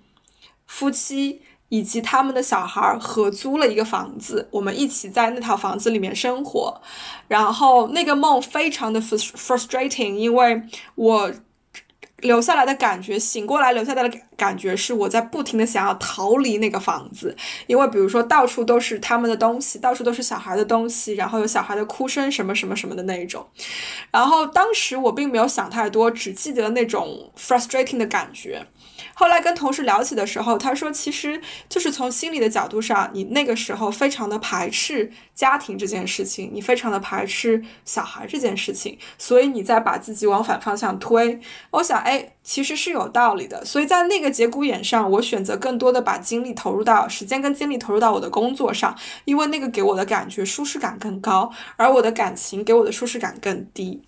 [0.66, 1.40] 夫妻
[1.70, 6.82] 以及他们的小孩合租了一个房子，我们一起在那套房子里面生活。
[7.28, 10.62] 然后那个梦非常的 frustrating，因为
[10.96, 11.32] 我。
[12.22, 17.36] 留下来的感觉，醒过来留下来的感觉是我在不停的想要逃离那个房子，
[17.66, 23.46] 因为比如说到处都是他们的东西，到处都是小孩的东西，然后有小孩的哭声什么什么什么的那一种。
[24.10, 28.66] 然后当时我并没有想太多，只记得那种 frustrating 的感觉。
[29.14, 41.38] 后来跟同事聊起的时候，他说，其实就是从心理的角度上，你那个时候非常的排斥家庭这件事情，你非常的排斥小孩这件事情，所以你在把自己往反方向推。
[41.70, 43.64] 我想，哎，其实是有道理的。
[43.64, 54.02] 所以在那个节骨眼上，我选择更多的把精力投入到时间跟精力投入到我的工作上，因为那个给我的感觉舒适感更高，而我的感情给我的舒适感更低。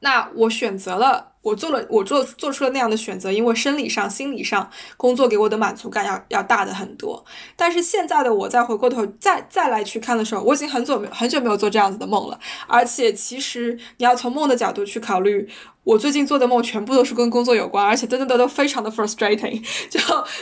[0.00, 1.29] 那我选择了。
[1.42, 7.24] 我做了，我做做出了那样的选择，因为生理上、心理上，工作给我的满足感要要大的很多。
[7.56, 12.38] 但是现在的我再回过头再再来去看的时候，我已经很久没很久没有做这样子的梦了。
[12.66, 15.48] 而且其实你要从梦的角度去考虑。
[15.82, 19.60] 我最近做的梦全部都是跟工作有关，而且真的都都非常的 frustrating。
[19.88, 19.98] 就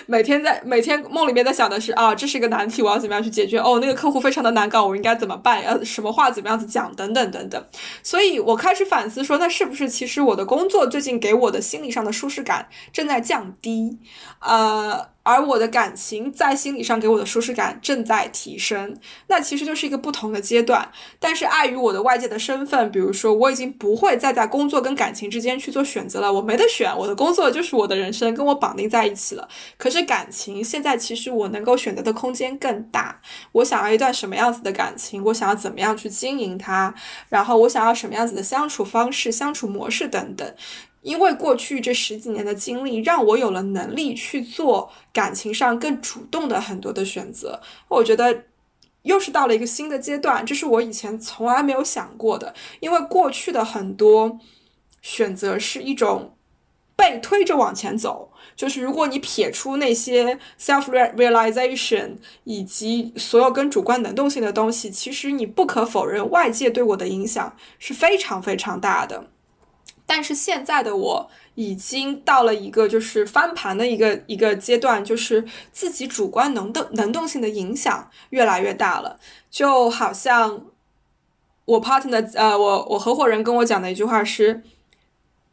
[0.06, 3.56] 每天在每天梦里面在想的是啊，这是一个难题，我要怎么样去解决？
[3.56, 5.64] 哦，那个客户非常的难搞，我应该怎么办？
[5.64, 6.92] 要什么话怎么样子讲？
[6.96, 7.64] 等等等等。
[8.02, 13.98] 所以我开始反思说，那是不是其实我的工作最近给我的心理上的舒适感正在降低？
[14.40, 15.17] 呃。
[15.28, 18.96] 而我的感情在心理上给我的舒适感正在提升，
[19.26, 20.90] 那其实就是一个不同的阶段。
[21.20, 29.46] 但是碍于我的外界的身份，比如说我已经不会再在工作跟感情之间去做选择了，我没得选，我的工作就是我的人生，跟我绑定在一起了。
[29.76, 33.20] 可是感情现在其实我能够选择的空间更大，
[33.52, 36.94] 我想要一段什么样子的感情，我想要怎么样去经营它，
[37.28, 40.54] 然后我想要什么样子的相处方式、相处模式等等。
[41.02, 47.60] 因为过去这十几年的经历，让我有了能力去做感情上更主动的很多的选择。
[47.88, 48.44] 我觉得
[49.02, 52.54] 又是到了一个新的阶段，这是我以前从来没有想过的。
[52.80, 54.38] 因为过去的很多
[55.00, 56.34] 选择是一种
[56.96, 69.30] 被推着往前走，就是如果你撇出那些 self realization 以及所有跟主观能动性的东西，其实你不可否认，外界对我的影响是非常非常大的。
[70.08, 79.20] 但是现在的我已经到了一个就是翻盘的一个一个阶段，就是自己主观能动能动性的影响越来越大了。
[79.50, 80.64] 就好像
[81.66, 84.62] 我 partner 呃，我我合伙人跟我讲的一句话是。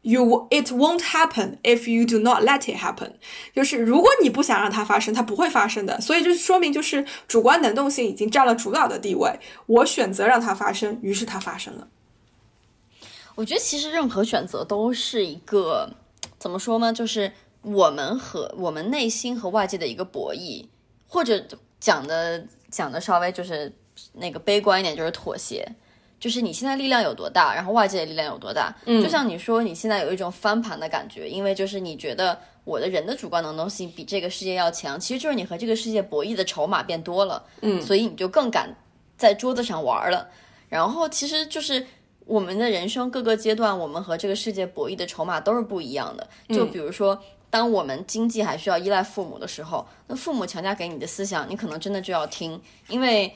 [0.08, 3.14] You it won't happen if you do not let it happen。
[3.52, 6.00] 就是如果你不想让它发生，它不会发生的。
[6.00, 9.40] 所以就说明就是主观能动性已经占了主导的地位。
[9.66, 11.88] 我选择让它发生，于是它发生了。
[13.36, 15.88] 我觉得其实任何选择都是一个
[16.38, 16.92] 怎么说呢？
[16.92, 17.30] 就是
[17.62, 20.66] 我们和我们内心和外界的一个博弈，
[21.06, 21.40] 或者
[21.78, 23.72] 讲的讲的稍微就是
[24.14, 25.64] 那个悲观一点，就是妥协。
[26.18, 28.74] 就是你现在力量有多大，然后外界的力量有多大。
[28.86, 37.44] 嗯，就像你说，你现在有一种翻盘的感觉，因为就是你觉得我的人的主观能动性比这个世界要强，其实就是你和这个世界博弈的筹码变多了。
[37.60, 38.74] 嗯，所以你就更敢
[39.18, 40.26] 在桌子上玩了。
[40.70, 41.86] 然后其实就是
[42.26, 46.28] 我们的人生各个阶段，我们和这个世界博弈的筹码都是不一样的。
[46.48, 53.32] 就比如说，当我们经济还需要依赖父母的时候，那父母强加给你的思想，你可能真的就要听，因为。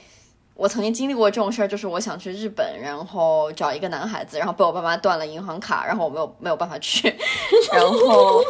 [0.57, 7.09] 我曾经经历过这种事儿，就是我想去日本，然后找一个男孩子，然后被我爸妈断了银行卡，然后我没有没有办法去，
[7.73, 8.43] 然后，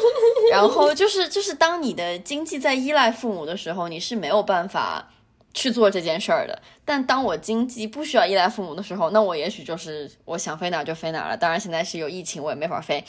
[0.50, 5.08] 然后就是就是当你的经济在依赖父母的时候，你是没有办法
[5.54, 6.60] 去做这件事儿的。
[6.84, 11.36] 但当我经济不需要依赖父母的时候，那我也许就是我想飞哪儿就飞哪儿了。
[11.36, 13.04] 当然现在是有疫情，我也没法飞。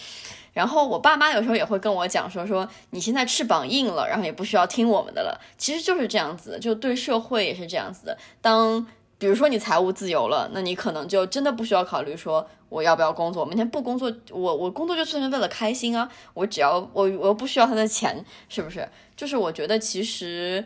[0.54, 5.40] 然后我爸妈有时候也会跟我讲说说你现在翅膀硬了，然后也不需要听我们的了。
[5.58, 8.18] 其实就是这样子，就对社会也是这样子的。
[8.42, 8.86] 当
[9.18, 13.46] 比如说你财务自由了，那你可能就真的不需要考虑说我要不要工作。
[13.46, 16.12] 明天不工作，我我工作就纯粹为了开心啊。
[16.34, 18.88] 我只要我我又不需要他的钱，是不是？
[19.16, 20.66] 就是我觉得其实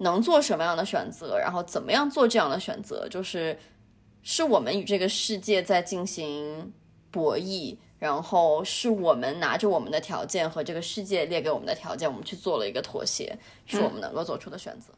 [0.00, 3.58] 能做什么样的选择，然后怎么样做这样的选择，就是
[4.22, 6.72] 是我们与这个世界在进行
[7.10, 7.76] 博弈。
[8.00, 14.90] 然后是我们拿着我们的条件和这个世界列给我们的条件，我们去做了一个妥协，是我们能够做出的选择。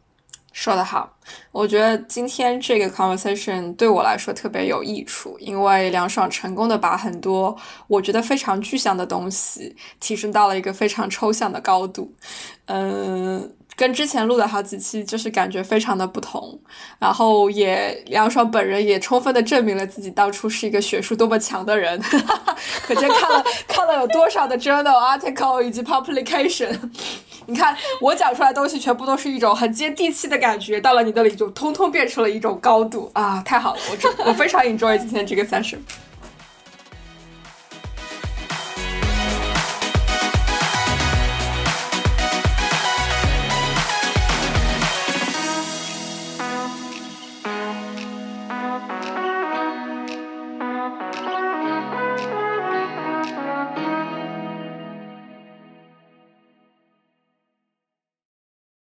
[0.53, 1.11] 说得好，
[1.51, 7.57] 我觉得今天这个 conversation 对我来说特别有益处，因为梁爽成功的把很多
[7.89, 12.13] 我觉得非常具象的东西提升到了一个非常抽象的高度，
[12.67, 13.53] 嗯。
[13.75, 16.61] 跟之前录的好几期就是感觉非常的不同，
[16.99, 21.99] 然后也梁爽本人也充分的证明了自己当初是一个学术多么强的人，
[22.87, 26.79] 可见看了看了有多少的 journal article 以及 publication。
[27.47, 33.43] 你看我讲出来的东西全部都是一种很接地气的感觉，到了你那里就通通变成了一种高度啊！
[33.45, 35.79] 太好了，我我非常 enjoy 今天这个 session。